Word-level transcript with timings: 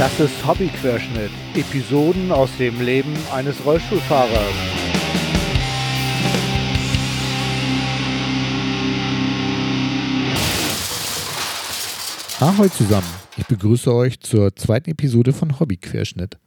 Das 0.00 0.18
ist 0.18 0.44
Hobbyquerschnitt. 0.46 1.30
Episoden 1.54 2.32
aus 2.32 2.48
dem 2.56 2.80
Leben 2.80 3.12
eines 3.34 3.62
Rollstuhlfahrers. 3.66 4.54
Ahoi 12.40 12.70
zusammen. 12.70 13.06
Ich 13.36 13.44
begrüße 13.44 13.94
euch 13.94 14.20
zur 14.20 14.56
zweiten 14.56 14.92
Episode 14.92 15.34
von 15.34 15.60
Hobbyquerschnitt. 15.60 16.38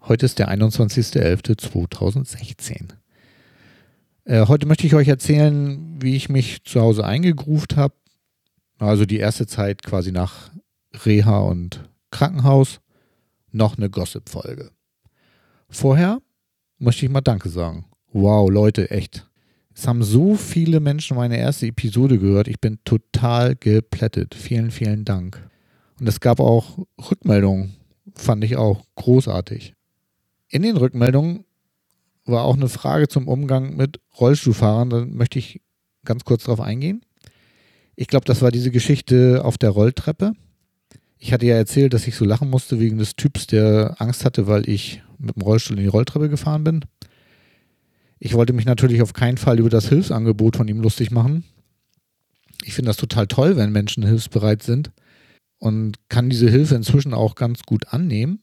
Heute 0.00 0.24
ist 0.24 0.38
der 0.38 0.48
21.11.2016. 0.48 2.88
Äh, 4.24 4.46
heute 4.46 4.66
möchte 4.66 4.86
ich 4.86 4.94
euch 4.94 5.08
erzählen, 5.08 5.98
wie 6.00 6.16
ich 6.16 6.30
mich 6.30 6.64
zu 6.64 6.80
Hause 6.80 7.04
eingegruft 7.04 7.76
habe. 7.76 7.92
Also 8.78 9.04
die 9.04 9.18
erste 9.18 9.46
Zeit 9.46 9.82
quasi 9.82 10.10
nach 10.10 10.52
Reha 11.04 11.40
und 11.40 11.86
Krankenhaus. 12.10 12.80
Noch 13.54 13.78
eine 13.78 13.88
Gossip-Folge. 13.88 14.72
Vorher 15.68 16.20
möchte 16.78 17.06
ich 17.06 17.12
mal 17.12 17.20
Danke 17.20 17.48
sagen. 17.48 17.84
Wow, 18.12 18.50
Leute, 18.50 18.90
echt. 18.90 19.30
Es 19.72 19.86
haben 19.86 20.02
so 20.02 20.34
viele 20.34 20.80
Menschen 20.80 21.16
meine 21.16 21.38
erste 21.38 21.68
Episode 21.68 22.18
gehört. 22.18 22.48
Ich 22.48 22.60
bin 22.60 22.80
total 22.84 23.54
geplättet. 23.54 24.34
Vielen, 24.34 24.72
vielen 24.72 25.04
Dank. 25.04 25.40
Und 26.00 26.08
es 26.08 26.18
gab 26.18 26.40
auch 26.40 26.84
Rückmeldungen. 27.08 27.76
Fand 28.16 28.42
ich 28.42 28.56
auch 28.56 28.84
großartig. 28.96 29.74
In 30.48 30.62
den 30.62 30.76
Rückmeldungen 30.76 31.44
war 32.24 32.42
auch 32.42 32.56
eine 32.56 32.68
Frage 32.68 33.06
zum 33.06 33.28
Umgang 33.28 33.76
mit 33.76 34.00
Rollstuhlfahrern. 34.18 34.90
Da 34.90 35.04
möchte 35.04 35.38
ich 35.38 35.62
ganz 36.04 36.24
kurz 36.24 36.42
drauf 36.42 36.60
eingehen. 36.60 37.04
Ich 37.94 38.08
glaube, 38.08 38.24
das 38.24 38.42
war 38.42 38.50
diese 38.50 38.72
Geschichte 38.72 39.44
auf 39.44 39.58
der 39.58 39.70
Rolltreppe. 39.70 40.32
Ich 41.24 41.32
hatte 41.32 41.46
ja 41.46 41.56
erzählt, 41.56 41.94
dass 41.94 42.06
ich 42.06 42.16
so 42.16 42.26
lachen 42.26 42.50
musste 42.50 42.78
wegen 42.78 42.98
des 42.98 43.16
Typs, 43.16 43.46
der 43.46 43.94
Angst 43.98 44.26
hatte, 44.26 44.46
weil 44.46 44.68
ich 44.68 45.02
mit 45.16 45.34
dem 45.34 45.40
Rollstuhl 45.40 45.78
in 45.78 45.82
die 45.82 45.88
Rolltreppe 45.88 46.28
gefahren 46.28 46.64
bin. 46.64 46.84
Ich 48.18 48.34
wollte 48.34 48.52
mich 48.52 48.66
natürlich 48.66 49.00
auf 49.00 49.14
keinen 49.14 49.38
Fall 49.38 49.58
über 49.58 49.70
das 49.70 49.88
Hilfsangebot 49.88 50.56
von 50.56 50.68
ihm 50.68 50.82
lustig 50.82 51.10
machen. 51.10 51.44
Ich 52.62 52.74
finde 52.74 52.90
das 52.90 52.98
total 52.98 53.26
toll, 53.26 53.56
wenn 53.56 53.72
Menschen 53.72 54.04
hilfsbereit 54.04 54.62
sind 54.62 54.90
und 55.56 55.96
kann 56.10 56.28
diese 56.28 56.50
Hilfe 56.50 56.74
inzwischen 56.74 57.14
auch 57.14 57.36
ganz 57.36 57.62
gut 57.62 57.94
annehmen. 57.94 58.40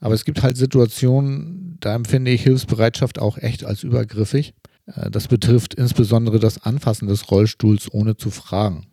Aber 0.00 0.14
es 0.14 0.24
gibt 0.24 0.42
halt 0.42 0.56
Situationen, 0.56 1.76
da 1.78 1.94
empfinde 1.94 2.32
ich 2.32 2.42
Hilfsbereitschaft 2.42 3.20
auch 3.20 3.38
echt 3.38 3.64
als 3.64 3.84
übergriffig. 3.84 4.54
Äh, 4.86 5.08
das 5.12 5.28
betrifft 5.28 5.74
insbesondere 5.74 6.40
das 6.40 6.64
Anfassen 6.64 7.06
des 7.06 7.30
Rollstuhls 7.30 7.94
ohne 7.94 8.16
zu 8.16 8.30
fragen. 8.30 8.88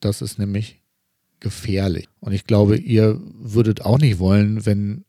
Das 0.00 0.22
ist 0.22 0.38
nämlich 0.38 0.83
gefährlich. 1.44 2.08
Und 2.20 2.32
ich 2.32 2.44
glaube, 2.44 2.76
ihr 2.76 3.20
würdet 3.38 3.82
auch 3.82 3.98
nicht 3.98 4.18
wollen, 4.18 4.66
wenn 4.66 5.04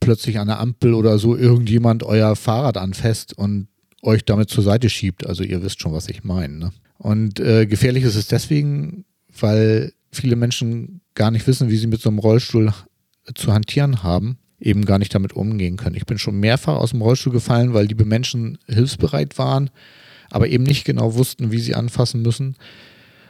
plötzlich 0.00 0.38
an 0.38 0.46
der 0.46 0.60
Ampel 0.60 0.94
oder 0.94 1.18
so 1.18 1.34
irgendjemand 1.34 2.04
euer 2.04 2.36
Fahrrad 2.36 2.76
anfasst 2.76 3.36
und 3.36 3.68
euch 4.02 4.24
damit 4.24 4.50
zur 4.50 4.62
Seite 4.62 4.90
schiebt. 4.90 5.26
Also 5.26 5.42
ihr 5.42 5.62
wisst 5.62 5.80
schon, 5.80 5.92
was 5.92 6.08
ich 6.08 6.22
meine. 6.22 6.54
Ne? 6.54 6.72
Und 6.98 7.40
äh, 7.40 7.66
gefährlich 7.66 8.04
ist 8.04 8.16
es 8.16 8.28
deswegen, 8.28 9.06
weil 9.40 9.92
viele 10.12 10.36
Menschen 10.36 11.00
gar 11.14 11.30
nicht 11.30 11.46
wissen, 11.46 11.70
wie 11.70 11.76
sie 11.76 11.86
mit 11.86 12.00
so 12.00 12.10
einem 12.10 12.18
Rollstuhl 12.18 12.72
zu 13.34 13.52
hantieren 13.52 14.02
haben, 14.02 14.38
eben 14.60 14.84
gar 14.84 14.98
nicht 14.98 15.14
damit 15.14 15.32
umgehen 15.32 15.78
können. 15.78 15.96
Ich 15.96 16.06
bin 16.06 16.18
schon 16.18 16.38
mehrfach 16.38 16.76
aus 16.76 16.90
dem 16.90 17.02
Rollstuhl 17.02 17.32
gefallen, 17.32 17.72
weil 17.72 17.86
liebe 17.86 18.04
Menschen 18.04 18.58
hilfsbereit 18.66 19.38
waren, 19.38 19.70
aber 20.30 20.48
eben 20.48 20.64
nicht 20.64 20.84
genau 20.84 21.14
wussten, 21.14 21.50
wie 21.50 21.60
sie 21.60 21.74
anfassen 21.74 22.22
müssen. 22.22 22.56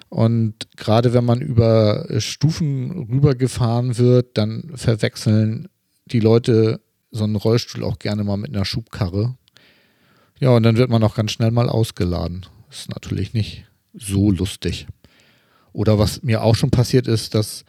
Und 0.08 0.68
gerade 0.76 1.12
wenn 1.12 1.24
man 1.24 1.40
über 1.40 2.06
Stufen 2.18 3.08
rübergefahren 3.10 3.98
wird, 3.98 4.38
dann 4.38 4.72
verwechseln 4.74 5.68
die 6.06 6.20
Leute 6.20 6.80
so 7.10 7.24
einen 7.24 7.36
Rollstuhl 7.36 7.84
auch 7.84 7.98
gerne 7.98 8.24
mal 8.24 8.36
mit 8.36 8.54
einer 8.54 8.64
Schubkarre. 8.64 9.36
Ja, 10.40 10.50
und 10.50 10.62
dann 10.62 10.76
wird 10.76 10.90
man 10.90 11.02
auch 11.02 11.14
ganz 11.14 11.32
schnell 11.32 11.50
mal 11.50 11.68
ausgeladen. 11.68 12.46
Ist 12.70 12.90
natürlich 12.90 13.34
nicht 13.34 13.66
so 13.92 14.30
lustig. 14.30 14.86
Oder 15.72 15.98
was 15.98 16.22
mir 16.22 16.42
auch 16.42 16.54
schon 16.54 16.70
passiert 16.70 17.06
ist, 17.06 17.34
dass 17.34 17.64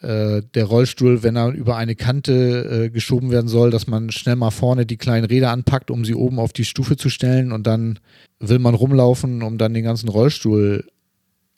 äh, 0.00 0.42
der 0.54 0.64
Rollstuhl, 0.64 1.22
wenn 1.22 1.36
er 1.36 1.52
über 1.52 1.76
eine 1.76 1.94
Kante 1.94 2.86
äh, 2.86 2.90
geschoben 2.90 3.30
werden 3.30 3.48
soll, 3.48 3.70
dass 3.70 3.86
man 3.86 4.10
schnell 4.10 4.36
mal 4.36 4.50
vorne 4.50 4.86
die 4.86 4.96
kleinen 4.96 5.26
Räder 5.26 5.50
anpackt, 5.50 5.90
um 5.90 6.04
sie 6.04 6.14
oben 6.14 6.38
auf 6.38 6.52
die 6.52 6.64
Stufe 6.64 6.96
zu 6.96 7.08
stellen 7.10 7.52
und 7.52 7.66
dann 7.66 8.00
will 8.40 8.58
man 8.58 8.74
rumlaufen, 8.74 9.42
um 9.42 9.58
dann 9.58 9.74
den 9.74 9.84
ganzen 9.84 10.08
Rollstuhl 10.08 10.86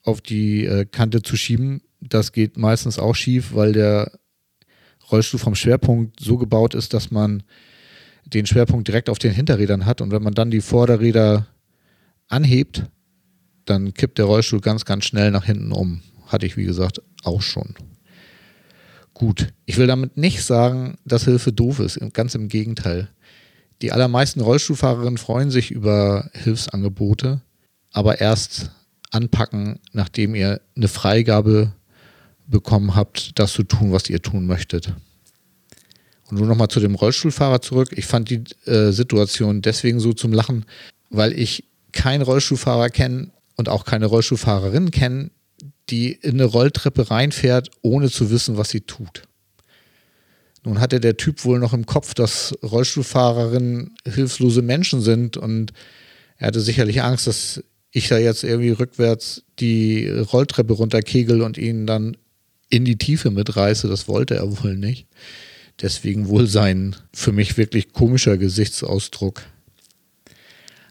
auf 0.06 0.20
die 0.20 0.64
äh, 0.64 0.84
Kante 0.84 1.22
zu 1.22 1.36
schieben. 1.36 1.82
Das 2.00 2.32
geht 2.32 2.56
meistens 2.56 2.98
auch 2.98 3.14
schief, 3.14 3.54
weil 3.54 3.72
der 3.72 4.12
Rollstuhl 5.10 5.40
vom 5.40 5.54
Schwerpunkt 5.54 6.20
so 6.20 6.36
gebaut 6.36 6.74
ist, 6.74 6.94
dass 6.94 7.10
man 7.10 7.42
den 8.24 8.46
Schwerpunkt 8.46 8.88
direkt 8.88 9.08
auf 9.08 9.18
den 9.18 9.32
Hinterrädern 9.32 9.86
hat 9.86 10.00
und 10.00 10.10
wenn 10.10 10.22
man 10.22 10.34
dann 10.34 10.50
die 10.50 10.60
Vorderräder 10.60 11.46
anhebt, 12.28 12.84
dann 13.64 13.94
kippt 13.94 14.18
der 14.18 14.24
Rollstuhl 14.24 14.60
ganz, 14.60 14.84
ganz 14.84 15.04
schnell 15.04 15.30
nach 15.30 15.44
hinten 15.44 15.72
um. 15.72 16.02
Hatte 16.26 16.46
ich, 16.46 16.56
wie 16.56 16.64
gesagt, 16.64 17.00
auch 17.22 17.42
schon. 17.42 17.74
Gut, 19.14 19.48
ich 19.64 19.78
will 19.78 19.86
damit 19.86 20.16
nicht 20.16 20.42
sagen, 20.42 20.98
dass 21.04 21.24
Hilfe 21.24 21.52
doof 21.52 21.80
ist, 21.80 21.98
ganz 22.12 22.34
im 22.34 22.48
Gegenteil. 22.48 23.08
Die 23.82 23.92
allermeisten 23.92 24.40
Rollstuhlfahrerinnen 24.40 25.18
freuen 25.18 25.50
sich 25.50 25.70
über 25.70 26.30
Hilfsangebote, 26.32 27.40
aber 27.92 28.20
erst 28.20 28.72
anpacken, 29.10 29.80
nachdem 29.92 30.34
ihr 30.34 30.60
eine 30.76 30.88
Freigabe 30.88 31.72
bekommen 32.46 32.94
habt, 32.94 33.38
das 33.38 33.52
zu 33.52 33.62
tun, 33.62 33.92
was 33.92 34.08
ihr 34.08 34.22
tun 34.22 34.46
möchtet. 34.46 34.92
Und 36.28 36.38
nur 36.38 36.46
nochmal 36.46 36.68
zu 36.68 36.80
dem 36.80 36.94
Rollstuhlfahrer 36.94 37.60
zurück. 37.60 37.90
Ich 37.92 38.06
fand 38.06 38.30
die 38.30 38.42
äh, 38.66 38.90
Situation 38.90 39.62
deswegen 39.62 40.00
so 40.00 40.12
zum 40.12 40.32
Lachen, 40.32 40.64
weil 41.10 41.32
ich 41.38 41.64
keinen 41.92 42.22
Rollstuhlfahrer 42.22 42.90
kenne 42.90 43.30
und 43.56 43.68
auch 43.68 43.84
keine 43.84 44.06
Rollstuhlfahrerin 44.06 44.90
kenne, 44.90 45.30
die 45.88 46.12
in 46.12 46.32
eine 46.32 46.44
Rolltreppe 46.44 47.10
reinfährt, 47.10 47.70
ohne 47.82 48.10
zu 48.10 48.30
wissen, 48.30 48.56
was 48.56 48.70
sie 48.70 48.80
tut. 48.80 49.22
Nun 50.64 50.80
hatte 50.80 50.98
der 50.98 51.16
Typ 51.16 51.44
wohl 51.44 51.60
noch 51.60 51.72
im 51.72 51.86
Kopf, 51.86 52.12
dass 52.12 52.52
Rollstuhlfahrerinnen 52.62 53.94
hilflose 54.04 54.62
Menschen 54.62 55.00
sind 55.00 55.36
und 55.36 55.72
er 56.38 56.48
hatte 56.48 56.60
sicherlich 56.60 57.02
Angst, 57.02 57.28
dass 57.28 57.62
ich 57.96 58.08
da 58.08 58.18
jetzt 58.18 58.44
irgendwie 58.44 58.72
rückwärts 58.72 59.42
die 59.58 60.06
Rolltreppe 60.06 60.74
runterkegel 60.74 61.40
und 61.40 61.56
ihn 61.56 61.86
dann 61.86 62.18
in 62.68 62.84
die 62.84 62.98
Tiefe 62.98 63.30
mitreiße. 63.30 63.88
Das 63.88 64.06
wollte 64.06 64.34
er 64.34 64.62
wohl 64.62 64.76
nicht. 64.76 65.06
Deswegen 65.80 66.28
wohl 66.28 66.46
sein 66.46 66.94
für 67.14 67.32
mich 67.32 67.56
wirklich 67.56 67.94
komischer 67.94 68.36
Gesichtsausdruck. 68.36 69.42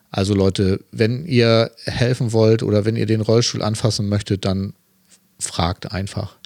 Also 0.09 0.33
Leute, 0.33 0.83
wenn 0.91 1.27
ihr 1.27 1.69
helfen 1.83 2.33
wollt 2.33 2.63
oder 2.63 2.85
wenn 2.85 2.95
ihr 2.95 3.05
den 3.05 3.21
Rollstuhl 3.21 3.61
anfassen 3.61 4.09
möchtet, 4.09 4.43
dann 4.43 4.73
fragt 5.39 5.91
einfach. 5.91 6.37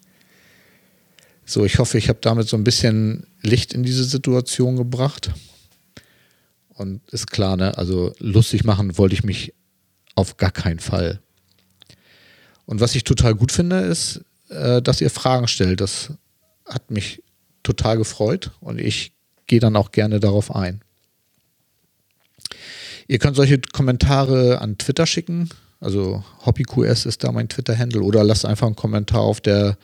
So, 1.46 1.64
ich 1.64 1.80
hoffe, 1.80 1.98
ich 1.98 2.10
habe 2.10 2.20
damit 2.22 2.50
so 2.50 2.58
ein 2.58 2.66
bisschen 2.66 3.28
Licht 3.44 3.74
in 3.74 3.84
diese 3.84 4.04
Situation 4.04 4.76
gebracht. 4.76 5.32
Und 6.74 7.02
ist 7.12 7.32
klar, 7.32 7.56
ne? 7.56 7.78
Also 7.78 8.14
lustig 8.20 8.66
machen 8.66 8.98
wollte 8.98 9.16
ich 9.16 9.24
mich 9.24 9.54
auf 10.16 10.38
gar 10.38 10.52
keinen 10.52 10.80
Fall. 10.80 11.20
Und 12.66 12.82
was 12.82 12.96
ich 12.96 13.04
total 13.04 13.36
gut 13.36 13.52
finde, 13.52 13.80
ist, 13.80 14.22
äh, 14.50 14.82
dass 14.82 15.02
ihr 15.02 15.10
Fragen 15.10 15.48
stellt. 15.48 15.82
Das 15.82 16.14
hat 16.66 16.92
mich 16.92 17.24
total 17.64 17.98
gefreut 17.98 18.52
und 18.62 18.80
ich 18.80 19.12
gehe 19.48 19.60
dann 19.60 19.76
auch 19.76 19.92
gerne 19.92 20.20
darauf 20.20 20.56
ein. 20.56 20.82
Ihr 23.08 23.18
könnt 23.18 23.36
solche 23.36 23.60
Kommentare 23.60 24.62
an 24.62 24.78
Twitter 24.78 25.08
schicken. 25.08 25.50
Also 25.80 26.24
HobbyQS 26.46 27.06
ist 27.06 27.24
da 27.24 27.32
mein 27.32 27.50
Twitter-Handle 27.50 28.02
oder 28.02 28.24
lasst 28.24 28.46
einfach 28.46 28.68
einen 28.68 28.76
Kommentar 28.76 29.22
auf 29.22 29.42
der 29.42 29.80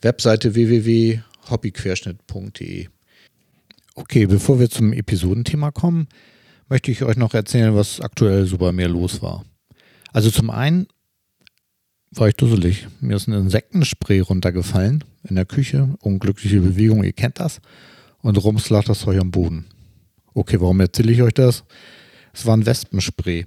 Webseite 0.00 0.54
www.hobbyquerschnitt.de. 0.54 2.88
Okay, 3.94 4.26
bevor 4.26 4.58
wir 4.58 4.70
zum 4.70 4.94
Episodenthema 4.94 5.70
kommen, 5.70 6.08
möchte 6.70 6.90
ich 6.90 7.02
euch 7.02 7.16
noch 7.16 7.34
erzählen, 7.34 7.74
was 7.74 8.00
aktuell 8.00 8.46
so 8.46 8.56
bei 8.56 8.72
mir 8.72 8.88
los 8.88 9.20
war. 9.20 9.44
Also 10.12 10.30
zum 10.30 10.50
einen 10.50 10.86
war 12.10 12.28
ich 12.28 12.36
dusselig. 12.36 12.86
Mir 13.00 13.16
ist 13.16 13.26
ein 13.26 13.32
Insektenspray 13.32 14.20
runtergefallen 14.20 15.04
in 15.28 15.36
der 15.36 15.46
Küche. 15.46 15.94
Unglückliche 16.00 16.60
Bewegung, 16.60 17.02
ihr 17.04 17.12
kennt 17.12 17.40
das. 17.40 17.60
Und 18.20 18.36
rums 18.42 18.68
lag 18.70 18.84
das 18.84 19.00
Zeug 19.00 19.18
am 19.18 19.30
Boden. 19.30 19.66
Okay, 20.34 20.60
warum 20.60 20.80
erzähle 20.80 21.12
ich 21.12 21.22
euch 21.22 21.34
das? 21.34 21.64
Es 22.32 22.46
war 22.46 22.56
ein 22.56 22.66
Wespenspray. 22.66 23.46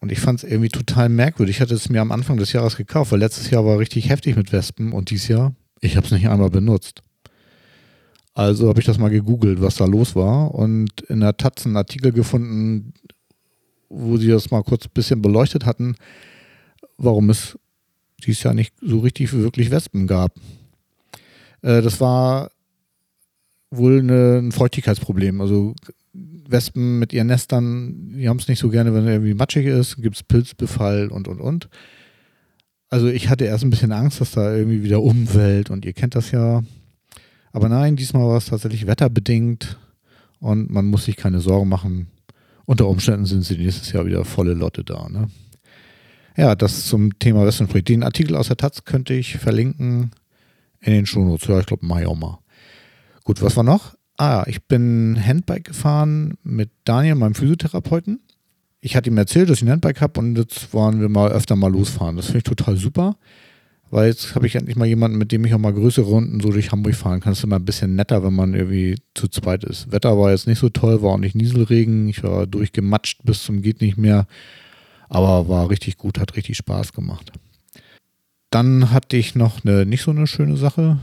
Und 0.00 0.12
ich 0.12 0.20
fand 0.20 0.42
es 0.42 0.50
irgendwie 0.50 0.68
total 0.68 1.08
merkwürdig. 1.08 1.56
Ich 1.56 1.60
hatte 1.60 1.74
es 1.74 1.88
mir 1.88 2.00
am 2.00 2.12
Anfang 2.12 2.36
des 2.36 2.52
Jahres 2.52 2.76
gekauft, 2.76 3.10
weil 3.10 3.18
letztes 3.18 3.50
Jahr 3.50 3.64
war 3.64 3.78
richtig 3.78 4.08
heftig 4.08 4.36
mit 4.36 4.52
Wespen 4.52 4.92
und 4.92 5.10
dieses 5.10 5.28
Jahr, 5.28 5.54
ich 5.80 5.96
habe 5.96 6.06
es 6.06 6.12
nicht 6.12 6.28
einmal 6.28 6.50
benutzt. 6.50 7.02
Also 8.34 8.68
habe 8.68 8.78
ich 8.78 8.86
das 8.86 8.98
mal 8.98 9.10
gegoogelt, 9.10 9.60
was 9.60 9.74
da 9.74 9.86
los 9.86 10.14
war 10.14 10.54
und 10.54 11.00
in 11.08 11.20
der 11.20 11.36
Taz 11.36 11.66
einen 11.66 11.76
Artikel 11.76 12.12
gefunden, 12.12 12.94
wo 13.98 14.16
sie 14.16 14.28
das 14.28 14.50
mal 14.50 14.62
kurz 14.62 14.86
ein 14.86 14.92
bisschen 14.94 15.20
beleuchtet 15.20 15.66
hatten, 15.66 15.96
warum 16.96 17.30
es 17.30 17.58
dieses 18.24 18.42
Jahr 18.42 18.54
nicht 18.54 18.74
so 18.80 19.00
richtig 19.00 19.32
wirklich 19.32 19.70
Wespen 19.70 20.06
gab. 20.06 20.32
Äh, 21.62 21.82
das 21.82 22.00
war 22.00 22.50
wohl 23.70 23.98
eine, 23.98 24.38
ein 24.38 24.52
Feuchtigkeitsproblem. 24.52 25.40
Also 25.40 25.74
Wespen 26.12 26.98
mit 26.98 27.12
ihren 27.12 27.26
Nestern, 27.26 28.12
die 28.14 28.28
haben 28.28 28.38
es 28.38 28.48
nicht 28.48 28.58
so 28.60 28.70
gerne, 28.70 28.94
wenn 28.94 29.04
es 29.04 29.10
irgendwie 29.10 29.34
matschig 29.34 29.66
ist, 29.66 29.96
gibt 29.96 30.16
es 30.16 30.22
Pilzbefall 30.22 31.08
und 31.08 31.28
und 31.28 31.40
und. 31.40 31.68
Also 32.88 33.08
ich 33.08 33.28
hatte 33.28 33.44
erst 33.44 33.64
ein 33.64 33.70
bisschen 33.70 33.92
Angst, 33.92 34.20
dass 34.20 34.30
da 34.30 34.54
irgendwie 34.54 34.82
wieder 34.82 35.02
Umwelt 35.02 35.70
und 35.70 35.84
ihr 35.84 35.92
kennt 35.92 36.14
das 36.14 36.30
ja. 36.30 36.62
Aber 37.52 37.68
nein, 37.68 37.96
diesmal 37.96 38.26
war 38.26 38.38
es 38.38 38.46
tatsächlich 38.46 38.86
wetterbedingt 38.86 39.78
und 40.40 40.70
man 40.70 40.86
muss 40.86 41.04
sich 41.04 41.16
keine 41.16 41.40
Sorgen 41.40 41.68
machen. 41.68 42.08
Unter 42.68 42.86
Umständen 42.86 43.24
sind 43.24 43.46
sie 43.46 43.56
nächstes 43.56 43.92
Jahr 43.92 44.04
wieder 44.04 44.26
volle 44.26 44.52
Lotte 44.52 44.84
da. 44.84 45.08
Ne? 45.08 45.30
Ja, 46.36 46.54
das 46.54 46.84
zum 46.84 47.18
Thema 47.18 47.46
Westernfried. 47.46 47.88
Den 47.88 48.02
Artikel 48.02 48.36
aus 48.36 48.48
der 48.48 48.58
Taz 48.58 48.84
könnte 48.84 49.14
ich 49.14 49.38
verlinken 49.38 50.10
in 50.80 50.92
den 50.92 51.06
Shownotes. 51.06 51.48
Ja, 51.48 51.60
ich 51.60 51.64
glaube, 51.64 51.86
mache 51.86 52.02
ich 52.02 52.06
auch 52.06 52.14
mal. 52.14 52.40
Gut, 53.24 53.40
was 53.40 53.56
war 53.56 53.64
noch? 53.64 53.94
Ah, 54.18 54.44
ich 54.48 54.64
bin 54.64 55.18
Handbike 55.18 55.64
gefahren 55.64 56.34
mit 56.42 56.68
Daniel, 56.84 57.14
meinem 57.14 57.34
Physiotherapeuten. 57.34 58.20
Ich 58.82 58.96
hatte 58.96 59.08
ihm 59.08 59.16
erzählt, 59.16 59.48
dass 59.48 59.62
ich 59.62 59.64
ein 59.64 59.70
Handbike 59.70 60.02
habe 60.02 60.20
und 60.20 60.36
jetzt 60.36 60.74
wollen 60.74 61.00
wir 61.00 61.08
mal 61.08 61.32
öfter 61.32 61.56
mal 61.56 61.72
losfahren. 61.72 62.16
Das 62.16 62.26
finde 62.26 62.38
ich 62.38 62.44
total 62.44 62.76
super, 62.76 63.16
weil 63.90 64.08
jetzt 64.08 64.34
habe 64.34 64.46
ich 64.46 64.54
endlich 64.54 64.76
mal 64.76 64.86
jemanden, 64.86 65.18
mit 65.18 65.32
dem 65.32 65.44
ich 65.44 65.54
auch 65.54 65.58
mal 65.58 65.72
größere 65.72 66.06
Runden 66.06 66.40
so 66.40 66.50
durch 66.50 66.72
Hamburg 66.72 66.94
fahren 66.94 67.20
kann. 67.20 67.32
Das 67.32 67.38
ist 67.38 67.44
immer 67.44 67.56
ein 67.56 67.64
bisschen 67.64 67.94
netter, 67.94 68.22
wenn 68.22 68.34
man 68.34 68.54
irgendwie 68.54 68.96
zu 69.14 69.28
zweit 69.28 69.64
ist. 69.64 69.90
Wetter 69.90 70.18
war 70.18 70.30
jetzt 70.30 70.46
nicht 70.46 70.58
so 70.58 70.68
toll, 70.68 71.02
war 71.02 71.12
auch 71.12 71.18
nicht 71.18 71.34
Nieselregen. 71.34 72.08
Ich 72.08 72.22
war 72.22 72.46
durchgematscht 72.46 73.20
bis 73.24 73.42
zum 73.42 73.62
geht 73.62 73.80
nicht 73.80 73.96
mehr, 73.96 74.26
aber 75.08 75.48
war 75.48 75.70
richtig 75.70 75.96
gut, 75.96 76.18
hat 76.18 76.36
richtig 76.36 76.56
Spaß 76.56 76.92
gemacht. 76.92 77.32
Dann 78.50 78.90
hatte 78.90 79.16
ich 79.16 79.34
noch 79.34 79.64
eine 79.64 79.86
nicht 79.86 80.02
so 80.02 80.10
eine 80.10 80.26
schöne 80.26 80.56
Sache. 80.56 80.98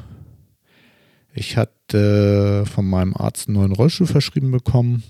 Ich 1.33 1.57
hatte 1.57 2.65
von 2.65 2.87
meinem 2.87 3.15
Arzt 3.15 3.47
einen 3.47 3.57
neuen 3.57 3.71
Rollstuhl 3.71 4.07
verschrieben 4.07 4.51
bekommen. 4.51 5.03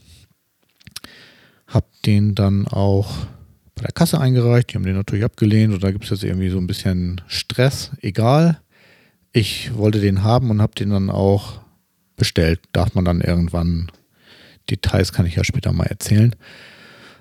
Hab 1.67 1.85
den 2.03 2.35
dann 2.35 2.67
auch 2.67 3.27
bei 3.75 3.83
der 3.83 3.91
Kasse 3.91 4.19
eingereicht. 4.19 4.71
Die 4.71 4.75
haben 4.75 4.85
den 4.85 4.95
natürlich 4.95 5.25
abgelehnt 5.25 5.73
und 5.73 5.83
da 5.83 5.91
gibt 5.91 6.05
es 6.05 6.09
jetzt 6.09 6.23
irgendwie 6.23 6.49
so 6.49 6.57
ein 6.57 6.67
bisschen 6.67 7.21
Stress. 7.27 7.91
Egal. 8.01 8.61
Ich 9.33 9.75
wollte 9.75 9.99
den 9.99 10.23
haben 10.23 10.49
und 10.49 10.61
habe 10.61 10.75
den 10.75 10.89
dann 10.89 11.09
auch 11.09 11.59
bestellt. 12.15 12.61
Darf 12.71 12.95
man 12.95 13.05
dann 13.05 13.21
irgendwann. 13.21 13.91
Details 14.69 15.13
kann 15.13 15.25
ich 15.25 15.35
ja 15.35 15.43
später 15.43 15.73
mal 15.73 15.85
erzählen. 15.85 16.35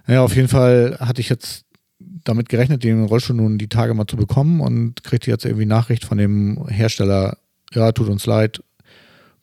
Naja, 0.06 0.23
auf 0.23 0.35
jeden 0.37 0.49
Fall 0.49 0.97
hatte 1.01 1.21
ich 1.21 1.29
jetzt 1.29 1.65
damit 2.25 2.49
gerechnet, 2.49 2.85
den 2.85 3.05
Rollstuhl 3.05 3.37
nun 3.37 3.59
die 3.59 3.69
Tage 3.69 3.95
mal 3.95 4.06
zu 4.06 4.17
bekommen 4.17 4.61
und 4.61 5.05
kriegte 5.05 5.31
jetzt 5.31 5.45
irgendwie 5.45 5.67
Nachricht 5.67 6.05
von 6.05 6.19
dem 6.19 6.67
Hersteller, 6.69 7.37
ja, 7.73 7.93
tut 7.93 8.09
uns 8.09 8.25
leid, 8.27 8.62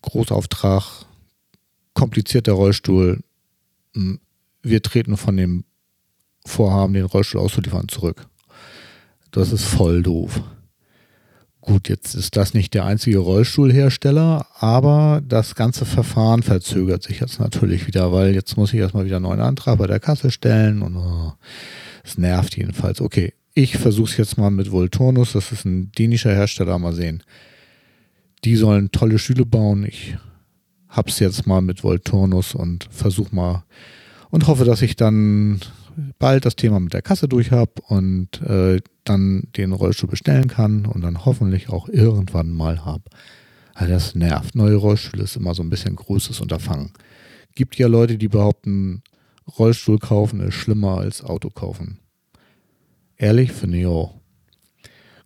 Großauftrag, 0.02 1.06
komplizierter 1.94 2.54
Rollstuhl. 2.54 3.20
Hm, 3.94 4.20
wir 4.64 4.82
treten 4.82 5.18
von 5.18 5.38
dem 5.38 5.64
Vorhaben, 6.46 6.94
den 6.94 7.06
Rollstuhl 7.06 7.42
auszuliefern, 7.42 7.88
zurück. 7.88 8.26
Das 9.32 9.52
ist 9.52 9.64
voll 9.64 10.04
doof. 10.04 10.42
Gut, 11.62 11.90
jetzt 11.90 12.16
ist 12.16 12.36
das 12.38 12.56
nicht 12.56 12.74
der 12.74 12.86
einzige 12.86 13.20
Rollstuhlhersteller, 13.20 14.48
aber 14.60 15.22
das 15.24 15.54
ganze 15.54 15.86
Verfahren 15.86 16.42
verzögert 16.42 17.04
sich 17.04 17.20
jetzt 17.20 17.40
natürlich 17.40 17.86
wieder, 17.86 18.12
weil 18.12 18.34
jetzt 18.34 18.58
muss 18.58 18.74
ich 18.74 18.80
erstmal 18.80 19.06
wieder 19.06 19.18
einen 19.18 19.26
neuen 19.26 19.42
Antrag 19.42 19.78
bei 19.78 19.86
der 19.86 20.00
Kasse 20.00 20.32
stellen 20.32 20.82
und 20.82 20.98
oh, 20.98 21.34
es 22.04 22.18
oh, 22.18 22.22
nervt 22.22 22.58
jedenfalls. 22.58 23.00
Okay, 23.00 23.34
ich 23.54 23.78
versuche 23.78 24.10
es 24.10 24.18
jetzt 24.18 24.38
mal 24.40 24.50
mit 24.50 24.72
Volturnus, 24.72 25.34
das 25.34 25.52
ist 25.52 25.66
ein 25.66 25.92
dänischer 25.92 26.34
Hersteller, 26.34 26.80
mal 26.80 26.94
sehen. 26.94 27.22
Die 28.44 28.56
sollen 28.56 28.92
tolle 28.92 29.20
Stühle 29.20 29.46
bauen. 29.46 29.86
Ich 29.86 30.18
hab's 30.90 31.20
jetzt 31.20 31.46
mal 31.46 31.62
mit 31.62 31.82
Volturnus 31.82 32.56
und 32.56 32.88
versuche 32.90 33.36
mal 33.36 33.64
und 34.32 34.48
hoffe, 34.48 34.66
dass 34.66 34.82
ich 34.82 34.96
dann 34.96 35.60
bald 36.20 36.46
das 36.46 36.56
Thema 36.56 36.80
mit 36.80 36.94
der 36.94 37.02
Kasse 37.02 37.28
durch 37.28 37.52
habe 37.52 37.74
und 37.88 38.42
äh, 38.42 38.82
dann 39.04 39.48
den 39.58 39.72
Rollstuhl 39.72 40.10
bestellen 40.10 40.48
kann 40.48 40.86
und 40.86 41.02
dann 41.02 41.26
hoffentlich 41.26 41.70
auch 41.70 41.88
irgendwann 41.90 42.52
mal 42.52 42.86
habe. 42.86 43.04
Also 43.74 43.94
das 43.94 44.16
nervt. 44.16 44.56
Neue 44.56 44.76
Rollstühle 44.76 45.24
ist 45.24 45.36
immer 45.36 45.56
so 45.56 45.64
ein 45.64 45.70
bisschen 45.70 45.96
großes 45.96 46.40
Unterfangen. 46.42 46.92
Gibt 47.56 47.78
ja 47.78 47.88
Leute, 47.88 48.18
die 48.18 48.28
behaupten, 48.28 49.04
Rollstuhl 49.58 50.00
kaufen 50.00 50.40
ist 50.42 50.56
schlimmer 50.56 51.00
als 51.00 51.24
Auto 51.24 51.50
kaufen. 51.50 52.00
Ehrlich, 53.18 53.52
finde 53.52 53.80
ich 53.80 53.86
auch. 53.86 54.16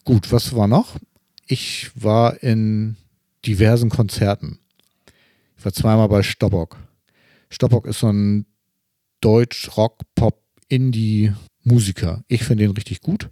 Gut, 0.03 0.31
was 0.31 0.55
war 0.55 0.67
noch? 0.67 0.97
Ich 1.47 1.91
war 1.95 2.41
in 2.43 2.97
diversen 3.45 3.89
Konzerten. 3.89 4.59
Ich 5.57 5.65
war 5.65 5.73
zweimal 5.73 6.09
bei 6.09 6.23
Stoppock. 6.23 6.77
Stoppock 7.49 7.85
ist 7.85 7.99
so 7.99 8.09
ein 8.09 8.45
Deutsch, 9.21 9.75
Rock, 9.77 9.99
Pop, 10.13 10.41
Indie-Musiker. 10.67 12.23
Ich 12.27 12.43
finde 12.43 12.63
ihn 12.63 12.71
richtig 12.71 13.01
gut. 13.01 13.29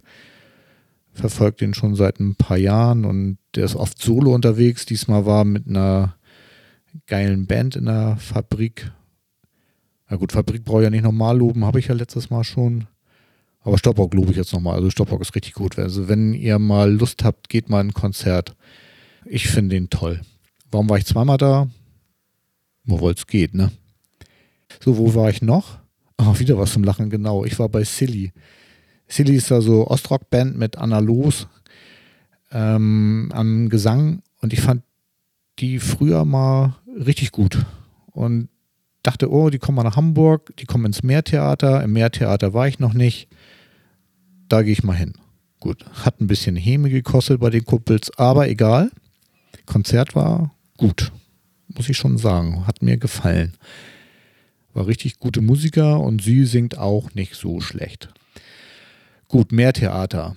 Verfolgt 1.12 1.62
ihn 1.62 1.74
schon 1.74 1.94
seit 1.94 2.18
ein 2.20 2.34
paar 2.34 2.56
Jahren 2.56 3.04
und 3.04 3.38
der 3.54 3.64
ist 3.64 3.76
oft 3.76 4.00
solo 4.00 4.34
unterwegs. 4.34 4.86
Diesmal 4.86 5.26
war 5.26 5.44
mit 5.44 5.68
einer 5.68 6.16
geilen 7.06 7.46
Band 7.46 7.76
in 7.76 7.86
der 7.86 8.16
Fabrik. 8.16 8.90
Na 10.08 10.16
gut, 10.16 10.32
Fabrik 10.32 10.64
brauche 10.64 10.80
ich 10.80 10.84
ja 10.84 10.90
nicht 10.90 11.04
nochmal 11.04 11.38
loben, 11.38 11.64
habe 11.64 11.78
ich 11.78 11.86
ja 11.86 11.94
letztes 11.94 12.30
Mal 12.30 12.44
schon. 12.44 12.86
Aber 13.60 13.78
Stoppock 13.78 14.12
lobe 14.12 14.30
ich 14.30 14.36
jetzt 14.36 14.52
nochmal. 14.52 14.74
Also 14.74 14.90
Stoppock 14.90 15.22
ist 15.22 15.34
richtig 15.34 15.54
gut. 15.54 15.78
Also 15.78 16.08
wenn 16.08 16.34
ihr 16.34 16.58
mal 16.58 16.92
Lust 16.92 17.24
habt, 17.24 17.48
geht 17.48 17.70
mal 17.70 17.80
in 17.80 17.88
ein 17.88 17.94
Konzert. 17.94 18.54
Ich 19.24 19.48
finde 19.48 19.76
ihn 19.76 19.88
toll. 19.88 20.20
Warum 20.70 20.88
war 20.90 20.98
ich 20.98 21.06
zweimal 21.06 21.38
da? 21.38 21.68
Wohl 22.84 23.12
es 23.12 23.26
geht, 23.26 23.54
ne? 23.54 23.72
So, 24.80 24.98
wo 24.98 25.14
war 25.14 25.30
ich 25.30 25.40
noch? 25.40 25.78
Oh, 26.18 26.38
wieder 26.38 26.58
was 26.58 26.72
zum 26.72 26.84
Lachen, 26.84 27.10
genau. 27.10 27.44
Ich 27.44 27.58
war 27.58 27.68
bei 27.68 27.84
Silly. 27.84 28.32
Silly 29.08 29.36
ist 29.36 29.50
da 29.50 29.60
so 29.60 29.86
Ostrock-Band 29.88 30.56
mit 30.56 30.76
Anna 30.76 30.98
Los 30.98 31.48
ähm, 32.52 33.30
am 33.32 33.68
Gesang 33.68 34.22
und 34.40 34.52
ich 34.52 34.60
fand 34.60 34.82
die 35.58 35.78
früher 35.78 36.24
mal 36.24 36.76
richtig 36.86 37.32
gut 37.32 37.64
und 38.06 38.48
dachte, 39.02 39.30
oh, 39.30 39.50
die 39.50 39.58
kommen 39.58 39.76
mal 39.76 39.82
nach 39.82 39.96
Hamburg, 39.96 40.56
die 40.58 40.64
kommen 40.64 40.86
ins 40.86 41.02
Meertheater. 41.02 41.82
Im 41.82 41.92
Meertheater 41.92 42.54
war 42.54 42.66
ich 42.66 42.78
noch 42.78 42.94
nicht. 42.94 43.28
Da 44.48 44.62
gehe 44.62 44.72
ich 44.72 44.82
mal 44.82 44.96
hin. 44.96 45.12
Gut, 45.60 45.84
hat 46.04 46.20
ein 46.20 46.26
bisschen 46.26 46.56
Häme 46.56 46.90
gekostet 46.90 47.40
bei 47.40 47.50
den 47.50 47.64
Kuppels, 47.64 48.10
aber 48.18 48.48
egal. 48.48 48.90
Konzert 49.66 50.14
war 50.14 50.54
gut, 50.76 51.12
muss 51.68 51.88
ich 51.88 51.96
schon 51.96 52.18
sagen. 52.18 52.66
Hat 52.66 52.82
mir 52.82 52.96
gefallen. 52.96 53.54
War 54.74 54.86
richtig 54.86 55.18
gute 55.18 55.40
Musiker 55.40 56.00
und 56.00 56.22
sie 56.22 56.44
singt 56.44 56.76
auch 56.76 57.14
nicht 57.14 57.36
so 57.36 57.60
schlecht. 57.60 58.12
Gut, 59.28 59.52
Meertheater. 59.52 60.36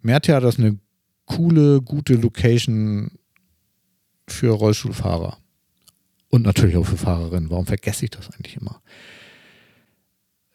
Meertheater 0.00 0.48
ist 0.48 0.58
eine 0.58 0.78
coole, 1.26 1.82
gute 1.82 2.14
Location 2.14 3.10
für 4.28 4.52
Rollstuhlfahrer. 4.52 5.38
Und 6.28 6.42
natürlich 6.42 6.76
auch 6.76 6.86
für 6.86 6.96
Fahrerinnen. 6.96 7.50
Warum 7.50 7.66
vergesse 7.66 8.04
ich 8.04 8.10
das 8.10 8.30
eigentlich 8.30 8.56
immer? 8.56 8.80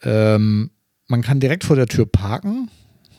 Ähm, 0.01 0.71
man 1.07 1.21
kann 1.21 1.39
direkt 1.39 1.63
vor 1.63 1.75
der 1.75 1.87
Tür 1.87 2.05
parken. 2.05 2.69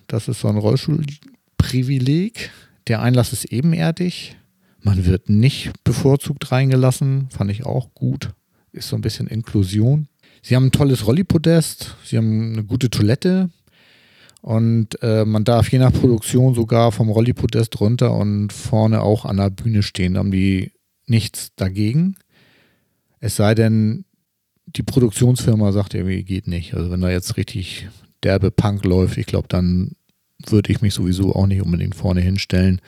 Das 0.06 0.28
ist 0.28 0.40
so 0.40 0.48
ein 0.48 0.56
Rollstuhlprivileg. 0.56 2.50
Der 2.86 3.02
Einlass 3.02 3.32
ist 3.32 3.46
ebenerdig. 3.46 4.36
Man 4.82 5.04
wird 5.04 5.28
nicht 5.28 5.72
bevorzugt 5.84 6.52
reingelassen, 6.52 7.28
fand 7.30 7.50
ich 7.50 7.66
auch 7.66 7.92
gut. 7.94 8.30
Ist 8.72 8.88
so 8.88 8.96
ein 8.96 9.02
bisschen 9.02 9.26
Inklusion. 9.26 10.08
Sie 10.42 10.56
haben 10.56 10.66
ein 10.66 10.72
tolles 10.72 11.06
Rollipodest, 11.06 11.96
sie 12.04 12.16
haben 12.16 12.52
eine 12.52 12.64
gute 12.64 12.88
Toilette 12.88 13.50
und 14.40 15.02
äh, 15.02 15.24
man 15.26 15.44
darf 15.44 15.70
je 15.70 15.78
nach 15.78 15.92
Produktion 15.92 16.54
sogar 16.54 16.92
vom 16.92 17.10
Rollipodest 17.10 17.78
runter 17.80 18.14
und 18.14 18.52
vorne 18.52 19.02
auch 19.02 19.26
an 19.26 19.36
der 19.36 19.50
Bühne 19.50 19.82
stehen. 19.82 20.14
Da 20.14 20.20
haben 20.20 20.30
die 20.30 20.72
nichts 21.06 21.50
dagegen. 21.56 22.16
Es 23.18 23.36
sei 23.36 23.54
denn, 23.54 24.06
die 24.64 24.82
Produktionsfirma 24.82 25.72
sagt 25.72 25.92
irgendwie, 25.94 26.22
geht 26.24 26.46
nicht. 26.46 26.72
Also 26.72 26.90
wenn 26.90 27.02
da 27.02 27.10
jetzt 27.10 27.36
richtig 27.36 27.88
derbe 28.22 28.50
Punk 28.50 28.84
läuft, 28.84 29.18
ich 29.18 29.26
glaube, 29.26 29.48
dann 29.48 29.92
würde 30.46 30.72
ich 30.72 30.80
mich 30.80 30.94
sowieso 30.94 31.34
auch 31.34 31.46
nicht 31.46 31.60
unbedingt 31.60 31.94
vorne 31.94 32.22
hinstellen 32.22 32.80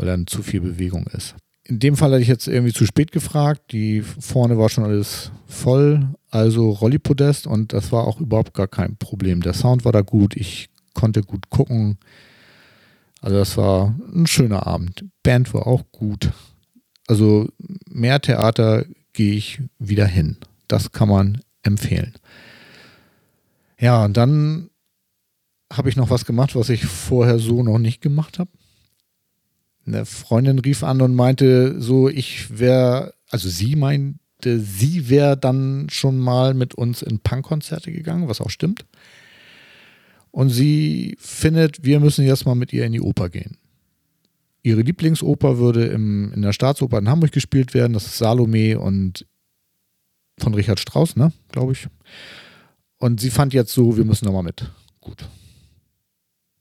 weil 0.00 0.06
dann 0.06 0.26
zu 0.26 0.42
viel 0.42 0.60
Bewegung 0.60 1.06
ist. 1.08 1.34
In 1.70 1.78
dem 1.78 1.96
Fall 1.96 2.10
hatte 2.10 2.22
ich 2.22 2.28
jetzt 2.28 2.48
irgendwie 2.48 2.72
zu 2.72 2.84
spät 2.84 3.12
gefragt. 3.12 3.70
Die 3.70 4.02
vorne 4.02 4.58
war 4.58 4.68
schon 4.68 4.82
alles 4.82 5.30
voll, 5.46 6.08
also 6.28 6.70
Rollipodest 6.70 7.46
und 7.46 7.72
das 7.72 7.92
war 7.92 8.08
auch 8.08 8.20
überhaupt 8.20 8.54
gar 8.54 8.66
kein 8.66 8.96
Problem. 8.96 9.40
Der 9.40 9.54
Sound 9.54 9.84
war 9.84 9.92
da 9.92 10.00
gut, 10.00 10.34
ich 10.36 10.68
konnte 10.94 11.22
gut 11.22 11.48
gucken. 11.48 11.98
Also 13.20 13.36
das 13.36 13.56
war 13.56 13.94
ein 14.12 14.26
schöner 14.26 14.66
Abend. 14.66 15.04
Band 15.22 15.54
war 15.54 15.68
auch 15.68 15.84
gut. 15.92 16.32
Also 17.06 17.48
mehr 17.88 18.20
Theater 18.20 18.84
gehe 19.12 19.34
ich 19.34 19.62
wieder 19.78 20.06
hin. 20.06 20.38
Das 20.66 20.90
kann 20.90 21.08
man 21.08 21.40
empfehlen. 21.62 22.14
Ja, 23.78 24.04
und 24.04 24.16
dann 24.16 24.70
habe 25.72 25.88
ich 25.88 25.94
noch 25.94 26.10
was 26.10 26.24
gemacht, 26.24 26.56
was 26.56 26.68
ich 26.68 26.84
vorher 26.84 27.38
so 27.38 27.62
noch 27.62 27.78
nicht 27.78 28.00
gemacht 28.00 28.40
habe. 28.40 28.50
Eine 29.86 30.04
Freundin 30.04 30.58
rief 30.58 30.82
an 30.82 31.00
und 31.00 31.14
meinte 31.14 31.80
so, 31.80 32.08
ich 32.08 32.58
wäre, 32.58 33.14
also 33.30 33.48
sie 33.48 33.76
meinte, 33.76 34.60
sie 34.60 35.08
wäre 35.08 35.36
dann 35.36 35.88
schon 35.90 36.18
mal 36.18 36.54
mit 36.54 36.74
uns 36.74 37.02
in 37.02 37.20
Punkkonzerte 37.20 37.90
gegangen, 37.90 38.28
was 38.28 38.40
auch 38.40 38.50
stimmt. 38.50 38.84
Und 40.30 40.50
sie 40.50 41.16
findet, 41.18 41.84
wir 41.84 41.98
müssen 42.00 42.24
jetzt 42.24 42.46
mal 42.46 42.54
mit 42.54 42.72
ihr 42.72 42.84
in 42.84 42.92
die 42.92 43.00
Oper 43.00 43.28
gehen. 43.28 43.56
Ihre 44.62 44.82
Lieblingsoper 44.82 45.58
würde 45.58 45.86
im, 45.86 46.32
in 46.32 46.42
der 46.42 46.52
Staatsoper 46.52 46.98
in 46.98 47.08
Hamburg 47.08 47.32
gespielt 47.32 47.74
werden. 47.74 47.94
Das 47.94 48.06
ist 48.06 48.18
Salome 48.18 48.78
und 48.78 49.26
von 50.38 50.54
Richard 50.54 50.80
Strauss, 50.80 51.16
ne, 51.16 51.32
glaube 51.50 51.72
ich. 51.72 51.88
Und 52.98 53.20
sie 53.20 53.30
fand 53.30 53.54
jetzt 53.54 53.72
so, 53.72 53.96
wir 53.96 54.04
müssen 54.04 54.26
nochmal 54.26 54.42
mit. 54.42 54.70
Gut. 55.00 55.26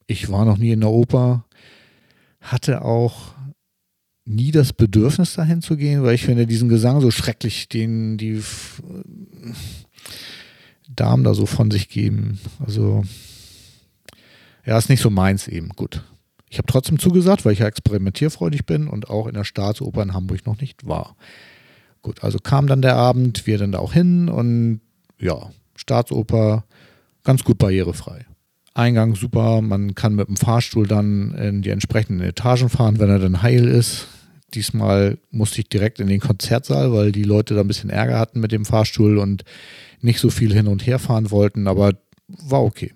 Ich 0.08 0.32
war 0.32 0.46
noch 0.46 0.58
nie 0.58 0.72
in 0.72 0.80
der 0.80 0.90
Oper, 0.90 1.46
hatte 2.42 2.84
auch 2.84 3.34
nie 4.26 4.52
das 4.52 4.74
Bedürfnis 4.74 5.34
dahin 5.34 5.62
zu 5.62 5.76
gehen, 5.76 6.04
weil 6.04 6.16
ich 6.16 6.24
finde 6.24 6.46
diesen 6.46 6.70
Gesang 6.70 7.02
so 7.02 7.12
schrecklich, 7.12 7.68
den 7.68 8.18
die 8.18 8.42
Damen 10.88 11.24
da 11.24 11.34
so 11.34 11.46
von 11.46 11.72
sich 11.72 11.90
geben. 11.90 12.40
Also 12.60 13.04
ja, 14.66 14.78
ist 14.78 14.90
nicht 14.90 15.02
so 15.02 15.10
meins 15.10 15.48
eben. 15.48 15.70
Gut. 15.70 16.04
Ich 16.50 16.58
habe 16.58 16.68
trotzdem 16.68 17.00
zugesagt, 17.00 17.46
weil 17.46 17.54
ich 17.54 17.60
ja 17.60 17.68
experimentierfreudig 17.68 18.66
bin 18.66 18.88
und 18.88 19.10
auch 19.10 19.28
in 19.28 19.34
der 19.34 19.44
Staatsoper 19.44 20.02
in 20.02 20.14
Hamburg 20.14 20.46
noch 20.46 20.60
nicht 20.60 20.88
war. 20.88 21.16
Gut, 22.02 22.24
also 22.24 22.40
kam 22.40 22.68
dann 22.68 22.82
der 22.82 22.96
Abend, 22.96 23.46
wir 23.46 23.58
dann 23.58 23.72
da 23.72 23.80
auch 23.80 23.94
hin 23.94 24.30
und 24.30 24.82
ja, 25.20 25.52
Staatsoper 25.76 26.66
ganz 27.24 27.44
gut 27.44 27.58
barrierefrei. 27.58 28.26
Eingang 28.80 29.16
super, 29.16 29.62
man 29.62 29.94
kann 29.94 30.16
mit 30.16 30.28
dem 30.28 30.38
Fahrstuhl 30.38 30.88
dann 30.88 31.34
in 31.36 31.62
die 31.62 31.70
entsprechenden 31.70 32.26
Etagen 32.26 32.70
fahren, 32.70 33.00
wenn 33.00 33.10
er 33.10 33.20
dann 33.20 33.42
heil 33.42 33.68
ist. 33.68 34.08
Diesmal 34.54 35.20
musste 35.30 35.62
ich 35.62 35.70
direkt 35.70 36.00
in 36.00 36.08
den 36.08 36.20
Konzertsaal, 36.20 36.92
weil 36.92 37.12
die 37.12 37.24
Leute 37.24 37.54
da 37.54 37.62
ein 37.62 37.68
bisschen 37.68 37.90
Ärger 37.90 38.18
hatten 38.18 38.40
mit 38.40 38.52
dem 38.52 38.66
Fahrstuhl 38.66 39.18
und 39.18 39.44
nicht 40.02 40.20
so 40.20 40.30
viel 40.30 40.54
hin 40.54 40.68
und 40.68 40.88
her 40.88 40.98
fahren 40.98 41.30
wollten, 41.30 41.68
aber 41.68 41.94
war 42.28 42.64
okay. 42.64 42.94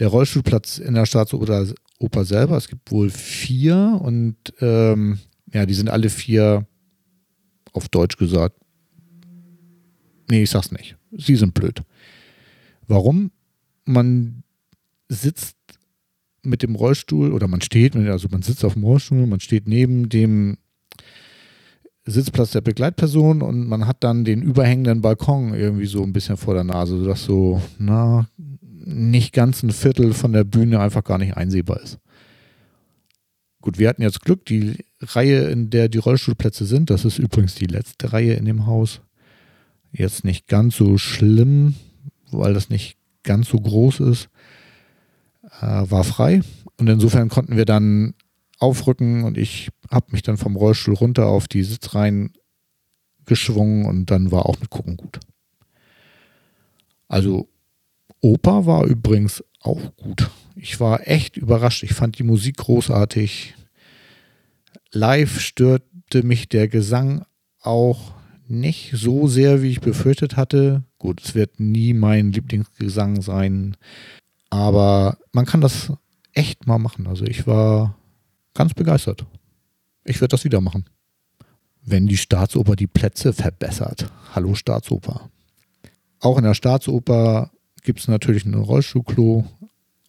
Der 0.00 0.08
Rollstuhlplatz 0.08 0.78
in 0.78 0.94
der 0.94 1.06
Staatsoper 1.06 1.66
Oper 2.00 2.24
selber, 2.24 2.56
es 2.56 2.68
gibt 2.68 2.90
wohl 2.90 3.08
vier 3.08 4.00
und 4.02 4.36
ähm, 4.60 5.20
ja, 5.52 5.64
die 5.64 5.74
sind 5.74 5.88
alle 5.88 6.10
vier 6.10 6.66
auf 7.72 7.88
Deutsch 7.88 8.16
gesagt. 8.16 8.56
Nee, 10.28 10.42
ich 10.42 10.50
sag's 10.50 10.72
nicht. 10.72 10.96
Sie 11.12 11.36
sind 11.36 11.54
blöd. 11.54 11.82
Warum? 12.88 13.30
Man 13.84 14.42
sitzt 15.08 15.56
mit 16.42 16.62
dem 16.62 16.74
Rollstuhl 16.74 17.32
oder 17.32 17.48
man 17.48 17.60
steht, 17.60 17.96
also 17.96 18.28
man 18.30 18.42
sitzt 18.42 18.64
auf 18.64 18.74
dem 18.74 18.84
Rollstuhl, 18.84 19.26
man 19.26 19.40
steht 19.40 19.66
neben 19.66 20.08
dem 20.08 20.58
Sitzplatz 22.06 22.50
der 22.50 22.60
Begleitperson 22.60 23.40
und 23.40 23.66
man 23.66 23.86
hat 23.86 24.04
dann 24.04 24.24
den 24.24 24.42
überhängenden 24.42 25.00
Balkon 25.00 25.54
irgendwie 25.54 25.86
so 25.86 26.02
ein 26.02 26.12
bisschen 26.12 26.36
vor 26.36 26.54
der 26.54 26.64
Nase, 26.64 26.98
sodass 26.98 27.24
so, 27.24 27.62
na, 27.78 28.28
nicht 28.36 29.32
ganz 29.32 29.62
ein 29.62 29.70
Viertel 29.70 30.12
von 30.12 30.32
der 30.32 30.44
Bühne 30.44 30.80
einfach 30.80 31.02
gar 31.02 31.18
nicht 31.18 31.36
einsehbar 31.36 31.80
ist. 31.80 31.98
Gut, 33.62 33.78
wir 33.78 33.88
hatten 33.88 34.02
jetzt 34.02 34.20
Glück, 34.20 34.44
die 34.44 34.84
Reihe, 35.00 35.48
in 35.48 35.70
der 35.70 35.88
die 35.88 35.96
Rollstuhlplätze 35.96 36.66
sind, 36.66 36.90
das 36.90 37.06
ist 37.06 37.18
übrigens 37.18 37.54
die 37.54 37.64
letzte 37.64 38.12
Reihe 38.12 38.34
in 38.34 38.44
dem 38.44 38.66
Haus. 38.66 39.00
Jetzt 39.90 40.24
nicht 40.24 40.48
ganz 40.48 40.76
so 40.76 40.98
schlimm, 40.98 41.74
weil 42.30 42.52
das 42.52 42.68
nicht 42.68 42.98
ganz 43.22 43.48
so 43.48 43.58
groß 43.58 44.00
ist. 44.00 44.28
Äh, 45.60 45.90
war 45.90 46.04
frei 46.04 46.42
und 46.78 46.88
insofern 46.88 47.28
konnten 47.28 47.56
wir 47.56 47.64
dann 47.64 48.14
aufrücken 48.58 49.24
und 49.24 49.38
ich 49.38 49.70
habe 49.90 50.06
mich 50.12 50.22
dann 50.22 50.36
vom 50.36 50.56
Rollstuhl 50.56 50.94
runter 50.94 51.26
auf 51.26 51.48
die 51.48 51.62
Sitzreihen 51.62 52.32
geschwungen 53.24 53.86
und 53.86 54.10
dann 54.10 54.30
war 54.30 54.46
auch 54.46 54.58
mit 54.60 54.70
Gucken 54.70 54.96
gut. 54.96 55.20
Also 57.08 57.48
Oper 58.20 58.66
war 58.66 58.84
übrigens 58.86 59.44
auch 59.60 59.94
gut. 59.96 60.30
Ich 60.56 60.80
war 60.80 61.06
echt 61.06 61.36
überrascht. 61.36 61.82
Ich 61.82 61.94
fand 61.94 62.18
die 62.18 62.22
Musik 62.22 62.56
großartig. 62.56 63.54
Live 64.92 65.40
störte 65.40 66.22
mich 66.22 66.48
der 66.48 66.68
Gesang 66.68 67.24
auch 67.60 68.14
nicht 68.46 68.92
so 68.94 69.26
sehr, 69.26 69.62
wie 69.62 69.70
ich 69.70 69.80
befürchtet 69.80 70.36
hatte. 70.36 70.84
Gut, 70.98 71.22
es 71.22 71.34
wird 71.34 71.60
nie 71.60 71.92
mein 71.92 72.32
Lieblingsgesang 72.32 73.20
sein, 73.20 73.76
aber 74.54 75.18
man 75.32 75.46
kann 75.46 75.60
das 75.60 75.92
echt 76.32 76.68
mal 76.68 76.78
machen. 76.78 77.08
Also 77.08 77.24
ich 77.24 77.44
war 77.44 77.98
ganz 78.54 78.72
begeistert. 78.72 79.26
Ich 80.04 80.20
werde 80.20 80.28
das 80.28 80.44
wieder 80.44 80.60
machen. 80.60 80.84
Wenn 81.82 82.06
die 82.06 82.16
Staatsoper 82.16 82.76
die 82.76 82.86
Plätze 82.86 83.32
verbessert. 83.32 84.06
Hallo 84.32 84.54
Staatsoper. 84.54 85.28
Auch 86.20 86.38
in 86.38 86.44
der 86.44 86.54
Staatsoper 86.54 87.50
gibt 87.82 87.98
es 87.98 88.06
natürlich 88.06 88.44
ein 88.44 88.54
Rollstuhlklo. 88.54 89.44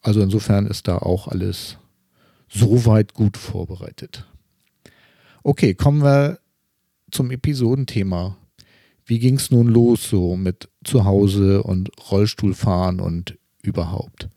Also 0.04 0.22
insofern 0.22 0.68
ist 0.68 0.88
da 0.88 1.00
auch 1.00 1.28
alles 1.28 1.78
soweit 2.48 3.16
gut 3.16 3.38
vorbereitet. 3.38 4.28
Okay, 5.42 5.74
kommen 5.74 6.04
wir 6.04 6.38
zum 7.10 7.32
Episodenthema. 7.32 8.38
Wie 9.08 9.18
ging 9.18 9.38
es 9.38 9.50
nun 9.50 9.68
los 9.68 10.08
so 10.08 10.36
mit 10.36 10.70
Zuhause 10.84 11.64
und 11.64 11.90
Rollstuhlfahren 12.12 13.00
und 13.00 13.40
überhaupt? 13.64 14.30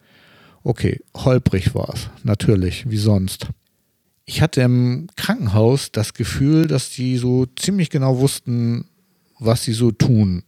Okay, 0.62 1.00
holprig 1.14 1.74
war 1.74 1.90
es, 1.94 2.10
natürlich, 2.24 2.90
wie 2.90 2.96
sonst. 2.96 3.46
Ich 4.24 4.42
hatte 4.42 4.60
im 4.60 5.08
Krankenhaus 5.16 5.90
das 5.92 6.12
Gefühl, 6.12 6.66
dass 6.66 6.90
die 6.90 7.16
so 7.16 7.46
ziemlich 7.46 7.90
genau 7.90 8.18
wussten, 8.18 8.86
was 9.38 9.64
sie 9.64 9.72
so 9.72 9.90
tun 9.90 10.42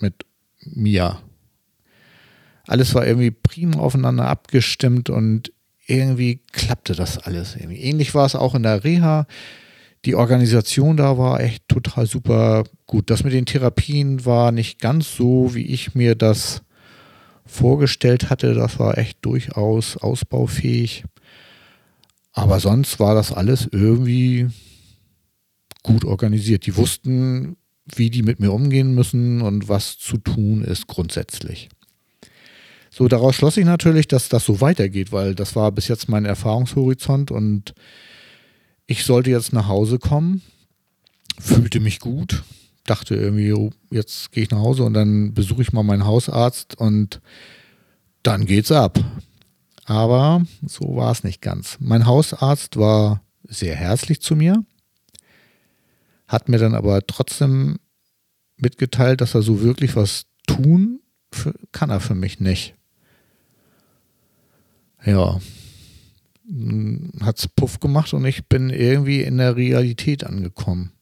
mit 0.00 0.26
mir 0.60 1.20
alles 2.66 2.94
war 2.94 3.06
irgendwie 3.06 3.30
prima 3.30 3.78
aufeinander 3.78 4.26
abgestimmt 4.26 5.08
und 5.10 5.52
irgendwie 5.86 6.40
klappte 6.52 6.94
das 6.94 7.18
alles. 7.18 7.56
Ähnlich 7.56 8.14
war 8.14 8.26
es 8.26 8.34
auch 8.34 8.54
in 8.54 8.64
der 8.64 8.82
Reha. 8.82 9.26
Die 10.04 10.16
Organisation 10.16 10.96
da 10.96 11.16
war 11.16 11.40
echt 11.40 11.68
total 11.68 12.06
super 12.06 12.64
gut. 12.86 13.10
Das 13.10 13.24
mit 13.24 13.32
den 13.32 13.46
Therapien 13.46 14.24
war 14.24 14.52
nicht 14.52 14.80
ganz 14.80 15.14
so, 15.14 15.54
wie 15.54 15.66
ich 15.66 15.94
mir 15.94 16.14
das 16.16 16.62
vorgestellt 17.46 18.28
hatte. 18.30 18.54
Das 18.54 18.78
war 18.78 18.98
echt 18.98 19.18
durchaus 19.22 19.96
ausbaufähig. 19.96 21.04
Aber 22.32 22.60
sonst 22.60 23.00
war 23.00 23.14
das 23.14 23.32
alles 23.32 23.68
irgendwie 23.70 24.48
gut 25.82 26.04
organisiert. 26.04 26.66
Die 26.66 26.76
wussten, 26.76 27.56
wie 27.94 28.10
die 28.10 28.22
mit 28.22 28.40
mir 28.40 28.52
umgehen 28.52 28.94
müssen 28.94 29.40
und 29.40 29.68
was 29.68 29.96
zu 29.98 30.18
tun 30.18 30.62
ist 30.62 30.86
grundsätzlich. 30.86 31.68
So, 32.90 33.08
daraus 33.08 33.36
schloss 33.36 33.56
ich 33.56 33.64
natürlich, 33.64 34.08
dass 34.08 34.28
das 34.28 34.44
so 34.44 34.60
weitergeht, 34.60 35.12
weil 35.12 35.34
das 35.34 35.54
war 35.54 35.70
bis 35.70 35.88
jetzt 35.88 36.08
mein 36.08 36.24
Erfahrungshorizont 36.24 37.30
und 37.30 37.74
ich 38.86 39.04
sollte 39.04 39.30
jetzt 39.30 39.52
nach 39.52 39.68
Hause 39.68 39.98
kommen, 39.98 40.42
fühlte 41.38 41.80
mich 41.80 42.00
gut, 42.00 42.42
dachte 42.86 43.14
irgendwie, 43.14 43.70
jetzt 43.90 44.32
gehe 44.32 44.44
ich 44.44 44.50
nach 44.50 44.60
Hause 44.60 44.84
und 44.84 44.94
dann 44.94 45.34
besuche 45.34 45.62
ich 45.62 45.72
mal 45.72 45.82
meinen 45.82 46.06
Hausarzt 46.06 46.78
und 46.78 47.20
dann 48.22 48.46
geht's 48.46 48.72
ab. 48.72 48.98
Aber 49.84 50.42
so 50.66 50.96
war 50.96 51.12
es 51.12 51.22
nicht 51.22 51.40
ganz. 51.42 51.76
Mein 51.80 52.06
Hausarzt 52.06 52.76
war 52.76 53.22
sehr 53.44 53.76
herzlich 53.76 54.20
zu 54.20 54.34
mir, 54.34 54.64
hat 56.26 56.48
mir 56.48 56.58
dann 56.58 56.74
aber 56.74 57.06
trotzdem 57.06 57.78
mitgeteilt, 58.56 59.20
dass 59.20 59.34
er 59.34 59.42
so 59.42 59.62
wirklich 59.62 59.94
was 59.94 60.26
tun 60.46 61.00
kann 61.72 61.90
er 61.90 62.00
für 62.00 62.14
mich 62.14 62.40
nicht 62.40 62.76
ja, 65.06 65.40
hat 67.20 67.38
es 67.38 67.48
Puff 67.48 67.80
gemacht 67.80 68.12
und 68.12 68.24
ich 68.24 68.46
bin 68.46 68.70
irgendwie 68.70 69.22
in 69.22 69.38
der 69.38 69.56
Realität 69.56 70.24
angekommen. 70.24 70.92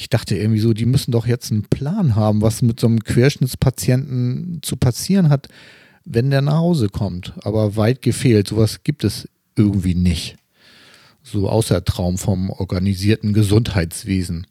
Ich 0.00 0.08
dachte 0.08 0.36
irgendwie 0.36 0.60
so, 0.60 0.74
die 0.74 0.86
müssen 0.86 1.10
doch 1.10 1.26
jetzt 1.26 1.50
einen 1.50 1.64
Plan 1.64 2.14
haben, 2.14 2.40
was 2.40 2.62
mit 2.62 2.78
so 2.78 2.86
einem 2.86 3.02
Querschnittspatienten 3.02 4.60
zu 4.62 4.76
passieren 4.76 5.28
hat, 5.28 5.48
wenn 6.04 6.30
der 6.30 6.40
nach 6.40 6.58
Hause 6.58 6.88
kommt. 6.88 7.32
Aber 7.42 7.74
weit 7.74 8.00
gefehlt, 8.00 8.46
sowas 8.46 8.84
gibt 8.84 9.02
es 9.02 9.28
irgendwie 9.56 9.96
nicht. 9.96 10.36
So 11.24 11.48
außer 11.48 11.84
Traum 11.84 12.16
vom 12.16 12.48
organisierten 12.50 13.32
Gesundheitswesen. 13.32 14.46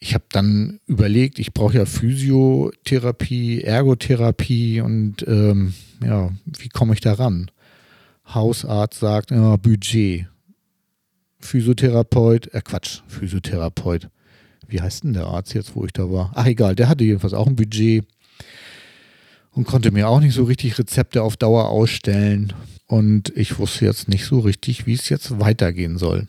Ich 0.00 0.14
habe 0.14 0.24
dann 0.32 0.80
überlegt, 0.88 1.38
ich 1.38 1.54
brauche 1.54 1.76
ja 1.76 1.86
Physiotherapie, 1.86 3.60
Ergotherapie 3.62 4.80
und 4.80 5.24
ähm, 5.28 5.72
ja, 6.04 6.32
wie 6.46 6.68
komme 6.68 6.94
ich 6.94 7.00
da 7.00 7.12
ran? 7.12 7.48
Hausarzt 8.26 8.98
sagt, 8.98 9.30
ja, 9.30 9.54
Budget. 9.54 10.26
Physiotherapeut, 11.38 12.52
äh 12.52 12.60
Quatsch, 12.60 13.02
Physiotherapeut. 13.06 14.10
Wie 14.70 14.80
heißt 14.80 15.04
denn 15.04 15.12
der 15.12 15.26
Arzt 15.26 15.54
jetzt, 15.54 15.74
wo 15.74 15.84
ich 15.84 15.92
da 15.92 16.10
war? 16.10 16.30
Ach 16.34 16.46
egal, 16.46 16.74
der 16.74 16.88
hatte 16.88 17.04
jedenfalls 17.04 17.34
auch 17.34 17.46
ein 17.46 17.56
Budget. 17.56 18.04
und 19.52 19.66
konnte 19.66 19.90
mir 19.90 20.08
auch 20.08 20.20
nicht 20.20 20.34
so 20.34 20.44
richtig 20.44 20.78
Rezepte 20.78 21.22
auf 21.22 21.36
Dauer 21.36 21.68
ausstellen. 21.68 22.52
Und 22.86 23.32
ich 23.36 23.58
wusste 23.58 23.84
jetzt 23.84 24.08
nicht 24.08 24.24
so 24.24 24.38
richtig, 24.38 24.86
wie 24.86 24.94
es 24.94 25.08
jetzt 25.08 25.40
weitergehen 25.40 25.98
soll. 25.98 26.28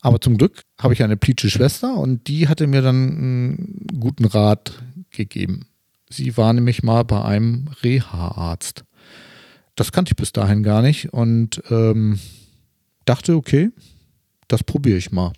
Aber 0.00 0.20
zum 0.20 0.36
Glück 0.36 0.62
habe 0.80 0.94
ich 0.94 1.02
eine 1.02 1.16
plitsche 1.16 1.50
Schwester 1.50 1.94
und 1.94 2.26
die 2.26 2.48
hatte 2.48 2.66
mir 2.66 2.82
dann 2.82 2.96
einen 2.96 3.86
guten 4.00 4.24
Rat 4.24 4.82
gegeben. 5.10 5.66
Sie 6.08 6.36
war 6.36 6.52
nämlich 6.52 6.82
mal 6.82 7.04
bei 7.04 7.22
einem 7.22 7.68
Reha-Arzt. 7.82 8.84
Das 9.76 9.92
kannte 9.92 10.12
ich 10.12 10.16
bis 10.16 10.32
dahin 10.32 10.62
gar 10.62 10.82
nicht 10.82 11.12
und 11.12 11.62
ähm, 11.70 12.18
dachte, 13.04 13.36
okay, 13.36 13.70
das 14.48 14.64
probiere 14.64 14.98
ich 14.98 15.12
mal. 15.12 15.32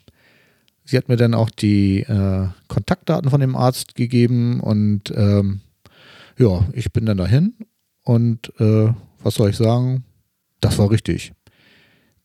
Sie 0.85 0.97
hat 0.97 1.09
mir 1.09 1.17
dann 1.17 1.35
auch 1.35 1.51
die 1.51 2.01
äh, 2.01 2.49
Kontaktdaten 2.69 3.31
von 3.31 3.41
dem 3.41 3.57
Arzt 3.57 3.95
gegeben 3.95 4.61
und 4.61 5.13
ähm, 5.15 5.61
ja, 6.39 6.67
ich 6.73 6.93
bin 6.93 7.07
dann 7.07 7.19
dahin 7.19 7.55
und 8.05 8.53
äh, 8.59 8.93
was 9.23 9.35
soll 9.35 9.51
ich 9.51 9.57
sagen? 9.57 10.05
Das 10.61 10.79
war 10.79 10.91
richtig. 10.91 11.33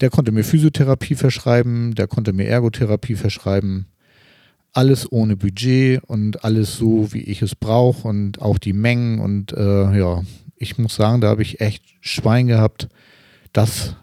Der 0.02 0.10
konnte 0.10 0.32
mir 0.32 0.44
Physiotherapie 0.44 1.16
verschreiben, 1.16 1.96
der 1.96 2.08
konnte 2.08 2.34
mir 2.34 2.46
Ergotherapie 2.46 3.16
verschreiben. 3.16 3.88
Alles 4.74 5.12
ohne 5.12 5.36
Budget 5.36 6.04
und 6.04 6.44
alles 6.44 6.78
so, 6.78 7.12
wie 7.14 7.24
ich 7.24 7.42
es 7.42 7.56
brauche 7.56 8.08
und 8.08 8.42
auch 8.42 8.60
die 8.60 8.74
Mengen. 8.74 9.20
Und 9.20 9.54
äh, 9.54 9.98
ja, 9.98 10.22
ich 10.56 10.78
muss 10.78 10.96
sagen, 10.96 11.22
da 11.22 11.30
habe 11.30 11.42
ich 11.42 11.62
echt 11.62 11.84
Schwein 12.02 12.48
gehabt. 12.48 12.90
Das 13.54 13.96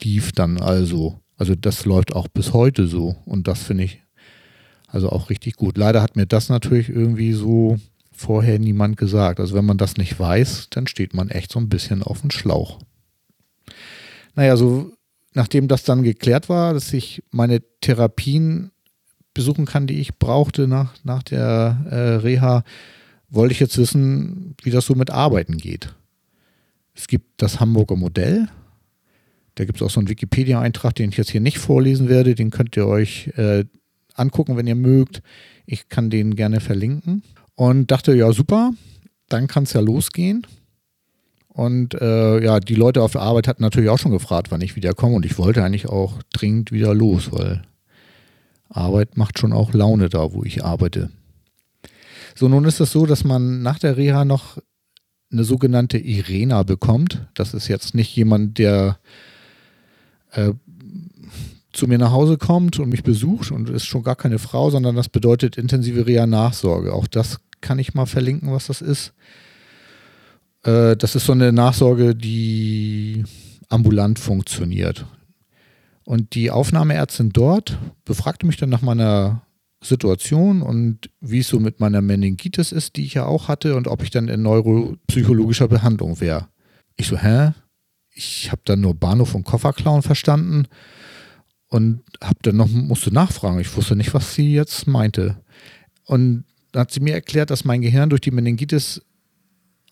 lief 0.00 0.30
dann 0.32 0.60
also. 0.60 1.18
Also 1.38 1.54
das 1.54 1.84
läuft 1.84 2.14
auch 2.14 2.28
bis 2.28 2.52
heute 2.52 2.86
so. 2.86 3.16
Und 3.24 3.48
das 3.48 3.62
finde 3.62 3.84
ich 3.84 4.02
also 4.88 5.10
auch 5.10 5.30
richtig 5.30 5.56
gut. 5.56 5.78
Leider 5.78 6.02
hat 6.02 6.16
mir 6.16 6.26
das 6.26 6.48
natürlich 6.48 6.88
irgendwie 6.88 7.32
so 7.32 7.78
vorher 8.12 8.58
niemand 8.58 8.96
gesagt. 8.96 9.38
Also 9.38 9.54
wenn 9.54 9.64
man 9.64 9.78
das 9.78 9.96
nicht 9.96 10.18
weiß, 10.18 10.68
dann 10.70 10.86
steht 10.86 11.14
man 11.14 11.30
echt 11.30 11.52
so 11.52 11.60
ein 11.60 11.68
bisschen 11.68 12.02
auf 12.02 12.20
dem 12.20 12.30
Schlauch. 12.30 12.80
Naja, 14.34 14.56
so 14.56 14.92
nachdem 15.34 15.68
das 15.68 15.84
dann 15.84 16.02
geklärt 16.02 16.48
war, 16.48 16.74
dass 16.74 16.92
ich 16.92 17.22
meine 17.30 17.62
Therapien 17.80 18.72
besuchen 19.34 19.66
kann, 19.66 19.86
die 19.86 20.00
ich 20.00 20.18
brauchte 20.18 20.66
nach, 20.66 20.94
nach 21.04 21.22
der 21.22 21.86
äh, 21.90 21.96
Reha, 22.16 22.64
wollte 23.30 23.52
ich 23.52 23.60
jetzt 23.60 23.78
wissen, 23.78 24.56
wie 24.62 24.70
das 24.70 24.86
so 24.86 24.94
mit 24.94 25.10
Arbeiten 25.10 25.58
geht. 25.58 25.94
Es 26.94 27.06
gibt 27.06 27.40
das 27.40 27.60
Hamburger 27.60 27.94
Modell. 27.94 28.48
Da 29.58 29.64
gibt 29.64 29.80
es 29.80 29.82
auch 29.84 29.90
so 29.90 29.98
einen 29.98 30.08
Wikipedia-Eintrag, 30.08 30.94
den 30.94 31.10
ich 31.10 31.16
jetzt 31.16 31.30
hier 31.30 31.40
nicht 31.40 31.58
vorlesen 31.58 32.08
werde. 32.08 32.36
Den 32.36 32.50
könnt 32.50 32.76
ihr 32.76 32.86
euch 32.86 33.32
äh, 33.36 33.64
angucken, 34.14 34.56
wenn 34.56 34.68
ihr 34.68 34.76
mögt. 34.76 35.20
Ich 35.66 35.88
kann 35.88 36.10
den 36.10 36.36
gerne 36.36 36.60
verlinken. 36.60 37.24
Und 37.56 37.90
dachte, 37.90 38.14
ja, 38.14 38.32
super, 38.32 38.70
dann 39.28 39.48
kann 39.48 39.64
es 39.64 39.72
ja 39.72 39.80
losgehen. 39.80 40.46
Und 41.48 41.94
äh, 41.94 42.40
ja, 42.40 42.60
die 42.60 42.76
Leute 42.76 43.02
auf 43.02 43.10
der 43.12 43.22
Arbeit 43.22 43.48
hatten 43.48 43.64
natürlich 43.64 43.90
auch 43.90 43.98
schon 43.98 44.12
gefragt, 44.12 44.52
wann 44.52 44.60
ich 44.60 44.76
wieder 44.76 44.94
komme. 44.94 45.16
Und 45.16 45.26
ich 45.26 45.38
wollte 45.38 45.64
eigentlich 45.64 45.88
auch 45.88 46.22
dringend 46.32 46.70
wieder 46.70 46.94
los, 46.94 47.32
weil 47.32 47.62
Arbeit 48.68 49.16
macht 49.16 49.40
schon 49.40 49.52
auch 49.52 49.72
Laune 49.72 50.08
da, 50.08 50.32
wo 50.32 50.44
ich 50.44 50.64
arbeite. 50.64 51.10
So, 52.36 52.48
nun 52.48 52.64
ist 52.64 52.78
es 52.78 52.92
so, 52.92 53.06
dass 53.06 53.24
man 53.24 53.60
nach 53.62 53.80
der 53.80 53.96
Reha 53.96 54.24
noch 54.24 54.58
eine 55.32 55.42
sogenannte 55.42 55.98
Irena 55.98 56.62
bekommt. 56.62 57.26
Das 57.34 57.54
ist 57.54 57.66
jetzt 57.66 57.96
nicht 57.96 58.14
jemand, 58.14 58.58
der 58.58 59.00
äh, 60.38 60.52
zu 61.72 61.86
mir 61.86 61.98
nach 61.98 62.12
Hause 62.12 62.38
kommt 62.38 62.78
und 62.78 62.88
mich 62.88 63.02
besucht 63.02 63.50
und 63.50 63.68
ist 63.70 63.84
schon 63.84 64.02
gar 64.02 64.16
keine 64.16 64.38
Frau, 64.38 64.70
sondern 64.70 64.96
das 64.96 65.08
bedeutet 65.08 65.56
intensive 65.56 66.06
Reha-Nachsorge. 66.06 66.92
Auch 66.92 67.06
das 67.06 67.38
kann 67.60 67.78
ich 67.78 67.94
mal 67.94 68.06
verlinken, 68.06 68.52
was 68.52 68.66
das 68.66 68.80
ist. 68.80 69.12
Äh, 70.62 70.96
das 70.96 71.14
ist 71.14 71.26
so 71.26 71.32
eine 71.32 71.52
Nachsorge, 71.52 72.14
die 72.14 73.24
ambulant 73.68 74.18
funktioniert. 74.18 75.06
Und 76.04 76.34
die 76.34 76.50
Aufnahmeärztin 76.50 77.30
dort 77.30 77.78
befragte 78.04 78.46
mich 78.46 78.56
dann 78.56 78.70
nach 78.70 78.82
meiner 78.82 79.42
Situation 79.84 80.62
und 80.62 81.10
wie 81.20 81.40
es 81.40 81.48
so 81.48 81.60
mit 81.60 81.80
meiner 81.80 82.00
Meningitis 82.00 82.72
ist, 82.72 82.96
die 82.96 83.04
ich 83.04 83.14
ja 83.14 83.26
auch 83.26 83.48
hatte 83.48 83.76
und 83.76 83.86
ob 83.86 84.02
ich 84.02 84.10
dann 84.10 84.28
in 84.28 84.42
neuropsychologischer 84.42 85.68
Behandlung 85.68 86.20
wäre. 86.20 86.48
Ich 86.96 87.06
so, 87.06 87.16
hä? 87.16 87.52
Ich 88.18 88.50
habe 88.50 88.62
dann 88.64 88.80
nur 88.80 88.96
Bahnhof 88.96 89.36
und 89.36 89.44
Kofferklauen 89.44 90.02
verstanden 90.02 90.66
und 91.68 92.02
habe 92.20 92.40
dann 92.42 92.56
noch 92.56 92.66
musste 92.68 93.14
nachfragen. 93.14 93.60
Ich 93.60 93.76
wusste 93.76 93.94
nicht, 93.94 94.12
was 94.12 94.34
sie 94.34 94.52
jetzt 94.52 94.88
meinte. 94.88 95.40
Und 96.04 96.44
dann 96.72 96.80
hat 96.80 96.90
sie 96.90 96.98
mir 96.98 97.14
erklärt, 97.14 97.50
dass 97.50 97.64
mein 97.64 97.80
Gehirn 97.80 98.10
durch 98.10 98.20
die 98.20 98.32
Meningitis 98.32 99.02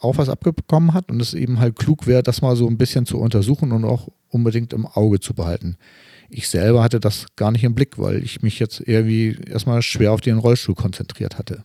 auch 0.01 0.19
was 0.19 0.29
abbekommen 0.29 0.93
hat 0.93 1.09
und 1.09 1.23
es 1.23 1.35
eben 1.35 1.61
halt 1.61 1.77
klug 1.77 2.09
wäre, 2.09 2.25
das 2.25 2.43
mal 2.43 2.57
so 2.57 2.67
ein 2.67 2.79
bisschen 2.79 3.07
zu 3.07 3.19
untersuchen 3.19 3.71
und 3.71 3.85
auch 3.85 4.09
unbedingt 4.29 4.73
im 4.73 4.87
Auge 4.87 5.21
zu 5.21 5.33
behalten. 5.33 5.77
Ich 6.29 6.49
selber 6.49 6.83
hatte 6.83 6.99
das 6.99 7.27
gar 7.37 7.53
nicht 7.53 7.63
im 7.63 7.77
Blick, 7.77 7.97
weil 7.97 8.25
ich 8.25 8.43
mich 8.43 8.59
jetzt 8.59 8.81
irgendwie 8.81 9.39
erstmal 9.47 9.83
schwer 9.83 10.11
auf 10.11 10.21
den 10.21 10.39
Rollstuhl 10.39 10.75
konzentriert 10.75 11.39
hatte. 11.39 11.63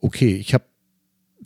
Okay, 0.00 0.34
ich 0.34 0.52
habe 0.52 0.64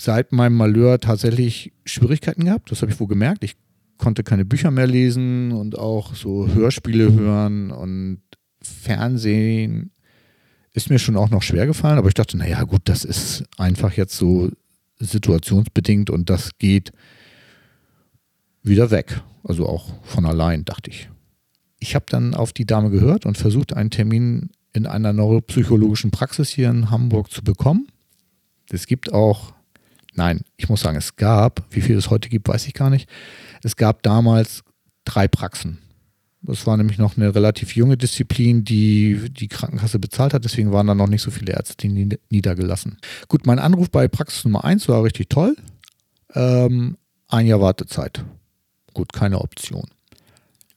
seit 0.00 0.32
meinem 0.32 0.56
Malheur 0.56 0.98
tatsächlich 0.98 1.74
Schwierigkeiten 1.84 2.46
gehabt, 2.46 2.70
das 2.70 2.80
habe 2.80 2.90
ich 2.90 2.98
wohl 2.98 3.06
gemerkt. 3.06 3.44
Ich 3.44 3.56
konnte 3.98 4.22
keine 4.22 4.44
Bücher 4.44 4.70
mehr 4.70 4.86
lesen 4.86 5.52
und 5.52 5.78
auch 5.78 6.14
so 6.14 6.48
Hörspiele 6.48 7.12
hören 7.12 7.70
und 7.70 8.20
Fernsehen 8.60 9.92
ist 10.72 10.90
mir 10.90 10.98
schon 10.98 11.16
auch 11.16 11.30
noch 11.30 11.42
schwer 11.42 11.66
gefallen, 11.66 11.98
aber 11.98 12.08
ich 12.08 12.14
dachte, 12.14 12.36
naja, 12.36 12.62
gut, 12.64 12.82
das 12.84 13.04
ist 13.04 13.44
einfach 13.56 13.92
jetzt 13.92 14.16
so 14.16 14.50
situationsbedingt 14.98 16.10
und 16.10 16.28
das 16.28 16.58
geht 16.58 16.92
wieder 18.62 18.90
weg. 18.90 19.22
Also 19.42 19.66
auch 19.66 19.94
von 20.02 20.26
allein, 20.26 20.64
dachte 20.64 20.90
ich. 20.90 21.08
Ich 21.78 21.94
habe 21.94 22.06
dann 22.08 22.34
auf 22.34 22.52
die 22.52 22.66
Dame 22.66 22.90
gehört 22.90 23.26
und 23.26 23.38
versucht, 23.38 23.74
einen 23.74 23.90
Termin 23.90 24.50
in 24.72 24.86
einer 24.86 25.12
neuropsychologischen 25.12 26.10
Praxis 26.10 26.50
hier 26.50 26.68
in 26.68 26.90
Hamburg 26.90 27.30
zu 27.30 27.42
bekommen. 27.42 27.86
Es 28.70 28.86
gibt 28.86 29.12
auch, 29.12 29.54
nein, 30.14 30.42
ich 30.56 30.68
muss 30.68 30.80
sagen, 30.80 30.98
es 30.98 31.16
gab, 31.16 31.64
wie 31.70 31.80
viel 31.80 31.96
es 31.96 32.10
heute 32.10 32.28
gibt, 32.28 32.48
weiß 32.48 32.66
ich 32.66 32.74
gar 32.74 32.90
nicht. 32.90 33.08
Es 33.66 33.74
gab 33.74 34.04
damals 34.04 34.62
drei 35.04 35.26
Praxen. 35.26 35.78
Das 36.40 36.68
war 36.68 36.76
nämlich 36.76 36.98
noch 36.98 37.16
eine 37.16 37.34
relativ 37.34 37.74
junge 37.74 37.96
Disziplin, 37.96 38.62
die 38.62 39.28
die 39.28 39.48
Krankenkasse 39.48 39.98
bezahlt 39.98 40.34
hat. 40.34 40.44
Deswegen 40.44 40.70
waren 40.70 40.86
da 40.86 40.94
noch 40.94 41.08
nicht 41.08 41.22
so 41.22 41.32
viele 41.32 41.52
Ärzte 41.52 41.88
niedergelassen. 41.88 42.98
Gut, 43.26 43.44
mein 43.44 43.58
Anruf 43.58 43.90
bei 43.90 44.06
Praxis 44.06 44.44
Nummer 44.44 44.64
1 44.64 44.88
war 44.88 45.02
richtig 45.02 45.30
toll. 45.30 45.56
Ähm, 46.32 46.96
ein 47.26 47.48
Jahr 47.48 47.60
Wartezeit. 47.60 48.24
Gut, 48.94 49.12
keine 49.12 49.40
Option. 49.40 49.88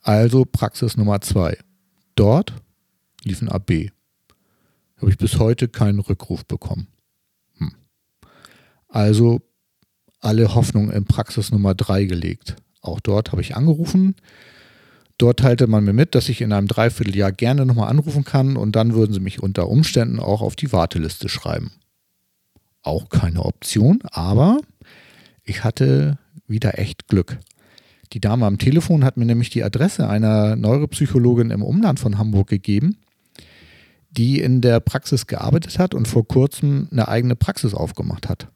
Also 0.02 0.46
Praxis 0.46 0.98
Nummer 0.98 1.22
2. 1.22 1.60
Dort 2.16 2.54
lief 3.24 3.44
ein 3.44 3.50
AB. 3.50 3.92
Habe 4.98 5.12
ich 5.12 5.20
bis 5.20 5.38
heute 5.38 5.68
keinen 5.68 6.00
Rückruf 6.00 6.44
bekommen. 6.44 6.88
Hm. 7.60 7.72
Also 8.88 9.42
alle 10.22 10.56
Hoffnung 10.56 10.90
in 10.90 11.06
Praxis 11.06 11.52
Nummer 11.52 11.76
3 11.76 12.06
gelegt. 12.06 12.56
Auch 12.82 13.00
dort 13.00 13.32
habe 13.32 13.42
ich 13.42 13.56
angerufen. 13.56 14.16
Dort 15.18 15.40
teilte 15.40 15.68
man 15.68 15.84
mir 15.84 15.94
mit, 15.94 16.16
dass 16.16 16.30
ich 16.30 16.40
in 16.40 16.54
einem 16.54 16.68
Dreivierteljahr 16.68 17.34
gerne 17.34 17.66
nochmal 17.66 17.90
anrufen 17.90 18.24
kann 18.24 18.56
und 18.56 18.76
dann 18.76 18.94
würden 18.94 19.14
sie 19.14 19.20
mich 19.20 19.44
unter 19.44 19.68
Umständen 19.68 20.20
auch 20.20 20.42
auf 20.42 20.56
die 20.56 20.72
Warteliste 20.72 21.28
schreiben. 21.28 21.72
Auch 22.82 23.10
keine 23.10 23.44
Option, 23.44 24.00
aber 24.12 24.60
ich 25.44 25.66
hatte 25.66 26.18
wieder 26.48 26.80
echt 26.80 27.08
Glück. 27.08 27.38
Die 28.14 28.22
Dame 28.22 28.46
am 28.46 28.58
Telefon 28.58 29.04
hat 29.04 29.18
mir 29.18 29.26
nämlich 29.26 29.50
die 29.50 29.64
Adresse 29.64 30.08
einer 30.08 30.56
Neuropsychologin 30.56 31.52
im 31.52 31.64
Umland 31.64 32.00
von 32.00 32.18
Hamburg 32.18 32.48
gegeben, 32.48 32.98
die 34.10 34.40
in 34.40 34.62
der 34.62 34.80
Praxis 34.80 35.28
gearbeitet 35.28 35.78
hat 35.78 35.94
und 35.94 36.08
vor 36.08 36.28
kurzem 36.28 36.88
eine 36.92 37.08
eigene 37.10 37.36
Praxis 37.36 37.74
aufgemacht 37.74 38.30
hat. 38.30 38.48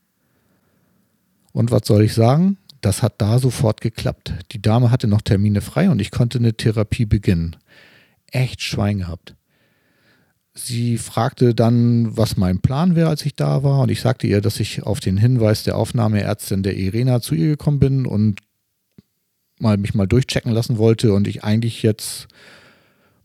Und 1.51 1.69
was 1.69 1.85
soll 1.85 2.03
ich 2.03 2.13
sagen? 2.13 2.57
Das 2.83 3.01
hat 3.01 3.13
da 3.19 3.39
sofort 3.39 3.79
geklappt. 3.79 4.33
Die 4.51 4.61
Dame 4.61 4.91
hatte 4.91 5.07
noch 5.07 5.21
Termine 5.21 5.61
frei 5.61 5.89
und 5.89 6.01
ich 6.01 6.11
konnte 6.11 6.37
eine 6.37 6.53
Therapie 6.53 7.05
beginnen. 7.05 7.55
Echt 8.29 8.61
Schwein 8.61 8.99
gehabt. 8.99 9.35
Sie 10.53 10.97
fragte 10.97 11.55
dann, 11.55 12.17
was 12.17 12.35
mein 12.35 12.59
Plan 12.59 12.97
wäre, 12.97 13.07
als 13.07 13.25
ich 13.25 13.37
da 13.37 13.63
war. 13.63 13.79
Und 13.79 13.89
ich 13.89 14.01
sagte 14.01 14.27
ihr, 14.27 14.41
dass 14.41 14.59
ich 14.59 14.83
auf 14.83 14.99
den 14.99 15.15
Hinweis 15.15 15.63
der 15.63 15.77
Aufnahmeärztin 15.77 16.61
der 16.61 16.75
Irena 16.75 17.21
zu 17.21 17.35
ihr 17.35 17.47
gekommen 17.47 17.79
bin 17.79 18.05
und 18.05 18.41
mal 19.59 19.77
mich 19.77 19.93
mal 19.93 20.05
durchchecken 20.05 20.51
lassen 20.51 20.77
wollte 20.77 21.13
und 21.13 21.25
ich 21.25 21.41
eigentlich 21.41 21.83
jetzt 21.83 22.27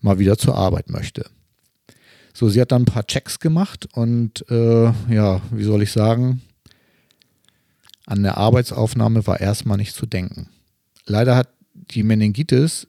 mal 0.00 0.20
wieder 0.20 0.38
zur 0.38 0.54
Arbeit 0.54 0.88
möchte. 0.88 1.26
So, 2.32 2.48
sie 2.48 2.60
hat 2.60 2.70
dann 2.70 2.82
ein 2.82 2.84
paar 2.84 3.08
Checks 3.08 3.40
gemacht 3.40 3.88
und 3.92 4.48
äh, 4.50 4.92
ja, 5.10 5.40
wie 5.50 5.64
soll 5.64 5.82
ich 5.82 5.90
sagen, 5.90 6.42
an 8.08 8.22
der 8.22 8.38
Arbeitsaufnahme 8.38 9.26
war 9.26 9.38
erstmal 9.38 9.76
nicht 9.76 9.94
zu 9.94 10.06
denken. 10.06 10.48
Leider 11.04 11.36
hat 11.36 11.50
die 11.74 12.02
Meningitis 12.02 12.88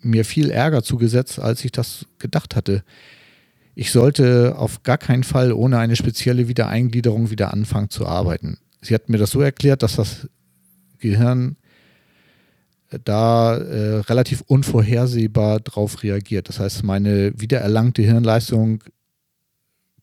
mir 0.00 0.24
viel 0.24 0.50
Ärger 0.50 0.82
zugesetzt, 0.82 1.38
als 1.38 1.64
ich 1.66 1.70
das 1.70 2.06
gedacht 2.18 2.56
hatte. 2.56 2.82
Ich 3.74 3.90
sollte 3.92 4.54
auf 4.56 4.82
gar 4.84 4.96
keinen 4.96 5.22
Fall 5.22 5.52
ohne 5.52 5.78
eine 5.78 5.96
spezielle 5.96 6.48
Wiedereingliederung 6.48 7.30
wieder 7.30 7.52
anfangen 7.52 7.90
zu 7.90 8.06
arbeiten. 8.06 8.58
sie 8.80 8.94
hat 8.94 9.10
mir 9.10 9.18
das 9.18 9.32
so 9.32 9.42
erklärt, 9.42 9.82
dass 9.82 9.96
das 9.96 10.28
Gehirn 10.98 11.56
da 13.04 13.54
äh, 13.54 13.98
relativ 13.98 14.40
unvorhersehbar 14.46 15.60
drauf 15.60 16.02
reagiert. 16.02 16.48
Das 16.48 16.58
heißt, 16.58 16.84
meine 16.84 17.38
wiedererlangte 17.38 18.00
Hirnleistung 18.00 18.82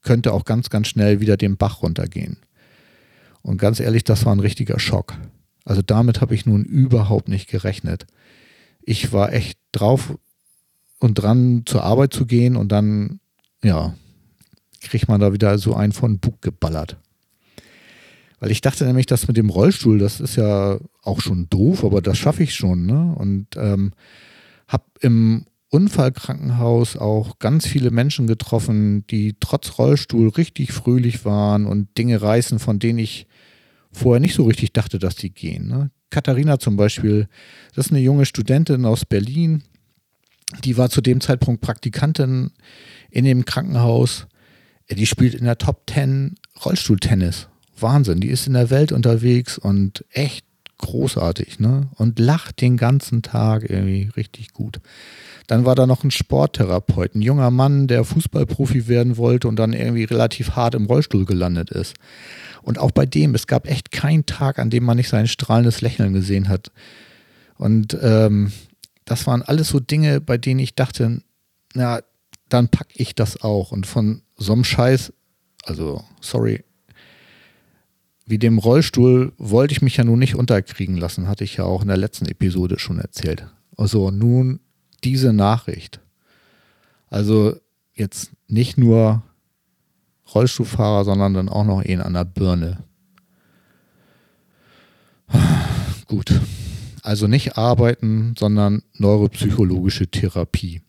könnte 0.04 0.34
auch 0.34 0.46
ganz, 0.46 0.70
ganz 0.70 0.90
schnell 0.90 1.20
wieder 1.20 1.36
den 1.36 1.58
Bach 1.58 1.82
runtergehen. 1.82 2.38
Und 3.46 3.58
ganz 3.58 3.80
ehrlich, 3.80 4.04
das 4.04 4.26
war 4.26 4.36
ein 4.36 4.40
richtiger 4.40 4.80
Schock. 4.80 5.14
Also 5.66 5.84
damit 5.84 6.20
habe 6.20 6.34
ich 6.34 6.48
nun 6.48 6.66
überhaupt 6.66 7.30
nicht 7.30 7.48
gerechnet. 7.48 8.08
Ich 8.82 9.14
war 9.14 9.34
echt 9.34 9.60
drauf 9.72 10.18
und 11.00 11.14
dran, 11.14 11.62
zur 11.68 11.84
Arbeit 11.84 12.12
zu 12.12 12.26
gehen 12.26 12.56
und 12.56 12.72
dann, 12.72 13.20
ja, 13.64 13.94
kriegt 14.82 15.08
man 15.08 15.22
da 15.22 15.32
wieder 15.32 15.60
so 15.60 15.76
einen 15.76 15.94
von 15.94 16.18
Bug 16.18 16.42
geballert. 16.42 16.98
Weil 18.40 18.50
ich 18.50 18.62
dachte 18.62 18.84
nämlich, 18.84 19.06
das 19.06 19.28
mit 19.28 19.38
dem 19.38 19.52
Rollstuhl, 19.52 20.00
das 20.00 20.20
ist 20.20 20.38
ja 20.38 20.80
auch 21.04 21.22
schon 21.22 21.48
doof, 21.48 21.84
aber 21.84 22.02
das 22.02 22.18
schaffe 22.18 22.42
ich 22.42 22.56
schon. 22.56 22.88
Ne? 22.88 23.16
Und 23.16 23.58
ähm, 23.58 23.94
habe 24.68 24.86
im 25.02 25.46
Unfallkrankenhaus 25.70 26.98
auch 26.98 27.38
ganz 27.38 27.68
viele 27.68 27.92
Menschen 27.92 28.26
getroffen, 28.26 29.06
die 29.08 29.36
trotz 29.40 29.78
Rollstuhl 29.78 30.30
richtig 30.30 30.74
fröhlich 30.74 31.26
waren 31.26 31.68
und 31.68 31.96
Dinge 31.96 32.24
reißen, 32.24 32.58
von 32.58 32.80
denen 32.80 32.98
ich 32.98 33.28
vorher 33.96 34.20
nicht 34.20 34.36
so 34.36 34.44
richtig 34.44 34.74
dachte, 34.74 35.00
dass 35.00 35.16
die 35.16 35.32
gehen. 35.32 35.68
Ne? 35.68 35.90
Katharina 36.10 36.60
zum 36.60 36.76
Beispiel, 36.76 37.28
das 37.74 37.88
ist 37.88 37.92
eine 37.92 38.02
junge 38.02 38.26
Studentin 38.26 38.86
aus 38.86 39.06
Berlin, 39.06 39.64
die 40.64 40.78
war 40.78 40.90
zu 40.90 41.02
dem 41.02 41.22
Zeitpunkt 41.22 41.62
Praktikantin 41.62 42.52
in 43.10 43.26
dem 43.26 43.46
Krankenhaus. 43.46 44.28
Die 44.90 45.08
spielt 45.08 45.34
in 45.34 45.46
der 45.46 45.58
Top 45.58 45.90
10 45.90 46.36
Rollstuhltennis. 46.64 47.48
Wahnsinn, 47.80 48.22
die 48.22 48.30
ist 48.30 48.48
in 48.48 48.54
der 48.54 48.70
Welt 48.70 48.92
unterwegs 48.92 49.58
und 49.58 50.06
echt 50.12 50.46
großartig, 50.78 51.60
ne? 51.60 51.90
Und 51.96 52.20
lacht 52.20 52.62
den 52.62 52.78
ganzen 52.78 53.22
Tag 53.22 53.70
irgendwie 53.70 54.10
richtig 54.16 54.54
gut. 54.54 54.80
Dann 55.48 55.66
war 55.66 55.76
da 55.76 55.88
noch 55.88 56.04
ein 56.04 56.12
Sporttherapeut, 56.12 57.16
ein 57.16 57.22
junger 57.22 57.52
Mann, 57.52 57.88
der 57.88 58.04
Fußballprofi 58.04 58.88
werden 58.88 59.18
wollte 59.18 59.48
und 59.48 59.58
dann 59.58 59.74
irgendwie 59.74 60.04
relativ 60.04 60.52
hart 60.52 60.76
im 60.76 60.86
Rollstuhl 60.86 61.26
gelandet 61.26 61.70
ist. 61.70 61.96
Und 62.66 62.80
auch 62.80 62.90
bei 62.90 63.06
dem, 63.06 63.36
es 63.36 63.46
gab 63.46 63.68
echt 63.68 63.92
keinen 63.92 64.26
Tag, 64.26 64.58
an 64.58 64.72
dem 64.72 64.86
man 64.86 64.98
nicht 64.98 65.10
sein 65.10 65.28
strahlendes 65.28 65.82
Lächeln 65.82 66.14
gesehen 66.14 66.50
hat. 66.50 66.72
Und 67.58 67.96
ähm, 68.02 68.52
das 69.06 69.28
waren 69.28 69.44
alles 69.44 69.70
so 69.70 69.80
Dinge, 69.80 70.20
bei 70.20 70.40
denen 70.40 70.60
ich 70.60 70.74
dachte, 70.74 71.22
na, 71.76 72.00
dann 72.50 72.70
packe 72.70 72.90
ich 72.96 73.14
das 73.14 73.44
auch. 73.44 73.72
Und 73.72 73.86
von 73.86 74.24
so 74.36 74.54
einem 74.54 74.64
Scheiß, 74.64 75.14
also 75.64 76.04
sorry, 76.22 76.64
wie 78.26 78.40
dem 78.40 78.58
Rollstuhl 78.58 79.34
wollte 79.38 79.74
ich 79.74 79.84
mich 79.84 79.98
ja 79.98 80.04
nun 80.04 80.18
nicht 80.18 80.34
unterkriegen 80.34 80.98
lassen, 80.98 81.28
hatte 81.28 81.44
ich 81.44 81.58
ja 81.58 81.66
auch 81.66 81.84
in 81.84 81.88
der 81.88 81.98
letzten 81.98 82.26
Episode 82.26 82.80
schon 82.80 82.98
erzählt. 82.98 83.46
Also 83.78 84.10
nun 84.10 84.60
diese 85.04 85.34
Nachricht. 85.34 86.00
Also 87.10 87.58
jetzt 87.94 88.32
nicht 88.48 88.80
nur 88.80 89.22
Rollstuhlfahrer, 90.34 91.06
sondern 91.06 91.34
dann 91.34 91.50
auch 91.50 91.66
noch 91.66 91.84
ihn 91.84 92.02
an 92.02 92.14
der 92.14 92.26
Birne. 92.26 92.84
Gut. 96.08 96.40
Also 97.04 97.28
nicht 97.28 97.58
arbeiten, 97.58 98.34
sondern 98.38 98.82
neuropsychologische 98.98 100.08
Therapie. 100.08 100.82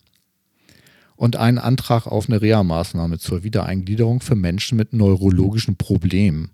Und 1.15 1.35
einen 1.35 1.59
Antrag 1.59 2.07
auf 2.07 2.27
eine 2.27 2.41
Reha-Maßnahme 2.41 3.19
zur 3.19 3.43
Wiedereingliederung 3.43 4.19
für 4.19 4.35
Menschen 4.35 4.77
mit 4.77 4.93
neurologischen 4.93 5.77
Problemen. 5.77 6.51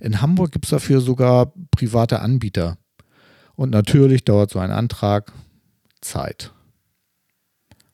In 0.00 0.20
Hamburg 0.20 0.52
gibt 0.52 0.66
es 0.66 0.70
dafür 0.70 1.00
sogar 1.00 1.52
private 1.70 2.20
Anbieter. 2.20 2.76
Und 3.54 3.70
natürlich 3.70 4.24
dauert 4.24 4.50
so 4.50 4.58
ein 4.58 4.70
Antrag 4.70 5.32
Zeit. 6.00 6.52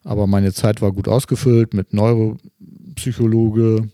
Aber 0.05 0.27
meine 0.27 0.53
Zeit 0.53 0.81
war 0.81 0.93
gut 0.93 1.07
ausgefüllt 1.07 1.75
mit 1.75 1.93
Neuropsychologe, 2.99 3.89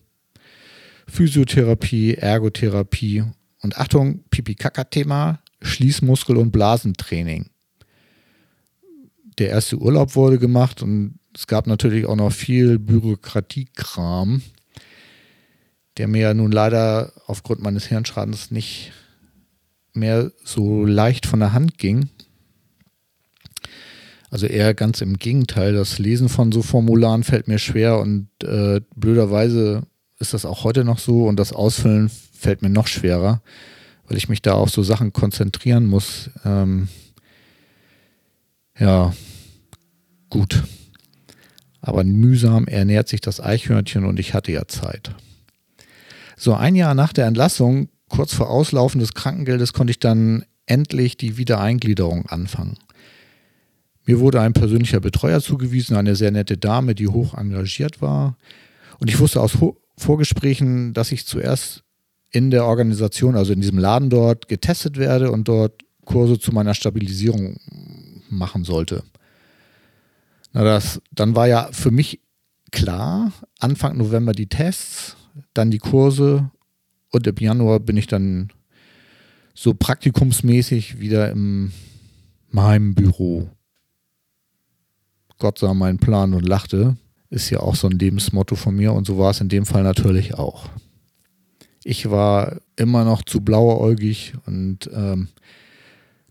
Physiotherapie, 1.06 2.14
Ergotherapie 2.14 3.24
und 3.60 3.76
Achtung, 3.76 4.24
Pipi-Kaka-Thema, 4.30 5.40
Schließmuskel- 5.60 6.36
und 6.36 6.50
Blasentraining. 6.52 7.50
Der 9.38 9.50
erste 9.50 9.76
Urlaub 9.78 10.16
wurde 10.16 10.38
gemacht 10.38 10.80
und 10.80 11.18
es 11.34 11.46
gab 11.46 11.66
natürlich 11.66 12.06
auch 12.06 12.16
noch 12.16 12.32
viel 12.32 12.78
Bürokratiekram, 12.78 14.40
der 15.98 16.08
mir 16.08 16.22
ja 16.22 16.34
nun 16.34 16.52
leider 16.52 17.12
aufgrund 17.26 17.60
meines 17.62 17.86
Hirnschadens 17.86 18.50
nicht 18.50 18.92
mehr 19.92 20.32
so 20.44 20.86
leicht 20.86 21.26
von 21.26 21.40
der 21.40 21.52
Hand 21.52 21.76
ging. 21.76 22.08
Also 24.34 24.48
eher 24.48 24.74
ganz 24.74 25.00
im 25.00 25.16
Gegenteil. 25.16 25.74
Das 25.74 26.00
Lesen 26.00 26.28
von 26.28 26.50
so 26.50 26.60
Formularen 26.60 27.22
fällt 27.22 27.46
mir 27.46 27.60
schwer 27.60 28.00
und 28.00 28.26
äh, 28.42 28.80
blöderweise 28.96 29.84
ist 30.18 30.34
das 30.34 30.44
auch 30.44 30.64
heute 30.64 30.82
noch 30.82 30.98
so 30.98 31.28
und 31.28 31.36
das 31.36 31.52
Ausfüllen 31.52 32.10
fällt 32.32 32.60
mir 32.60 32.68
noch 32.68 32.88
schwerer, 32.88 33.42
weil 34.08 34.16
ich 34.16 34.28
mich 34.28 34.42
da 34.42 34.54
auf 34.54 34.70
so 34.70 34.82
Sachen 34.82 35.12
konzentrieren 35.12 35.86
muss. 35.86 36.30
Ähm, 36.44 36.88
ja, 38.76 39.14
gut. 40.30 40.64
Aber 41.80 42.02
mühsam 42.02 42.66
ernährt 42.66 43.06
sich 43.06 43.20
das 43.20 43.40
Eichhörnchen 43.40 44.04
und 44.04 44.18
ich 44.18 44.34
hatte 44.34 44.50
ja 44.50 44.66
Zeit. 44.66 45.14
So 46.36 46.54
ein 46.54 46.74
Jahr 46.74 46.96
nach 46.96 47.12
der 47.12 47.26
Entlassung, 47.26 47.88
kurz 48.08 48.34
vor 48.34 48.50
Auslaufen 48.50 48.98
des 48.98 49.14
Krankengeldes, 49.14 49.72
konnte 49.74 49.92
ich 49.92 50.00
dann 50.00 50.44
endlich 50.66 51.16
die 51.16 51.36
Wiedereingliederung 51.36 52.26
anfangen. 52.26 52.78
Mir 54.06 54.20
wurde 54.20 54.40
ein 54.40 54.52
persönlicher 54.52 55.00
Betreuer 55.00 55.40
zugewiesen, 55.40 55.96
eine 55.96 56.16
sehr 56.16 56.30
nette 56.30 56.58
Dame, 56.58 56.94
die 56.94 57.08
hoch 57.08 57.34
engagiert 57.34 58.02
war. 58.02 58.36
Und 58.98 59.08
ich 59.08 59.18
wusste 59.18 59.40
aus 59.40 59.56
Vorgesprächen, 59.96 60.92
dass 60.92 61.12
ich 61.12 61.26
zuerst 61.26 61.82
in 62.30 62.50
der 62.50 62.66
Organisation, 62.66 63.36
also 63.36 63.52
in 63.52 63.60
diesem 63.60 63.78
Laden 63.78 64.10
dort, 64.10 64.48
getestet 64.48 64.98
werde 64.98 65.30
und 65.30 65.48
dort 65.48 65.82
Kurse 66.04 66.38
zu 66.38 66.52
meiner 66.52 66.74
Stabilisierung 66.74 67.58
machen 68.28 68.64
sollte. 68.64 69.04
Na 70.52 70.64
das, 70.64 71.00
dann 71.12 71.34
war 71.34 71.48
ja 71.48 71.68
für 71.72 71.90
mich 71.90 72.20
klar, 72.70 73.32
Anfang 73.58 73.96
November 73.96 74.32
die 74.32 74.48
Tests, 74.48 75.16
dann 75.54 75.70
die 75.70 75.78
Kurse 75.78 76.50
und 77.10 77.26
im 77.26 77.36
Januar 77.36 77.80
bin 77.80 77.96
ich 77.96 78.06
dann 78.06 78.52
so 79.54 79.74
praktikumsmäßig 79.74 80.98
wieder 80.98 81.30
in 81.30 81.72
meinem 82.50 82.94
Büro. 82.94 83.48
Gott 85.38 85.58
sah 85.58 85.74
meinen 85.74 85.98
Plan 85.98 86.34
und 86.34 86.46
lachte, 86.46 86.96
ist 87.30 87.50
ja 87.50 87.60
auch 87.60 87.74
so 87.74 87.88
ein 87.88 87.98
Lebensmotto 87.98 88.54
von 88.54 88.74
mir 88.76 88.92
und 88.92 89.06
so 89.06 89.18
war 89.18 89.30
es 89.30 89.40
in 89.40 89.48
dem 89.48 89.66
Fall 89.66 89.82
natürlich 89.82 90.34
auch. 90.34 90.68
Ich 91.82 92.10
war 92.10 92.60
immer 92.76 93.04
noch 93.04 93.22
zu 93.22 93.40
blauäugig 93.40 94.34
und 94.46 94.88
ähm, 94.94 95.28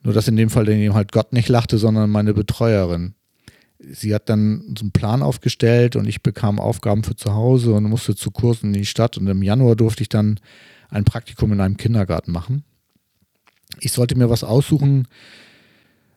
nur 0.01 0.13
dass 0.13 0.27
in 0.27 0.35
dem 0.35 0.49
Fall 0.49 0.65
dann 0.65 0.93
halt 0.93 1.11
Gott 1.11 1.33
nicht 1.33 1.49
lachte, 1.49 1.77
sondern 1.77 2.09
meine 2.09 2.33
Betreuerin. 2.33 3.15
Sie 3.79 4.13
hat 4.15 4.29
dann 4.29 4.75
so 4.77 4.83
einen 4.83 4.91
Plan 4.91 5.21
aufgestellt 5.21 5.95
und 5.95 6.07
ich 6.07 6.23
bekam 6.23 6.59
Aufgaben 6.59 7.03
für 7.03 7.15
zu 7.15 7.33
Hause 7.33 7.73
und 7.73 7.83
musste 7.83 8.15
zu 8.15 8.31
Kursen 8.31 8.67
in 8.67 8.81
die 8.81 8.85
Stadt 8.85 9.17
und 9.17 9.27
im 9.27 9.43
Januar 9.43 9.75
durfte 9.75 10.03
ich 10.03 10.09
dann 10.09 10.39
ein 10.89 11.03
Praktikum 11.03 11.51
in 11.51 11.61
einem 11.61 11.77
Kindergarten 11.77 12.31
machen. 12.31 12.63
Ich 13.79 13.91
sollte 13.91 14.15
mir 14.15 14.29
was 14.29 14.43
aussuchen, 14.43 15.07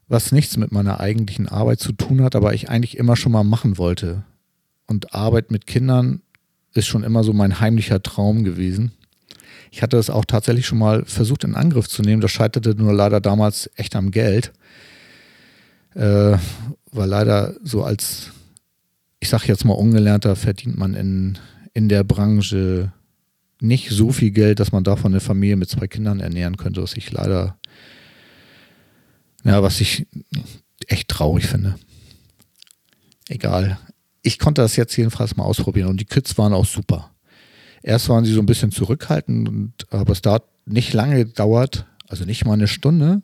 was 0.08 0.32
nichts 0.32 0.56
mit 0.56 0.72
meiner 0.72 1.00
eigentlichen 1.00 1.48
Arbeit 1.48 1.80
zu 1.80 1.92
tun 1.92 2.22
hat, 2.22 2.36
aber 2.36 2.54
ich 2.54 2.68
eigentlich 2.70 2.96
immer 2.96 3.16
schon 3.16 3.32
mal 3.32 3.44
machen 3.44 3.78
wollte. 3.78 4.22
Und 4.86 5.14
Arbeit 5.14 5.50
mit 5.50 5.66
Kindern 5.66 6.22
ist 6.74 6.86
schon 6.86 7.02
immer 7.02 7.24
so 7.24 7.32
mein 7.32 7.60
heimlicher 7.60 8.02
Traum 8.02 8.44
gewesen. 8.44 8.92
Ich 9.70 9.82
hatte 9.82 9.96
es 9.96 10.10
auch 10.10 10.24
tatsächlich 10.24 10.66
schon 10.66 10.78
mal 10.78 11.04
versucht 11.04 11.44
in 11.44 11.54
Angriff 11.54 11.88
zu 11.88 12.02
nehmen. 12.02 12.20
Das 12.20 12.30
scheiterte 12.30 12.74
nur 12.74 12.92
leider 12.92 13.20
damals 13.20 13.68
echt 13.74 13.96
am 13.96 14.10
Geld. 14.10 14.52
Äh, 15.94 16.36
weil 16.92 17.08
leider 17.08 17.54
so 17.62 17.82
als, 17.82 18.30
ich 19.18 19.28
sag 19.28 19.46
jetzt 19.46 19.64
mal 19.64 19.72
ungelernter, 19.72 20.36
verdient 20.36 20.78
man 20.78 20.94
in, 20.94 21.38
in 21.74 21.88
der 21.88 22.04
Branche 22.04 22.92
nicht 23.60 23.90
so 23.90 24.12
viel 24.12 24.30
Geld, 24.30 24.60
dass 24.60 24.72
man 24.72 24.84
davon 24.84 25.12
eine 25.12 25.20
Familie 25.20 25.56
mit 25.56 25.70
zwei 25.70 25.86
Kindern 25.88 26.20
ernähren 26.20 26.56
könnte, 26.56 26.82
was 26.82 26.96
ich 26.96 27.10
leider 27.10 27.58
ja, 29.46 29.62
was 29.62 29.80
ich 29.80 30.06
echt 30.86 31.08
traurig 31.08 31.46
finde. 31.46 31.76
Egal. 33.28 33.78
Ich 34.22 34.38
konnte 34.38 34.62
das 34.62 34.76
jetzt 34.76 34.96
jedenfalls 34.96 35.36
mal 35.36 35.44
ausprobieren 35.44 35.88
und 35.88 36.00
die 36.00 36.04
Kids 36.04 36.36
waren 36.36 36.52
auch 36.52 36.66
super. 36.66 37.10
Erst 37.82 38.08
waren 38.08 38.24
sie 38.24 38.32
so 38.32 38.40
ein 38.40 38.46
bisschen 38.46 38.72
zurückhaltend, 38.72 39.48
und, 39.48 39.72
aber 39.90 40.12
es 40.12 40.22
dauert 40.22 40.44
nicht 40.64 40.92
lange 40.92 41.24
gedauert, 41.24 41.86
also 42.08 42.24
nicht 42.24 42.44
mal 42.44 42.54
eine 42.54 42.66
Stunde. 42.66 43.22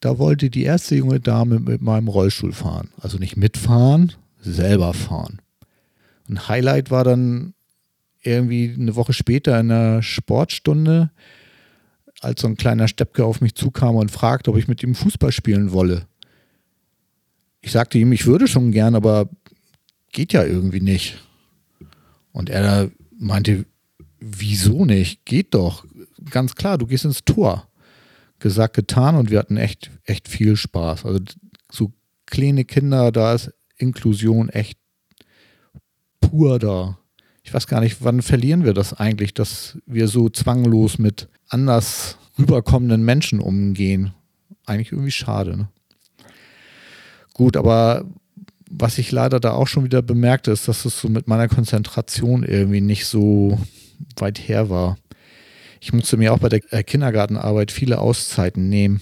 Da 0.00 0.18
wollte 0.18 0.50
die 0.50 0.64
erste 0.64 0.96
junge 0.96 1.20
Dame 1.20 1.60
mit 1.60 1.80
meinem 1.80 2.08
Rollstuhl 2.08 2.52
fahren. 2.52 2.90
Also 3.00 3.18
nicht 3.18 3.36
mitfahren, 3.36 4.12
selber 4.40 4.92
fahren. 4.92 5.40
Ein 6.28 6.48
Highlight 6.48 6.90
war 6.90 7.04
dann 7.04 7.54
irgendwie 8.22 8.74
eine 8.76 8.96
Woche 8.96 9.12
später 9.12 9.58
in 9.60 9.70
einer 9.70 10.02
Sportstunde, 10.02 11.10
als 12.24 12.40
so 12.40 12.48
ein 12.48 12.56
kleiner 12.56 12.88
Steppke 12.88 13.24
auf 13.24 13.40
mich 13.40 13.54
zukam 13.54 13.96
und 13.96 14.10
fragte, 14.10 14.50
ob 14.50 14.56
ich 14.56 14.68
mit 14.68 14.82
ihm 14.82 14.94
Fußball 14.94 15.32
spielen 15.32 15.72
wolle. 15.72 16.06
Ich 17.60 17.72
sagte 17.72 17.98
ihm, 17.98 18.12
ich 18.12 18.26
würde 18.26 18.48
schon 18.48 18.72
gern, 18.72 18.94
aber 18.94 19.28
geht 20.12 20.32
ja 20.32 20.44
irgendwie 20.44 20.80
nicht. 20.80 21.18
Und 22.32 22.50
er 22.50 22.90
meinte, 23.16 23.64
wieso 24.20 24.84
nicht? 24.84 25.24
Geht 25.24 25.54
doch. 25.54 25.84
Ganz 26.30 26.54
klar, 26.54 26.78
du 26.78 26.86
gehst 26.86 27.04
ins 27.04 27.24
Tor. 27.24 27.68
Gesagt, 28.38 28.74
getan 28.74 29.16
und 29.16 29.30
wir 29.30 29.38
hatten 29.38 29.56
echt, 29.56 29.90
echt 30.04 30.28
viel 30.28 30.56
Spaß. 30.56 31.04
Also 31.04 31.20
so 31.70 31.92
kleine 32.26 32.64
Kinder, 32.64 33.12
da 33.12 33.34
ist 33.34 33.52
Inklusion 33.76 34.48
echt 34.48 34.78
pur 36.20 36.58
da. 36.58 36.98
Ich 37.42 37.52
weiß 37.52 37.66
gar 37.66 37.80
nicht, 37.80 37.98
wann 38.00 38.22
verlieren 38.22 38.64
wir 38.64 38.72
das 38.72 38.94
eigentlich, 38.94 39.34
dass 39.34 39.78
wir 39.86 40.08
so 40.08 40.28
zwanglos 40.28 40.98
mit 40.98 41.28
anders 41.48 42.18
rüberkommenden 42.38 43.04
Menschen 43.04 43.40
umgehen. 43.40 44.12
Eigentlich 44.66 44.92
irgendwie 44.92 45.10
schade. 45.10 45.56
Ne? 45.56 45.68
Gut, 47.32 47.56
aber 47.56 48.04
was 48.70 48.98
ich 48.98 49.12
leider 49.12 49.40
da 49.40 49.52
auch 49.52 49.68
schon 49.68 49.84
wieder 49.84 50.02
bemerkte, 50.02 50.50
ist, 50.50 50.68
dass 50.68 50.84
es 50.84 51.00
so 51.00 51.08
mit 51.08 51.28
meiner 51.28 51.48
Konzentration 51.48 52.42
irgendwie 52.42 52.80
nicht 52.80 53.06
so 53.06 53.58
weit 54.16 54.38
her 54.38 54.70
war. 54.70 54.96
Ich 55.80 55.92
musste 55.92 56.16
mir 56.16 56.32
auch 56.32 56.38
bei 56.38 56.48
der 56.48 56.60
äh, 56.72 56.82
Kindergartenarbeit 56.82 57.70
viele 57.70 57.98
Auszeiten 57.98 58.68
nehmen. 58.68 59.00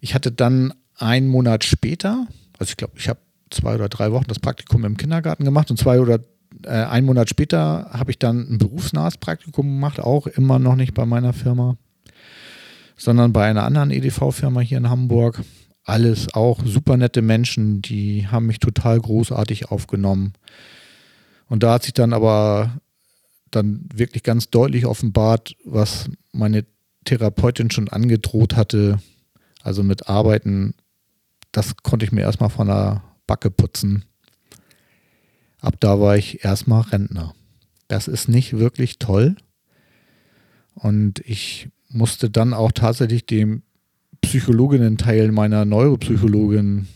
Ich 0.00 0.14
hatte 0.14 0.30
dann 0.32 0.72
einen 0.94 1.28
Monat 1.28 1.64
später, 1.64 2.26
also 2.58 2.70
ich 2.70 2.76
glaube, 2.76 2.94
ich 2.96 3.08
habe 3.08 3.20
zwei 3.50 3.74
oder 3.74 3.88
drei 3.88 4.12
Wochen 4.12 4.26
das 4.28 4.38
Praktikum 4.38 4.84
im 4.84 4.96
Kindergarten 4.96 5.44
gemacht 5.44 5.70
und 5.70 5.78
zwei 5.78 6.00
oder 6.00 6.20
äh, 6.64 6.68
einen 6.68 7.06
Monat 7.06 7.28
später 7.28 7.90
habe 7.92 8.10
ich 8.10 8.18
dann 8.18 8.46
ein 8.50 8.58
berufsnahes 8.58 9.18
Praktikum 9.18 9.66
gemacht, 9.66 10.00
auch 10.00 10.26
immer 10.26 10.58
noch 10.58 10.76
nicht 10.76 10.94
bei 10.94 11.06
meiner 11.06 11.32
Firma, 11.32 11.76
sondern 12.96 13.32
bei 13.32 13.46
einer 13.46 13.64
anderen 13.64 13.90
EDV-Firma 13.90 14.60
hier 14.60 14.78
in 14.78 14.88
Hamburg 14.88 15.42
alles 15.84 16.34
auch 16.34 16.60
super 16.64 16.96
nette 16.96 17.22
Menschen, 17.22 17.80
die 17.80 18.26
haben 18.26 18.46
mich 18.46 18.58
total 18.58 19.00
großartig 19.00 19.70
aufgenommen. 19.70 20.32
Und 21.48 21.62
da 21.62 21.74
hat 21.74 21.84
sich 21.84 21.94
dann 21.94 22.12
aber 22.12 22.80
dann 23.52 23.88
wirklich 23.94 24.24
ganz 24.24 24.50
deutlich 24.50 24.84
offenbart, 24.84 25.54
was 25.64 26.10
meine 26.32 26.64
Therapeutin 27.04 27.70
schon 27.70 27.88
angedroht 27.88 28.56
hatte, 28.56 28.98
also 29.62 29.84
mit 29.84 30.08
Arbeiten, 30.08 30.74
das 31.52 31.76
konnte 31.82 32.04
ich 32.04 32.12
mir 32.12 32.22
erstmal 32.22 32.50
von 32.50 32.66
der 32.66 33.02
Backe 33.26 33.50
putzen. 33.50 34.04
Ab 35.66 35.80
da 35.80 35.98
war 35.98 36.16
ich 36.16 36.44
erstmal 36.44 36.82
Rentner. 36.82 37.34
Das 37.88 38.06
ist 38.06 38.28
nicht 38.28 38.56
wirklich 38.56 39.00
toll. 39.00 39.34
Und 40.74 41.18
ich 41.24 41.70
musste 41.88 42.30
dann 42.30 42.54
auch 42.54 42.70
tatsächlich 42.70 43.26
dem 43.26 43.64
Psychologinnen-Teil 44.20 45.32
meiner 45.32 45.64
Neuropsychologin 45.64 46.86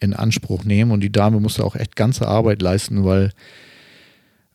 in 0.00 0.12
Anspruch 0.12 0.64
nehmen 0.64 0.90
und 0.90 1.02
die 1.02 1.12
Dame 1.12 1.38
musste 1.38 1.64
auch 1.64 1.76
echt 1.76 1.94
ganze 1.94 2.26
Arbeit 2.26 2.62
leisten, 2.62 3.04
weil 3.04 3.30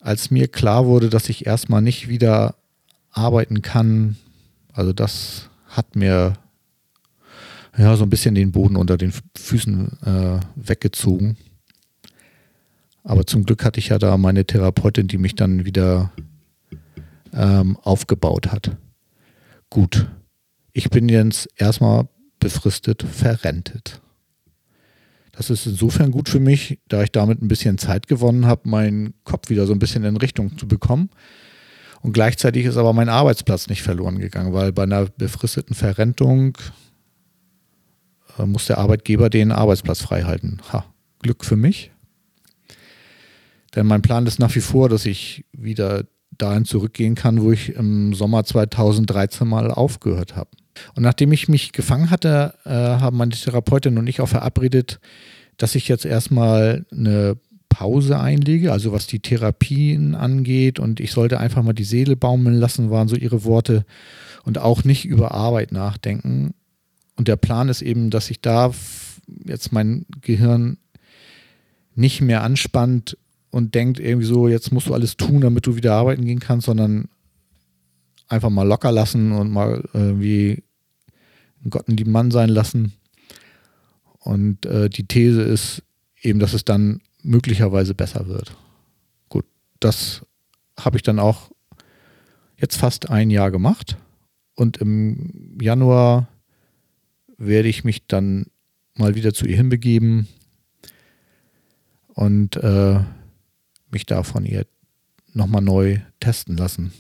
als 0.02 0.32
mir 0.32 0.50
klar 0.50 0.86
wurde, 0.86 1.10
dass 1.10 1.30
ich 1.30 1.46
erstmal 1.46 1.82
nicht 1.82 2.10
wieder 2.10 2.56
arbeiten 3.10 3.62
kann, 3.62 4.18
also 4.74 4.92
das 4.92 5.50
hat 5.68 5.96
mir 5.96 6.34
ja 7.78 7.96
so 7.96 8.04
ein 8.04 8.10
bisschen 8.10 8.36
den 8.36 8.52
Boden 8.52 8.76
unter 8.76 8.98
den 8.98 9.14
Füßen 9.38 9.98
äh, 10.06 10.40
weggezogen. 10.58 11.38
Aber 13.04 13.26
zum 13.26 13.44
Glück 13.46 13.64
hatte 13.66 13.80
ich 13.80 13.90
ja 13.90 13.98
da 13.98 14.18
meine 14.18 14.46
Therapeutin, 14.46 15.08
die 15.08 15.18
mich 15.18 15.36
dann 15.36 15.66
wieder 15.66 16.12
ähm, 17.34 17.78
aufgebaut 17.82 18.52
hat. 18.52 18.78
Gut, 19.70 20.08
ich 20.74 20.90
bin 20.90 21.10
jetzt 21.10 21.50
erstmal 21.56 22.08
befristet 22.40 23.04
verrentet. 23.04 24.02
Das 25.32 25.50
ist 25.50 25.66
insofern 25.66 26.12
gut 26.12 26.30
für 26.30 26.40
mich, 26.40 26.80
da 26.88 27.02
ich 27.04 27.12
damit 27.12 27.42
ein 27.42 27.48
bisschen 27.48 27.78
Zeit 27.78 28.08
gewonnen 28.08 28.46
habe, 28.46 28.68
meinen 28.70 29.14
Kopf 29.24 29.50
wieder 29.50 29.66
so 29.66 29.74
ein 29.74 29.80
bisschen 29.80 30.04
in 30.04 30.18
Richtung 30.18 30.58
zu 30.58 30.68
bekommen. 30.68 31.10
Und 32.02 32.14
gleichzeitig 32.14 32.66
ist 32.66 32.78
aber 32.78 32.94
mein 32.94 33.10
Arbeitsplatz 33.10 33.68
nicht 33.68 33.82
verloren 33.82 34.20
gegangen, 34.20 34.54
weil 34.54 34.74
bei 34.74 34.84
einer 34.84 35.06
befristeten 35.06 35.76
Verrentung 35.76 36.58
äh, 38.38 38.46
muss 38.46 38.66
der 38.66 38.80
Arbeitgeber 38.80 39.30
den 39.30 39.52
Arbeitsplatz 39.52 40.02
freihalten. 40.02 40.62
Ha, 40.74 40.86
Glück 41.20 41.46
für 41.46 41.56
mich. 41.56 41.92
Denn 43.76 43.88
mein 43.88 44.02
Plan 44.02 44.26
ist 44.26 44.40
nach 44.40 44.54
wie 44.56 44.62
vor, 44.62 44.90
dass 44.90 45.06
ich 45.06 45.46
wieder 45.54 46.06
dahin 46.38 46.66
zurückgehen 46.66 47.16
kann, 47.16 47.42
wo 47.42 47.52
ich 47.52 47.76
im 47.76 48.14
Sommer 48.14 48.44
2013 48.44 49.48
mal 49.48 49.72
aufgehört 49.72 50.36
habe. 50.36 50.50
Und 50.96 51.04
nachdem 51.04 51.32
ich 51.32 51.48
mich 51.48 51.72
gefangen 51.72 52.10
hatte, 52.10 52.54
äh, 52.66 52.70
haben 52.70 53.18
meine 53.18 53.32
Therapeutin 53.32 53.98
und 53.98 54.08
ich 54.08 54.22
auch 54.22 54.30
verabredet, 54.30 55.00
dass 55.58 55.76
ich 55.76 55.88
jetzt 55.88 56.06
erstmal 56.06 56.86
eine 56.92 57.38
Pause 57.70 58.20
einlege, 58.20 58.72
also 58.72 58.92
was 58.92 59.08
die 59.08 59.20
Therapien 59.20 60.16
angeht. 60.16 60.80
Und 60.80 61.00
ich 61.00 61.12
sollte 61.12 61.40
einfach 61.40 61.64
mal 61.64 61.74
die 61.74 61.84
Seele 61.84 62.16
baumeln 62.16 62.58
lassen, 62.58 62.90
waren 62.90 63.08
so 63.08 63.16
ihre 63.16 63.44
Worte. 63.44 63.86
Und 64.44 64.58
auch 64.58 64.84
nicht 64.84 65.06
über 65.06 65.34
Arbeit 65.34 65.72
nachdenken. 65.72 66.54
Und 67.16 67.28
der 67.28 67.36
Plan 67.36 67.70
ist 67.70 67.82
eben, 67.82 68.10
dass 68.10 68.32
ich 68.32 68.42
da 68.42 68.72
jetzt 69.46 69.72
mein 69.72 70.06
Gehirn 70.22 70.78
nicht 71.96 72.22
mehr 72.22 72.44
anspannt 72.44 73.18
und 73.52 73.76
denkt 73.76 74.00
irgendwie 74.00 74.26
so, 74.26 74.48
jetzt 74.48 74.72
musst 74.72 74.88
du 74.88 74.94
alles 74.94 75.18
tun, 75.18 75.42
damit 75.42 75.68
du 75.68 75.76
wieder 75.76 75.94
arbeiten 75.94 76.26
gehen 76.26 76.40
kannst, 76.40 76.66
sondern 76.66 77.10
einfach 78.28 78.50
mal 78.50 78.68
locker 78.68 78.92
lassen 78.92 79.34
und 79.34 79.52
mal 79.52 79.84
irgendwie 79.94 80.64
Gott 81.70 81.88
einen 81.88 81.98
lieben 81.98 82.12
Mann 82.12 82.32
sein 82.32 82.50
lassen. 82.50 82.94
Und 84.20 84.66
äh, 84.66 84.90
die 84.90 85.06
These 85.06 85.42
ist 85.42 85.84
eben, 86.22 86.40
dass 86.40 86.54
es 86.54 86.64
dann 86.64 87.02
möglicherweise 87.24 87.94
besser 87.94 88.28
wird. 88.28 88.56
Gut, 89.30 89.46
das 89.80 90.26
habe 90.80 90.98
ich 90.98 91.04
dann 91.04 91.20
auch 91.20 91.52
jetzt 92.58 92.78
fast 92.78 93.10
ein 93.10 93.30
Jahr 93.30 93.52
gemacht. 93.52 93.98
Und 94.56 94.78
im 94.78 95.58
Januar 95.60 96.28
werde 97.38 97.68
ich 97.68 97.84
mich 97.84 98.08
dann 98.08 98.46
mal 98.96 99.16
wieder 99.16 99.34
zu 99.34 99.46
ihr 99.46 99.58
hinbegeben 99.58 100.28
und 102.14 102.56
äh, 102.58 103.00
mich 103.92 104.06
da 104.06 104.24
von 104.24 104.46
ihr 104.46 104.66
nochmal 105.34 105.62
neu 105.62 106.00
testen 106.20 106.58
lassen 106.58 106.92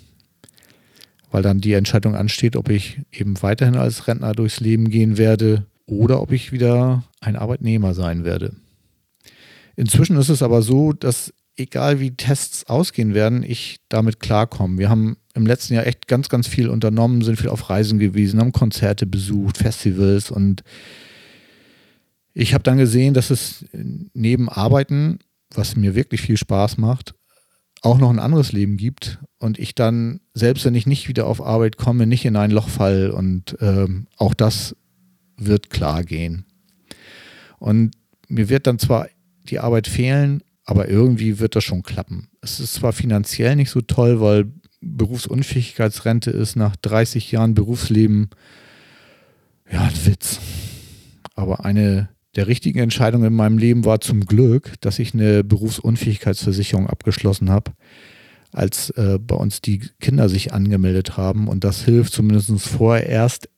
weil 1.32 1.41
dann 1.41 1.62
die 1.62 1.73
Entscheidung 1.73 2.15
ansteht, 2.15 2.56
ob 2.56 2.69
ich 2.69 2.99
eben 3.12 3.41
weiterhin 3.41 3.75
als 3.75 4.08
Rentner 4.08 4.34
durchs 4.34 4.60
Leben 4.60 4.89
gehen 4.89 5.17
werde 5.17 5.65
oder 5.86 6.21
ob 6.21 6.32
ich 6.32 6.51
wieder 6.51 7.04
ein 7.21 7.38
Arbeitnehmer 7.38 7.93
sein 7.93 8.23
werde. 8.23 8.54
Inzwischen 9.77 10.17
ist 10.17 10.30
es 10.30 10.43
aber 10.43 10.62
so, 10.62 10.91
dass 10.91 11.34
egal 11.56 11.99
wie 11.99 12.12
Tests 12.12 12.65
ausgehen 12.65 13.13
werden, 13.13 13.43
ich 13.43 13.77
damit 13.89 14.19
klarkomme. 14.19 14.77
Wir 14.77 14.89
haben 14.89 15.17
im 15.34 15.45
letzten 15.45 15.73
Jahr 15.73 15.88
echt 15.88 16.08
ganz, 16.08 16.27
ganz 16.27 16.47
viel 16.47 16.67
unternommen, 16.67 17.21
sind 17.21 17.39
viel 17.39 17.49
auf 17.49 17.69
Reisen 17.69 17.97
gewesen, 17.97 18.39
haben 18.39 18.51
Konzerte 18.51 19.06
besucht, 19.06 19.58
Festivals 19.58 20.30
und 20.30 20.63
ich 22.34 22.54
habe 22.54 22.63
dann 22.63 22.77
gesehen, 22.77 23.13
dass 23.13 23.30
es 23.30 23.65
neben 24.13 24.47
Arbeiten, 24.47 25.19
was 25.54 25.76
mir 25.76 25.96
wirklich 25.96 26.22
viel 26.22 26.38
Spaß 26.38 26.78
macht, 26.78 27.14
auch 27.82 27.98
noch 27.98 28.10
ein 28.10 28.20
anderes 28.20 28.52
Leben 28.52 28.78
gibt 28.78 29.20
und 29.40 29.58
ich 29.58 29.76
dann, 29.76 30.22
selbst 30.34 30.66
wenn 30.66 30.76
ich 30.76 30.86
nicht 30.86 31.08
wieder 31.08 31.28
auf 31.28 31.42
Arbeit 31.42 31.78
komme, 31.78 32.06
nicht 32.06 32.26
in 32.26 32.36
ein 32.36 32.52
Loch 32.52 32.70
fall 32.70 33.10
und 33.10 33.58
ähm, 33.60 34.08
auch 34.18 34.34
das 34.34 34.76
wird 35.38 35.70
klar 35.70 36.04
gehen. 36.04 36.46
Und 37.58 37.92
mir 38.28 38.50
wird 38.50 38.68
dann 38.68 38.80
zwar 38.80 39.08
die 39.44 39.60
Arbeit 39.60 39.88
fehlen, 39.88 40.44
aber 40.64 40.88
irgendwie 40.88 41.40
wird 41.40 41.56
das 41.56 41.64
schon 41.64 41.84
klappen. 41.84 42.30
Es 42.42 42.60
ist 42.60 42.76
zwar 42.76 42.94
finanziell 42.94 43.56
nicht 43.56 43.72
so 43.72 43.82
toll, 43.82 44.22
weil 44.22 44.52
Berufsunfähigkeitsrente 44.82 46.32
ist 46.32 46.56
nach 46.56 46.76
30 46.76 47.32
Jahren 47.32 47.54
Berufsleben 47.54 48.30
ja 49.72 49.82
ein 49.82 50.06
Witz. 50.06 50.40
Aber 51.36 51.66
eine 51.66 52.10
der 52.36 52.48
richtigen 52.48 52.80
Entscheidung 52.80 53.24
in 53.24 53.34
meinem 53.34 53.58
Leben 53.58 53.86
war 53.86 54.00
zum 54.00 54.26
Glück, 54.26 54.74
dass 54.82 55.00
ich 55.00 55.13
eine 55.13 55.44
Berufsunfähigkeitsversicherung 55.44 56.88
abgeschlossen 56.88 57.50
habe, 57.50 57.72
als 58.52 58.89
äh, 58.91 59.20
bei 59.20 59.36
uns 59.36 59.62
die 59.62 59.80
Kinder 60.00 60.30
sich 60.30 60.54
angemeldet 60.54 61.17
haben. 61.17 61.48
Und 61.48 61.63
das 61.63 61.84
hilft 61.84 62.13
zumindest 62.13 62.52
vorerst, 62.62 63.50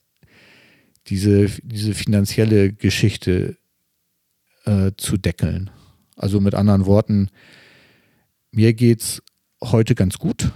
diese, 1.07 1.47
diese 1.63 1.93
finanzielle 1.93 2.73
Geschichte 2.73 3.57
äh, 4.65 4.91
zu 4.97 5.17
deckeln. 5.17 5.69
Also 6.15 6.39
mit 6.39 6.55
anderen 6.55 6.85
Worten, 6.85 7.29
mir 8.51 8.73
geht 8.73 9.01
es 9.01 9.21
heute 9.61 9.95
ganz 9.95 10.17
gut. 10.17 10.51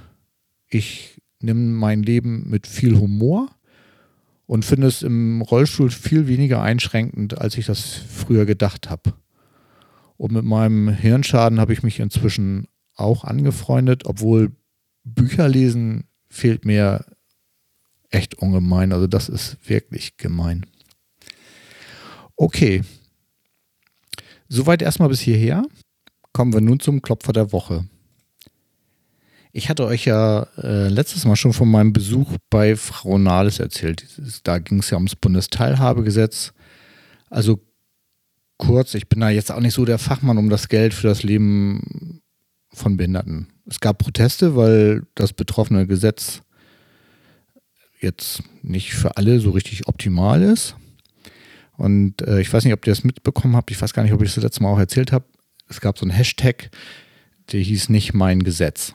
Ich 0.70 1.22
nehme 1.40 1.60
mein 1.60 2.04
Leben 2.04 2.50
mit 2.50 2.68
viel 2.68 2.98
Humor 2.98 3.50
und 4.48 4.66
finde 4.66 4.88
es 4.88 5.04
im 5.04 5.42
Rollstuhl 5.42 5.92
viel 5.92 6.28
weniger 6.28 6.62
einschränkend, 6.62 7.38
als 7.38 7.58
ich 7.58 7.66
das 7.66 7.84
früher 7.84 8.46
gedacht 8.46 8.90
habe. 8.90 9.14
Und 10.16 10.32
mit 10.32 10.46
meinem 10.46 10.90
Hirnschaden 10.90 11.60
habe 11.60 11.74
ich 11.74 11.84
mich 11.84 12.00
inzwischen 12.00 12.68
auch 12.96 13.24
angefreundet, 13.24 14.06
obwohl 14.06 14.52
Bücher 15.04 15.48
lesen 15.48 16.06
fehlt 16.30 16.66
mir 16.66 17.06
echt 18.10 18.36
ungemein. 18.36 18.94
Also 18.94 19.06
das 19.06 19.30
ist 19.30 19.58
wirklich 19.70 20.18
gemein. 20.18 20.66
Okay. 22.36 22.82
Soweit 24.48 24.82
erstmal 24.82 25.10
bis 25.10 25.20
hierher. 25.20 25.64
Kommen 26.32 26.54
wir 26.54 26.62
nun 26.62 26.80
zum 26.80 27.02
Klopfer 27.02 27.34
der 27.34 27.52
Woche. 27.52 27.86
Ich 29.58 29.70
hatte 29.70 29.86
euch 29.86 30.06
ja 30.06 30.44
äh, 30.62 30.88
letztes 30.88 31.26
Mal 31.26 31.36
schon 31.36 31.52
von 31.52 31.68
meinem 31.68 31.92
Besuch 31.92 32.38
bei 32.52 32.76
Frau 32.76 33.18
Nahles 33.18 33.58
erzählt. 33.58 34.06
Da 34.44 34.60
ging 34.60 34.78
es 34.78 34.92
ja 34.92 34.98
ums 34.98 35.16
Bundesteilhabegesetz. 35.16 36.54
Also 37.32 37.60
kurz, 38.58 38.94
ich 38.94 39.10
bin 39.10 39.20
da 39.20 39.32
jetzt 39.32 39.52
auch 39.52 39.60
nicht 39.60 39.74
so 39.74 39.84
der 39.84 39.98
Fachmann 39.98 40.38
um 40.38 40.52
das 40.52 40.68
Geld 40.68 40.94
für 40.94 41.08
das 41.08 41.24
Leben 41.24 42.22
von 42.72 42.98
Behinderten. 42.98 43.48
Es 43.66 43.80
gab 43.80 43.98
Proteste, 43.98 44.56
weil 44.56 45.08
das 45.16 45.34
betroffene 45.34 45.88
Gesetz 45.88 46.44
jetzt 48.00 48.44
nicht 48.62 48.94
für 48.94 49.18
alle 49.18 49.40
so 49.40 49.50
richtig 49.50 49.88
optimal 49.88 50.44
ist. 50.44 50.76
Und 51.78 52.22
äh, 52.22 52.42
ich 52.42 52.54
weiß 52.54 52.64
nicht, 52.64 52.74
ob 52.74 52.86
ihr 52.86 52.92
das 52.92 53.04
mitbekommen 53.04 53.56
habt. 53.56 53.72
Ich 53.72 53.82
weiß 53.82 53.94
gar 53.94 54.04
nicht, 54.04 54.14
ob 54.14 54.22
ich 54.22 54.36
das 54.36 54.44
letzte 54.44 54.62
Mal 54.62 54.70
auch 54.70 54.78
erzählt 54.78 55.12
habe. 55.12 55.26
Es 55.68 55.82
gab 55.82 55.98
so 55.98 56.06
einen 56.06 56.12
Hashtag, 56.12 56.70
der 57.52 57.62
hieß 57.62 57.90
nicht 57.90 58.14
mein 58.14 58.44
Gesetz. 58.44 58.94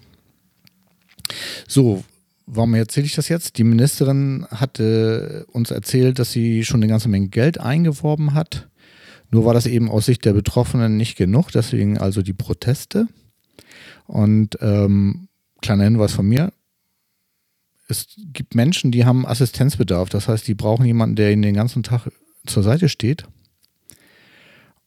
So, 1.66 2.04
warum 2.46 2.74
erzähle 2.74 3.06
ich 3.06 3.14
das 3.14 3.28
jetzt? 3.28 3.58
Die 3.58 3.64
Ministerin 3.64 4.46
hatte 4.50 5.46
uns 5.52 5.70
erzählt, 5.70 6.18
dass 6.18 6.32
sie 6.32 6.64
schon 6.64 6.82
eine 6.82 6.90
ganze 6.90 7.08
Menge 7.08 7.28
Geld 7.28 7.58
eingeworben 7.58 8.34
hat. 8.34 8.68
Nur 9.30 9.44
war 9.44 9.54
das 9.54 9.66
eben 9.66 9.90
aus 9.90 10.06
Sicht 10.06 10.24
der 10.24 10.34
Betroffenen 10.34 10.96
nicht 10.96 11.16
genug, 11.16 11.50
deswegen 11.52 11.98
also 11.98 12.22
die 12.22 12.34
Proteste. 12.34 13.06
Und 14.06 14.58
ähm, 14.60 15.28
kleiner 15.62 15.84
Hinweis 15.84 16.12
von 16.12 16.26
mir, 16.26 16.52
es 17.88 18.06
gibt 18.32 18.54
Menschen, 18.54 18.90
die 18.90 19.04
haben 19.04 19.26
Assistenzbedarf. 19.26 20.08
Das 20.08 20.28
heißt, 20.28 20.46
die 20.46 20.54
brauchen 20.54 20.84
jemanden, 20.84 21.16
der 21.16 21.32
ihnen 21.32 21.42
den 21.42 21.54
ganzen 21.54 21.82
Tag 21.82 22.10
zur 22.46 22.62
Seite 22.62 22.88
steht. 22.88 23.26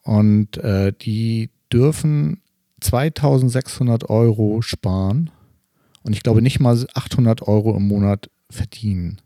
Und 0.01 0.57
äh, 0.57 0.93
die 0.93 1.49
dürfen 1.71 2.41
2600 2.81 4.09
Euro 4.09 4.61
sparen 4.61 5.31
und 6.05 6.13
ich 6.13 6.21
glaube 6.21 6.43
nicht 6.43 6.59
mal 6.59 6.85
800 6.93 7.41
Euro 7.47 7.75
im 7.75 7.87
Monat 7.87 8.29
verdienen. 8.51 9.21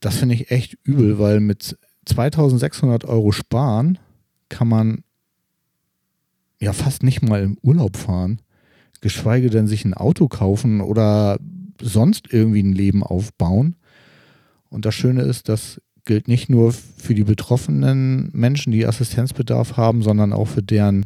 Das 0.00 0.16
finde 0.16 0.34
ich 0.34 0.50
echt 0.50 0.78
übel, 0.82 1.18
weil 1.18 1.40
mit 1.40 1.76
2600 2.06 3.04
Euro 3.04 3.32
sparen 3.32 3.98
kann 4.48 4.66
man 4.66 5.04
ja 6.58 6.72
fast 6.72 7.02
nicht 7.02 7.20
mal 7.20 7.42
im 7.42 7.58
Urlaub 7.60 7.98
fahren, 7.98 8.40
geschweige 9.02 9.50
denn 9.50 9.66
sich 9.66 9.84
ein 9.84 9.92
Auto 9.92 10.26
kaufen 10.26 10.80
oder 10.80 11.38
sonst 11.82 12.32
irgendwie 12.32 12.62
ein 12.62 12.72
Leben 12.72 13.02
aufbauen. 13.02 13.76
Und 14.70 14.86
das 14.86 14.94
Schöne 14.94 15.20
ist, 15.20 15.50
das 15.50 15.82
gilt 16.06 16.28
nicht 16.28 16.48
nur 16.48 16.72
für 16.72 17.14
die 17.14 17.24
betroffenen 17.24 18.30
Menschen, 18.32 18.72
die 18.72 18.86
Assistenzbedarf 18.86 19.76
haben, 19.76 20.02
sondern 20.02 20.32
auch 20.32 20.48
für 20.48 20.62
deren 20.62 21.04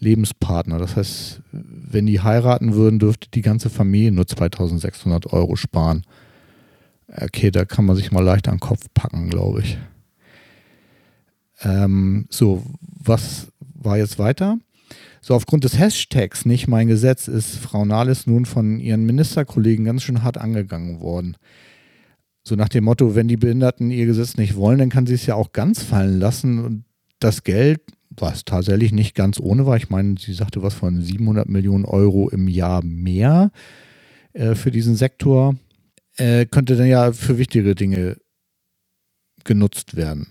Lebenspartner. 0.00 0.78
Das 0.78 0.96
heißt, 0.96 1.42
wenn 1.52 2.06
die 2.06 2.20
heiraten 2.20 2.74
würden, 2.74 2.98
dürfte 2.98 3.28
die 3.32 3.42
ganze 3.42 3.70
Familie 3.70 4.12
nur 4.12 4.26
2600 4.26 5.32
Euro 5.32 5.56
sparen. 5.56 6.02
Okay, 7.08 7.50
da 7.50 7.64
kann 7.64 7.84
man 7.84 7.96
sich 7.96 8.10
mal 8.12 8.24
leicht 8.24 8.48
an 8.48 8.56
den 8.56 8.60
Kopf 8.60 8.86
packen, 8.94 9.30
glaube 9.30 9.60
ich. 9.60 9.78
Ähm, 11.62 12.26
so, 12.30 12.62
was 12.80 13.48
war 13.60 13.96
jetzt 13.96 14.18
weiter? 14.18 14.58
So, 15.20 15.34
aufgrund 15.34 15.64
des 15.64 15.78
Hashtags 15.78 16.44
nicht 16.44 16.68
mein 16.68 16.86
Gesetz 16.86 17.28
ist 17.28 17.56
Frau 17.56 17.84
Nahles 17.84 18.26
nun 18.26 18.44
von 18.44 18.78
ihren 18.78 19.04
Ministerkollegen 19.06 19.84
ganz 19.84 20.02
schön 20.02 20.22
hart 20.22 20.38
angegangen 20.38 21.00
worden. 21.00 21.36
So 22.44 22.54
nach 22.54 22.68
dem 22.68 22.84
Motto, 22.84 23.16
wenn 23.16 23.26
die 23.26 23.36
Behinderten 23.36 23.90
ihr 23.90 24.06
Gesetz 24.06 24.36
nicht 24.36 24.54
wollen, 24.54 24.78
dann 24.78 24.88
kann 24.88 25.06
sie 25.06 25.14
es 25.14 25.26
ja 25.26 25.34
auch 25.34 25.50
ganz 25.50 25.82
fallen 25.82 26.20
lassen 26.20 26.64
und 26.64 26.84
das 27.18 27.42
Geld 27.42 27.80
was 28.20 28.44
tatsächlich 28.44 28.92
nicht 28.92 29.14
ganz 29.14 29.40
ohne 29.40 29.66
war. 29.66 29.76
Ich 29.76 29.90
meine, 29.90 30.16
sie 30.18 30.32
sagte 30.32 30.62
was 30.62 30.74
von 30.74 31.00
700 31.00 31.48
Millionen 31.48 31.84
Euro 31.84 32.28
im 32.28 32.48
Jahr 32.48 32.82
mehr 32.82 33.50
äh, 34.32 34.54
für 34.54 34.70
diesen 34.70 34.96
Sektor, 34.96 35.56
äh, 36.16 36.46
könnte 36.46 36.76
dann 36.76 36.86
ja 36.86 37.12
für 37.12 37.38
wichtigere 37.38 37.74
Dinge 37.74 38.16
genutzt 39.44 39.96
werden. 39.96 40.28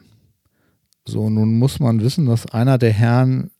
So, 1.07 1.29
nun 1.29 1.57
muss 1.59 1.79
man 1.79 2.01
wissen, 2.01 2.25
dass 2.25 2.47
einer 2.47 2.77
der 2.77 2.91
Herren 2.91 3.51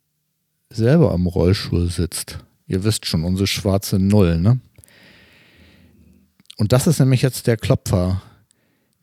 selber 0.69 1.11
am 1.11 1.27
Rollstuhl 1.27 1.89
sitzt. 1.89 2.39
Ihr 2.67 2.83
wisst 2.83 3.05
schon, 3.05 3.23
unsere 3.23 3.47
schwarze 3.47 3.99
Null, 3.99 4.39
ne? 4.39 4.59
Und 6.57 6.71
das 6.71 6.87
ist 6.87 6.99
nämlich 6.99 7.21
jetzt 7.21 7.47
der 7.47 7.57
Klopfer. 7.57 8.21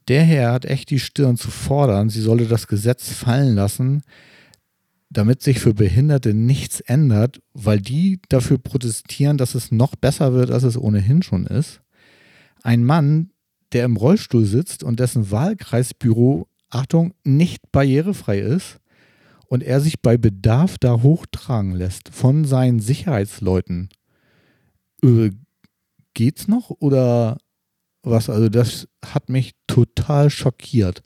Der 0.09 0.25
Herr 0.25 0.53
hat 0.53 0.65
echt 0.65 0.91
die 0.91 0.99
Stirn 0.99 1.37
zu 1.37 1.51
fordern, 1.51 2.09
sie 2.09 2.21
solle 2.21 2.47
das 2.47 2.67
Gesetz 2.67 3.13
fallen 3.13 3.55
lassen, 3.55 4.03
damit 5.13 5.43
sich 5.43 5.61
für 5.61 5.75
Behinderte 5.75 6.35
nichts 6.35 6.81
ändert, 6.81 7.41
weil 7.53 7.81
die 7.81 8.21
dafür 8.29 8.59
protestieren, 8.59 9.39
dass 9.39 9.55
es 9.55 9.71
noch 9.71 9.95
besser 9.95 10.33
wird, 10.33 10.51
als 10.51 10.63
es 10.63 10.77
ohnehin 10.77 11.23
schon 11.23 11.47
ist. 11.47 11.81
Ein 12.63 12.85
Mann, 12.85 13.31
der 13.73 13.85
im 13.85 13.97
Rollstuhl 13.97 14.45
sitzt 14.45 14.83
und 14.83 15.01
dessen 15.01 15.31
Wahlkreisbüro, 15.31 16.49
Achtung, 16.71 17.15
nicht 17.25 17.71
barrierefrei 17.73 18.39
ist 18.41 18.79
und 19.47 19.63
er 19.63 19.81
sich 19.81 20.01
bei 20.01 20.17
Bedarf 20.17 20.79
da 20.79 21.03
hochtragen 21.03 21.73
lässt 21.73 22.09
von 22.09 22.45
seinen 22.45 22.81
Sicherheitsleuten. 22.81 23.91
Äh, 25.05 25.31
geht's 26.15 26.49
noch 26.49 26.71
oder 26.71 27.39
was? 28.03 28.31
Also 28.31 28.49
das 28.49 28.89
hat 29.05 29.29
mich 29.29 29.53
total 29.67 30.31
schockiert. 30.31 31.03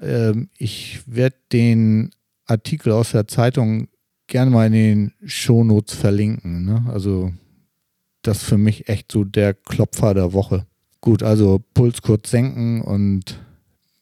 Ähm, 0.00 0.50
ich 0.56 1.00
werde 1.06 1.36
den 1.52 2.10
Artikel 2.46 2.92
aus 2.92 3.12
der 3.12 3.28
Zeitung 3.28 3.88
gerne 4.26 4.50
mal 4.50 4.66
in 4.66 4.72
den 4.72 5.12
Shownotes 5.24 5.94
verlinken. 5.94 6.64
Ne? 6.64 6.84
Also 6.88 7.32
das 8.22 8.38
ist 8.38 8.44
für 8.44 8.58
mich 8.58 8.88
echt 8.88 9.12
so 9.12 9.24
der 9.24 9.54
Klopfer 9.54 10.14
der 10.14 10.32
Woche. 10.32 10.66
Gut, 11.00 11.22
also 11.22 11.62
Puls 11.74 12.02
kurz 12.02 12.30
senken 12.30 12.80
und 12.80 13.38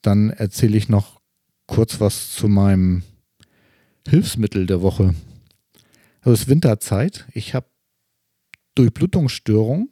dann 0.03 0.31
erzähle 0.31 0.77
ich 0.77 0.89
noch 0.89 1.21
kurz 1.67 2.01
was 2.01 2.31
zu 2.31 2.49
meinem 2.49 3.03
Hilfsmittel 4.09 4.67
der 4.67 4.83
Woche. 4.83 5.15
Also 6.21 6.33
es 6.33 6.41
ist 6.43 6.49
Winterzeit. 6.49 7.27
Ich 7.33 7.55
habe 7.55 7.67
Durchblutungsstörung. 8.75 9.89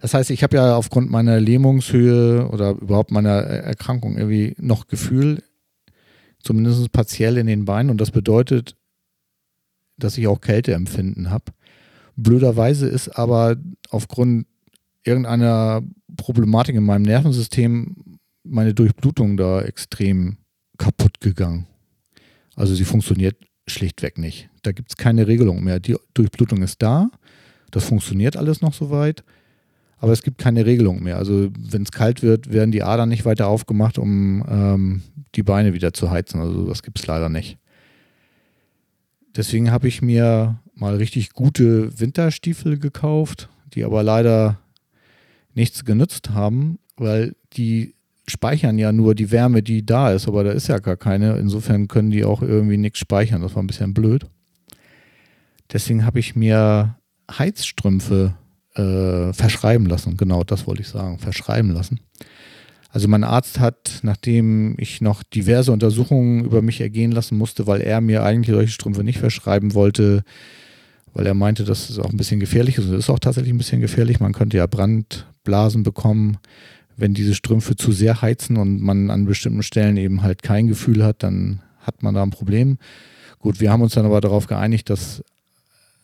Das 0.00 0.14
heißt, 0.14 0.30
ich 0.30 0.42
habe 0.42 0.56
ja 0.56 0.76
aufgrund 0.76 1.10
meiner 1.10 1.40
Lähmungshöhe 1.40 2.48
oder 2.48 2.70
überhaupt 2.70 3.10
meiner 3.10 3.30
Erkrankung 3.30 4.16
irgendwie 4.16 4.54
noch 4.58 4.86
Gefühl 4.86 5.42
zumindest 6.42 6.92
partiell 6.92 7.36
in 7.36 7.46
den 7.46 7.64
Beinen 7.64 7.90
und 7.90 8.00
das 8.00 8.10
bedeutet, 8.10 8.76
dass 9.96 10.18
ich 10.18 10.26
auch 10.26 10.40
Kälteempfinden 10.40 11.30
habe. 11.30 11.52
Blöderweise 12.16 12.86
ist 12.86 13.08
aber 13.10 13.56
aufgrund 13.90 14.46
irgendeiner 15.04 15.82
Problematik 16.16 16.76
in 16.76 16.84
meinem 16.84 17.02
Nervensystem 17.02 18.18
meine 18.42 18.74
Durchblutung 18.74 19.36
da 19.36 19.62
extrem 19.62 20.38
kaputt 20.78 21.20
gegangen. 21.20 21.66
Also 22.56 22.74
sie 22.74 22.84
funktioniert 22.84 23.36
schlichtweg 23.66 24.18
nicht. 24.18 24.50
Da 24.62 24.72
gibt 24.72 24.90
es 24.90 24.96
keine 24.96 25.26
Regelung 25.26 25.62
mehr. 25.62 25.80
Die 25.80 25.96
Durchblutung 26.14 26.62
ist 26.62 26.82
da, 26.82 27.10
das 27.70 27.84
funktioniert 27.84 28.36
alles 28.36 28.60
noch 28.60 28.74
soweit, 28.74 29.24
aber 30.00 30.12
es 30.12 30.22
gibt 30.22 30.38
keine 30.38 30.64
Regelung 30.64 31.02
mehr. 31.02 31.18
Also 31.18 31.50
wenn 31.58 31.82
es 31.82 31.92
kalt 31.92 32.22
wird, 32.22 32.52
werden 32.52 32.72
die 32.72 32.82
Adern 32.82 33.10
nicht 33.10 33.26
weiter 33.26 33.48
aufgemacht, 33.48 33.98
um 33.98 34.42
ähm, 34.48 35.02
die 35.34 35.42
Beine 35.42 35.74
wieder 35.74 35.92
zu 35.92 36.10
heizen. 36.10 36.40
Also 36.40 36.66
das 36.66 36.82
gibt 36.82 36.98
es 36.98 37.06
leider 37.06 37.28
nicht. 37.28 37.58
Deswegen 39.36 39.70
habe 39.70 39.88
ich 39.88 40.00
mir 40.00 40.58
mal 40.74 40.96
richtig 40.96 41.34
gute 41.34 42.00
Winterstiefel 42.00 42.78
gekauft, 42.78 43.48
die 43.74 43.84
aber 43.84 44.02
leider 44.02 44.58
nichts 45.54 45.84
genützt 45.84 46.30
haben, 46.30 46.78
weil 46.96 47.36
die 47.52 47.94
speichern 48.26 48.78
ja 48.78 48.92
nur 48.92 49.14
die 49.14 49.30
Wärme, 49.30 49.62
die 49.62 49.84
da 49.84 50.12
ist, 50.12 50.28
aber 50.28 50.44
da 50.44 50.52
ist 50.52 50.68
ja 50.68 50.78
gar 50.78 50.96
keine. 50.96 51.36
Insofern 51.36 51.88
können 51.88 52.10
die 52.10 52.24
auch 52.24 52.40
irgendwie 52.40 52.78
nichts 52.78 53.00
speichern. 53.00 53.42
Das 53.42 53.54
war 53.54 53.62
ein 53.62 53.66
bisschen 53.66 53.92
blöd. 53.92 54.26
Deswegen 55.70 56.06
habe 56.06 56.18
ich 56.20 56.34
mir 56.34 56.96
Heizstrümpfe 57.30 58.34
äh, 58.74 59.32
verschreiben 59.32 59.86
lassen. 59.86 60.16
Genau, 60.16 60.44
das 60.44 60.66
wollte 60.66 60.82
ich 60.82 60.88
sagen. 60.88 61.18
Verschreiben 61.18 61.70
lassen. 61.70 62.00
Also 62.92 63.06
mein 63.06 63.24
Arzt 63.24 63.60
hat, 63.60 64.00
nachdem 64.02 64.74
ich 64.78 65.00
noch 65.00 65.22
diverse 65.22 65.70
Untersuchungen 65.70 66.44
über 66.44 66.60
mich 66.60 66.80
ergehen 66.80 67.12
lassen 67.12 67.38
musste, 67.38 67.66
weil 67.66 67.80
er 67.80 68.00
mir 68.00 68.24
eigentlich 68.24 68.54
solche 68.54 68.72
Strümpfe 68.72 69.04
nicht 69.04 69.18
verschreiben 69.18 69.74
wollte, 69.74 70.24
weil 71.12 71.26
er 71.26 71.34
meinte, 71.34 71.64
dass 71.64 71.88
es 71.88 71.98
auch 71.98 72.10
ein 72.10 72.16
bisschen 72.16 72.40
gefährlich 72.40 72.78
ist. 72.78 72.86
Und 72.86 72.94
ist 72.94 73.10
auch 73.10 73.20
tatsächlich 73.20 73.52
ein 73.52 73.58
bisschen 73.58 73.80
gefährlich. 73.80 74.18
Man 74.18 74.32
könnte 74.32 74.56
ja 74.56 74.66
Brandblasen 74.66 75.84
bekommen, 75.84 76.38
wenn 76.96 77.14
diese 77.14 77.34
Strümpfe 77.34 77.76
zu 77.76 77.92
sehr 77.92 78.22
heizen 78.22 78.56
und 78.56 78.80
man 78.80 79.10
an 79.10 79.24
bestimmten 79.24 79.62
Stellen 79.62 79.96
eben 79.96 80.22
halt 80.22 80.42
kein 80.42 80.66
Gefühl 80.66 81.04
hat, 81.04 81.22
dann 81.22 81.62
hat 81.80 82.02
man 82.02 82.14
da 82.14 82.22
ein 82.22 82.30
Problem. 82.30 82.78
Gut, 83.38 83.60
wir 83.60 83.72
haben 83.72 83.82
uns 83.82 83.94
dann 83.94 84.04
aber 84.04 84.20
darauf 84.20 84.46
geeinigt, 84.46 84.90
dass 84.90 85.24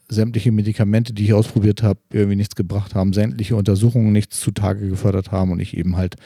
sämtliche 0.09 0.53
Medikamente, 0.53 1.13
die 1.13 1.25
ich 1.25 1.33
ausprobiert 1.33 1.83
habe, 1.83 2.01
irgendwie 2.13 2.37
nichts 2.37 2.55
gebracht 2.55 2.95
haben, 2.95 3.13
sämtliche 3.13 3.57
Untersuchungen 3.57 4.13
nichts 4.13 4.41
zutage 4.41 4.89
gefördert 4.89 5.33
haben 5.33 5.51
und 5.51 5.61
ich 5.61 5.77
eben 5.77 5.97
halt 5.97 6.17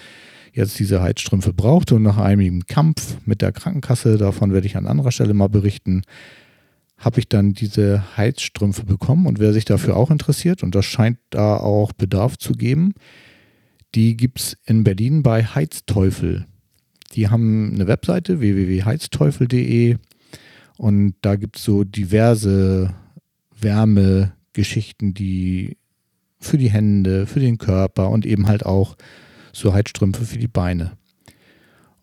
jetzt 0.52 0.78
diese 0.78 1.02
Heizstrümpfe 1.02 1.52
brauchte. 1.52 1.94
Und 1.94 2.02
nach 2.02 2.18
einem 2.18 2.66
Kampf 2.66 3.16
mit 3.24 3.42
der 3.42 3.52
Krankenkasse, 3.52 4.18
davon 4.18 4.52
werde 4.52 4.66
ich 4.66 4.76
an 4.76 4.86
anderer 4.86 5.12
Stelle 5.12 5.34
mal 5.34 5.48
berichten, 5.48 6.02
habe 6.98 7.20
ich 7.20 7.28
dann 7.28 7.54
diese 7.54 8.16
Heizstrümpfe 8.16 8.84
bekommen. 8.84 9.26
Und 9.26 9.38
wer 9.38 9.52
sich 9.52 9.64
dafür 9.64 9.96
auch 9.96 10.10
interessiert, 10.10 10.62
und 10.62 10.74
das 10.74 10.84
scheint 10.84 11.18
da 11.30 11.56
auch 11.56 11.92
Bedarf 11.92 12.36
zu 12.36 12.52
geben, 12.52 12.92
die 13.94 14.16
gibt 14.16 14.40
es 14.40 14.56
in 14.66 14.84
Berlin 14.84 15.22
bei 15.22 15.42
Heizteufel. 15.42 16.46
Die 17.14 17.28
haben 17.28 17.72
eine 17.74 17.86
Webseite 17.88 18.40
www.heizteufel.de 18.40 19.96
und 20.76 21.14
da 21.22 21.36
gibt 21.36 21.56
es 21.56 21.64
so 21.64 21.82
diverse 21.82 22.94
Wärmegeschichten, 23.62 25.14
die 25.14 25.76
für 26.38 26.58
die 26.58 26.70
Hände, 26.70 27.26
für 27.26 27.40
den 27.40 27.58
Körper 27.58 28.10
und 28.10 28.26
eben 28.26 28.46
halt 28.46 28.64
auch 28.64 28.96
so 29.52 29.74
Heizstrümpfe 29.74 30.24
für 30.24 30.38
die 30.38 30.48
Beine. 30.48 30.92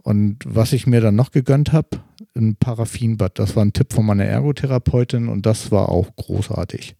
Und 0.03 0.37
was 0.45 0.73
ich 0.73 0.87
mir 0.87 1.01
dann 1.01 1.15
noch 1.15 1.31
gegönnt 1.31 1.73
habe, 1.73 1.99
ein 2.37 2.55
Paraffinbad. 2.55 3.37
Das 3.39 3.55
war 3.55 3.65
ein 3.65 3.73
Tipp 3.73 3.93
von 3.93 4.05
meiner 4.05 4.25
Ergotherapeutin 4.25 5.27
und 5.27 5.45
das 5.45 5.71
war 5.71 5.89
auch 5.89 6.15
großartig. 6.15 6.95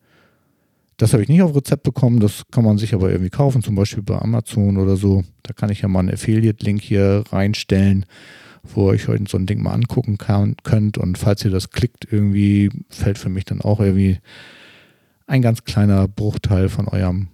Das 0.98 1.14
habe 1.14 1.22
ich 1.22 1.30
nicht 1.30 1.44
auf 1.44 1.56
Rezept 1.56 1.84
bekommen, 1.84 2.20
das 2.20 2.44
kann 2.52 2.64
man 2.64 2.80
sich 2.80 2.96
aber 2.96 3.12
irgendwie 3.12 3.30
kaufen, 3.30 3.62
zum 3.62 3.76
Beispiel 3.76 4.04
bei 4.04 4.20
Amazon 4.20 4.78
oder 4.78 4.98
so. 4.98 5.24
Da 5.44 5.54
kann 5.54 5.70
ich 5.70 5.82
ja 5.82 5.88
mal 5.88 6.00
einen 6.00 6.14
Affiliate-Link 6.14 6.82
hier 6.82 7.24
reinstellen, 7.32 8.06
wo 8.64 8.88
ihr 8.88 8.94
euch 8.94 9.08
heute 9.08 9.26
so 9.28 9.38
ein 9.38 9.46
Ding 9.46 9.62
mal 9.62 9.74
angucken 9.74 10.18
kann, 10.18 10.56
könnt. 10.64 10.98
Und 10.98 11.18
falls 11.18 11.44
ihr 11.46 11.52
das 11.52 11.70
klickt, 11.70 12.12
irgendwie 12.12 12.70
fällt 12.90 13.18
für 13.18 13.30
mich 13.30 13.46
dann 13.46 13.62
auch 13.62 13.80
irgendwie 13.80 14.20
ein 15.26 15.42
ganz 15.42 15.64
kleiner 15.64 16.08
Bruchteil 16.08 16.70
von 16.70 16.88
eurem 16.88 17.28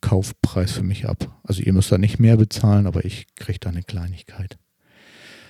Kaufpreis 0.00 0.72
für 0.72 0.82
mich 0.82 1.08
ab. 1.08 1.40
Also 1.44 1.62
ihr 1.62 1.72
müsst 1.72 1.90
da 1.90 1.98
nicht 1.98 2.18
mehr 2.18 2.36
bezahlen, 2.36 2.86
aber 2.86 3.04
ich 3.04 3.26
kriege 3.36 3.58
da 3.60 3.70
eine 3.70 3.82
Kleinigkeit. 3.82 4.58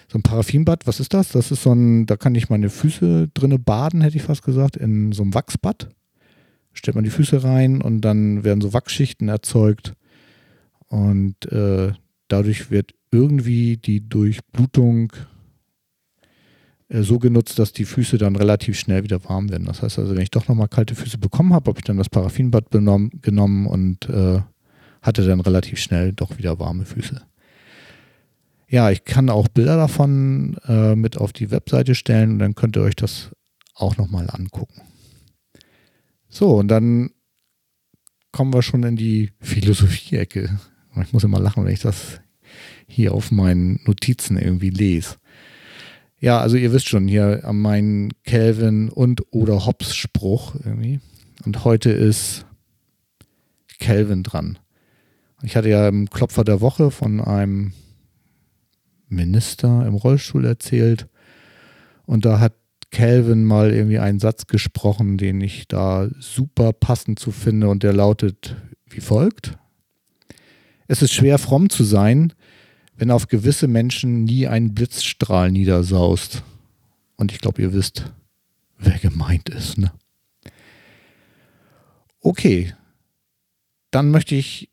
So 0.08 0.18
ein 0.18 0.22
Paraffinbad, 0.22 0.86
was 0.86 1.00
ist 1.00 1.14
das? 1.14 1.30
Das 1.30 1.50
ist 1.50 1.62
so 1.62 1.72
ein, 1.72 2.06
da 2.06 2.16
kann 2.16 2.34
ich 2.34 2.50
meine 2.50 2.68
Füße 2.68 3.28
drinne 3.32 3.58
baden, 3.58 4.02
hätte 4.02 4.16
ich 4.16 4.22
fast 4.22 4.42
gesagt, 4.42 4.76
in 4.76 5.12
so 5.12 5.22
einem 5.22 5.34
Wachsbad 5.34 5.88
stellt 6.74 6.94
man 6.94 7.04
die 7.04 7.10
Füße 7.10 7.42
rein 7.42 7.82
und 7.82 8.02
dann 8.02 8.44
werden 8.44 8.60
so 8.60 8.72
Wachsschichten 8.72 9.28
erzeugt 9.28 9.94
und 10.88 11.50
äh, 11.50 11.92
dadurch 12.28 12.70
wird 12.70 12.92
irgendwie 13.12 13.76
die 13.76 14.08
Durchblutung 14.08 15.12
äh, 16.88 17.02
so 17.02 17.18
genutzt, 17.18 17.58
dass 17.58 17.72
die 17.72 17.84
Füße 17.84 18.18
dann 18.18 18.36
relativ 18.36 18.78
schnell 18.78 19.04
wieder 19.04 19.22
warm 19.24 19.50
werden. 19.50 19.66
Das 19.66 19.82
heißt 19.82 19.98
also, 19.98 20.14
wenn 20.14 20.22
ich 20.22 20.30
doch 20.30 20.48
nochmal 20.48 20.68
kalte 20.68 20.94
Füße 20.94 21.18
bekommen 21.18 21.52
habe, 21.52 21.70
habe 21.70 21.78
ich 21.78 21.84
dann 21.84 21.98
das 21.98 22.08
Paraffinbad 22.08 22.70
benommen, 22.70 23.10
genommen 23.20 23.66
und 23.66 24.08
äh, 24.08 24.40
hatte 25.02 25.26
dann 25.26 25.40
relativ 25.40 25.78
schnell 25.78 26.12
doch 26.12 26.38
wieder 26.38 26.58
warme 26.58 26.84
Füße. 26.84 27.22
Ja, 28.68 28.90
ich 28.90 29.04
kann 29.04 29.28
auch 29.28 29.48
Bilder 29.48 29.76
davon 29.76 30.56
äh, 30.66 30.96
mit 30.96 31.18
auf 31.18 31.34
die 31.34 31.50
Webseite 31.50 31.94
stellen 31.94 32.32
und 32.32 32.38
dann 32.38 32.54
könnt 32.54 32.76
ihr 32.76 32.82
euch 32.82 32.96
das 32.96 33.30
auch 33.74 33.98
nochmal 33.98 34.30
angucken. 34.30 34.80
So, 36.30 36.56
und 36.56 36.68
dann 36.68 37.10
kommen 38.30 38.54
wir 38.54 38.62
schon 38.62 38.82
in 38.84 38.96
die 38.96 39.32
Philosophie-Ecke. 39.40 40.58
Ich 41.02 41.12
muss 41.12 41.24
immer 41.24 41.38
lachen, 41.38 41.66
wenn 41.66 41.74
ich 41.74 41.80
das 41.80 42.22
hier 42.87 43.14
auf 43.14 43.30
meinen 43.30 43.80
Notizen 43.85 44.37
irgendwie 44.39 44.70
lese. 44.70 45.16
Ja, 46.18 46.41
also 46.41 46.57
ihr 46.57 46.72
wisst 46.72 46.89
schon, 46.89 47.09
hier 47.09 47.41
an 47.45 47.59
meinen 47.59 48.11
Calvin 48.24 48.89
und 48.89 49.22
oder 49.33 49.66
Hobbes 49.66 49.95
Spruch 49.95 50.55
irgendwie. 50.64 51.01
Und 51.45 51.64
heute 51.64 51.91
ist 51.91 52.47
Calvin 53.80 54.22
dran. 54.22 54.59
Ich 55.43 55.57
hatte 55.57 55.68
ja 55.68 55.89
im 55.89 56.09
Klopfer 56.09 56.45
der 56.45 56.61
Woche 56.61 56.93
von 56.93 57.20
einem 57.20 57.72
Minister 59.09 59.85
im 59.87 59.95
Rollstuhl 59.95 60.45
erzählt. 60.45 61.09
Und 62.07 62.24
da 62.24 62.39
hat 62.39 62.55
Calvin 62.93 63.45
mal 63.45 63.72
irgendwie 63.72 63.99
einen 63.99 64.20
Satz 64.20 64.47
gesprochen, 64.47 65.18
den 65.18 65.41
ich 65.41 65.66
da 65.66 66.09
super 66.20 66.72
passend 66.72 67.18
zu 67.18 67.33
finde 67.33 67.68
und 67.68 67.83
der 67.83 67.93
lautet 67.93 68.55
wie 68.89 69.01
folgt. 69.01 69.59
Es 70.87 71.03
ist 71.03 71.12
schwer 71.12 71.39
fromm 71.39 71.70
zu 71.70 71.85
sein, 71.85 72.33
wenn 73.03 73.11
auf 73.11 73.26
gewisse 73.26 73.66
Menschen 73.66 74.22
nie 74.22 74.46
ein 74.46 74.74
Blitzstrahl 74.74 75.50
niedersaust. 75.50 76.44
Und 77.16 77.32
ich 77.32 77.40
glaube, 77.40 77.61
ihr 77.61 77.72
wisst, 77.72 78.12
wer 78.78 78.96
gemeint 79.00 79.48
ist. 79.48 79.76
Ne? 79.76 79.90
Okay, 82.20 82.74
dann 83.90 84.12
möchte 84.12 84.36
ich 84.36 84.70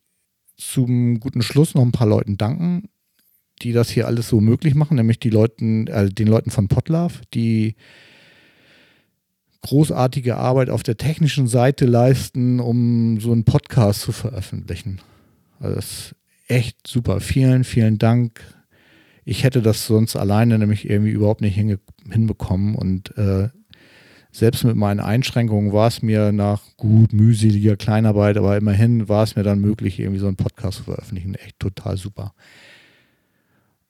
zum 0.58 1.20
guten 1.20 1.42
Schluss 1.42 1.74
noch 1.74 1.82
ein 1.82 1.92
paar 1.92 2.06
Leuten 2.06 2.38
danken, 2.38 2.90
die 3.64 3.72
das 3.72 3.90
hier 3.90 4.06
alles 4.06 4.30
so 4.30 4.40
möglich 4.42 4.76
machen, 4.76 4.98
nämlich 4.98 5.18
die 5.18 5.32
Leuten, 5.32 5.88
äh, 5.88 6.10
den 6.10 6.28
Leuten 6.28 6.52
von 6.52 6.68
Potlove, 6.68 7.22
die 7.34 7.78
großartige 9.64 10.38
Arbeit 10.38 10.70
auf 10.70 10.84
der 10.84 10.98
technischen 10.98 11.48
Seite 11.48 11.88
leisten, 11.88 12.60
um 12.60 13.20
so 13.20 13.32
einen 13.32 13.44
Podcast 13.44 14.02
zu 14.02 14.12
veröffentlichen. 14.12 15.02
Also 15.60 15.76
das 15.76 16.16
echt 16.50 16.86
super. 16.86 17.22
Vielen, 17.22 17.64
vielen 17.64 17.98
Dank. 17.98 18.42
Ich 19.24 19.44
hätte 19.44 19.62
das 19.62 19.86
sonst 19.86 20.16
alleine 20.16 20.60
nämlich 20.60 20.90
irgendwie 20.90 21.12
überhaupt 21.12 21.42
nicht 21.42 21.56
hinbekommen 21.56 22.76
und 22.76 23.16
äh, 23.18 23.50
selbst 24.32 24.64
mit 24.64 24.76
meinen 24.76 25.00
Einschränkungen 25.00 25.74
war 25.74 25.88
es 25.88 26.02
mir 26.02 26.32
nach 26.32 26.62
gut 26.78 27.14
mühseliger 27.14 27.76
Kleinarbeit, 27.78 28.38
aber 28.38 28.58
immerhin 28.58 29.10
war 29.10 29.24
es 29.24 29.36
mir 29.36 29.44
dann 29.44 29.60
möglich, 29.60 30.00
irgendwie 30.00 30.20
so 30.20 30.28
einen 30.28 30.36
Podcast 30.36 30.80
zu 30.80 30.84
veröffentlichen. 30.84 31.36
Echt 31.36 31.60
total 31.60 31.98
super. 31.98 32.34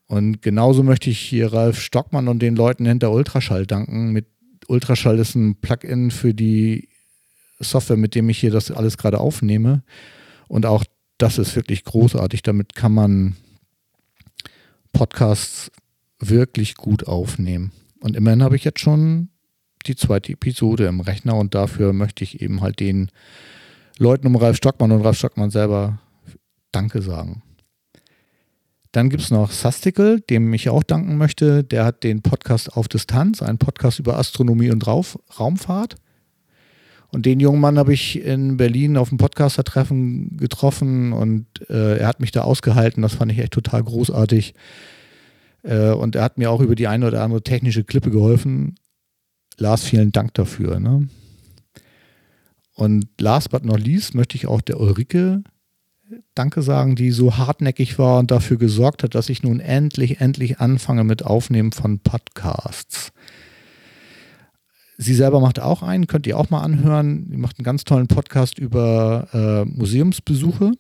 Und 0.08 0.42
genauso 0.42 0.84
möchte 0.84 1.10
ich 1.10 1.20
hier 1.20 1.54
Ralf 1.54 1.80
Stockmann 1.80 2.28
und 2.28 2.42
den 2.42 2.56
Leuten 2.56 2.86
hinter 2.86 3.12
Ultraschall 3.12 3.66
danken, 3.66 4.12
mit 4.12 4.28
Ultraschall 4.68 5.20
ist 5.20 5.36
ein 5.36 5.56
Plugin 5.56 6.12
für 6.12 6.34
die 6.34 6.90
Software, 7.60 7.98
mit 7.98 8.16
dem 8.16 8.30
ich 8.30 8.40
hier 8.40 8.52
das 8.52 8.72
alles 8.72 8.98
gerade 8.98 9.20
aufnehme. 9.20 9.84
Und 10.48 10.66
auch 10.66 10.84
das 11.20 11.38
ist 11.38 11.56
wirklich 11.56 11.84
großartig. 11.84 12.42
Damit 12.42 12.74
kann 12.74 12.94
man 12.94 13.36
Podcasts 14.92 15.72
wirklich 16.20 16.76
gut 16.76 17.08
aufnehmen. 17.08 17.72
Und 18.00 18.16
immerhin 18.16 18.42
habe 18.42 18.56
ich 18.56 18.64
jetzt 18.64 18.80
schon 18.80 19.30
die 19.86 19.96
zweite 19.96 20.34
Episode 20.34 20.88
im 20.88 21.00
Rechner 21.00 21.36
und 21.36 21.54
dafür 21.56 21.94
möchte 21.94 22.24
ich 22.24 22.42
eben 22.42 22.62
halt 22.62 22.80
den 22.80 23.12
Leuten 23.98 24.28
um 24.28 24.36
Ralf 24.36 24.58
Stockmann 24.58 24.92
und 24.92 25.02
Ralf 25.02 25.18
Stockmann 25.18 25.52
selber 25.52 26.00
Danke 26.72 27.02
sagen. 27.02 27.44
Dann 28.92 29.10
gibt 29.10 29.22
es 29.22 29.32
noch 29.32 29.52
Sastikel, 29.52 30.22
dem 30.22 30.52
ich 30.54 30.70
auch 30.70 30.84
danken 30.84 31.18
möchte. 31.18 31.64
Der 31.64 31.86
hat 31.86 32.04
den 32.04 32.22
Podcast 32.22 32.76
auf 32.76 32.88
Distanz, 32.88 33.42
einen 33.42 33.60
Podcast 33.60 34.00
über 34.00 34.18
Astronomie 34.18 34.72
und 34.72 34.86
Raumfahrt. 34.88 35.96
Und 37.12 37.26
den 37.26 37.40
jungen 37.40 37.60
Mann 37.60 37.80
habe 37.80 37.94
ich 37.94 38.24
in 38.24 38.58
Berlin 38.58 38.96
auf 38.96 39.10
dem 39.10 39.18
Podcaster-Treffen 39.18 40.38
getroffen 40.38 41.12
und 41.12 41.48
äh, 41.70 41.98
er 41.98 42.08
hat 42.08 42.20
mich 42.20 42.32
da 42.32 42.42
ausgehalten. 42.42 43.02
Das 43.02 43.16
fand 43.16 43.32
ich 43.32 43.40
echt 43.40 43.54
total 43.54 43.84
großartig. 43.84 44.54
Äh, 45.64 45.90
und 45.90 46.16
er 46.16 46.24
hat 46.24 46.38
mir 46.38 46.52
auch 46.52 46.62
über 46.62 46.76
die 46.76 46.88
eine 46.88 47.08
oder 47.08 47.24
andere 47.24 47.42
technische 47.42 47.84
Klippe 47.84 48.12
geholfen. 48.12 48.76
Lars, 49.58 49.84
vielen 49.84 50.12
Dank 50.12 50.36
dafür. 50.36 50.80
Ne? 50.80 51.10
Und 52.76 53.08
last 53.20 53.50
but 53.50 53.66
not 53.66 53.80
least 53.80 54.14
möchte 54.14 54.36
ich 54.38 54.48
auch 54.48 54.62
der 54.62 54.80
Ulrike 54.80 55.44
Danke 56.34 56.62
sagen, 56.64 56.96
die 56.96 57.12
so 57.12 57.38
hartnäckig 57.38 58.00
war 58.00 58.18
und 58.18 58.32
dafür 58.32 58.58
gesorgt 58.58 59.04
hat, 59.04 59.14
dass 59.14 59.30
ich 59.30 59.44
nun 59.44 59.60
endlich, 59.60 60.20
endlich 60.20 60.60
anfange 60.60 61.04
mit 61.04 61.24
Aufnehmen 61.24 61.72
von 61.72 62.00
Podcasts. 62.00 63.12
Sie 65.02 65.14
selber 65.14 65.40
macht 65.40 65.62
auch 65.62 65.82
einen, 65.82 66.08
könnt 66.08 66.28
ihr 66.28 66.38
auch 66.38 66.50
mal 66.50 66.60
anhören. 66.60 67.28
Sie 67.32 67.38
macht 67.38 67.58
einen 67.58 67.64
ganz 67.64 67.86
tollen 67.86 68.08
Podcast 68.08 68.60
über 68.60 69.30
äh, 69.32 69.64
Museumsbesuche. 69.64 70.74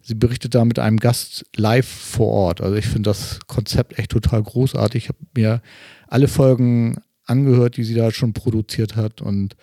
Sie 0.00 0.14
berichtet 0.14 0.54
da 0.54 0.64
mit 0.64 0.78
einem 0.78 0.98
Gast 0.98 1.44
live 1.56 1.88
vor 1.88 2.28
Ort. 2.28 2.60
Also 2.60 2.76
ich 2.76 2.86
finde 2.86 3.10
das 3.10 3.40
Konzept 3.48 3.98
echt 3.98 4.12
total 4.12 4.44
großartig. 4.44 5.02
Ich 5.02 5.08
habe 5.08 5.18
mir 5.36 5.60
alle 6.06 6.28
Folgen 6.28 6.98
angehört, 7.24 7.76
die 7.76 7.82
sie 7.82 7.94
da 7.94 8.12
schon 8.12 8.32
produziert 8.32 8.94
hat 8.94 9.22
und 9.22 9.56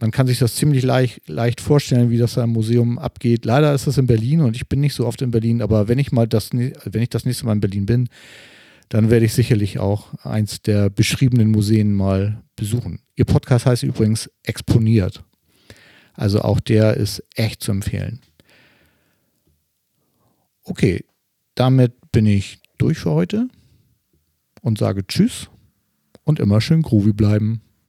man 0.00 0.10
kann 0.10 0.26
sich 0.26 0.38
das 0.38 0.54
ziemlich 0.54 0.82
leicht, 0.82 1.28
leicht 1.28 1.60
vorstellen, 1.60 2.08
wie 2.08 2.18
das 2.18 2.34
da 2.34 2.44
im 2.44 2.50
Museum 2.50 2.98
abgeht. 2.98 3.44
Leider 3.44 3.74
ist 3.74 3.86
das 3.86 3.98
in 3.98 4.06
Berlin 4.06 4.40
und 4.40 4.56
ich 4.56 4.70
bin 4.70 4.80
nicht 4.80 4.94
so 4.94 5.06
oft 5.06 5.20
in 5.20 5.30
Berlin, 5.32 5.60
aber 5.60 5.86
wenn 5.86 5.98
ich 5.98 6.12
mal 6.12 6.26
das, 6.26 6.50
wenn 6.52 7.02
ich 7.02 7.10
das 7.10 7.26
nächste 7.26 7.44
Mal 7.44 7.52
in 7.52 7.60
Berlin 7.60 7.84
bin, 7.84 8.08
dann 8.88 9.10
werde 9.10 9.26
ich 9.26 9.34
sicherlich 9.34 9.78
auch 9.80 10.14
eins 10.24 10.62
der 10.62 10.88
beschriebenen 10.88 11.50
Museen 11.50 11.92
mal 11.92 12.42
besuchen. 12.56 13.00
Ihr 13.16 13.24
Podcast 13.24 13.66
heißt 13.66 13.82
übrigens 13.82 14.30
Exponiert. 14.42 15.24
Also 16.14 16.40
auch 16.40 16.60
der 16.60 16.96
ist 16.96 17.22
echt 17.34 17.62
zu 17.62 17.72
empfehlen. 17.72 18.20
Okay, 20.62 21.04
damit 21.54 21.92
bin 22.12 22.26
ich 22.26 22.60
durch 22.78 22.98
für 22.98 23.10
heute 23.10 23.48
und 24.62 24.78
sage 24.78 25.06
Tschüss 25.06 25.50
und 26.24 26.40
immer 26.40 26.60
schön 26.60 26.82
groovy 26.82 27.12
bleiben. 27.12 27.60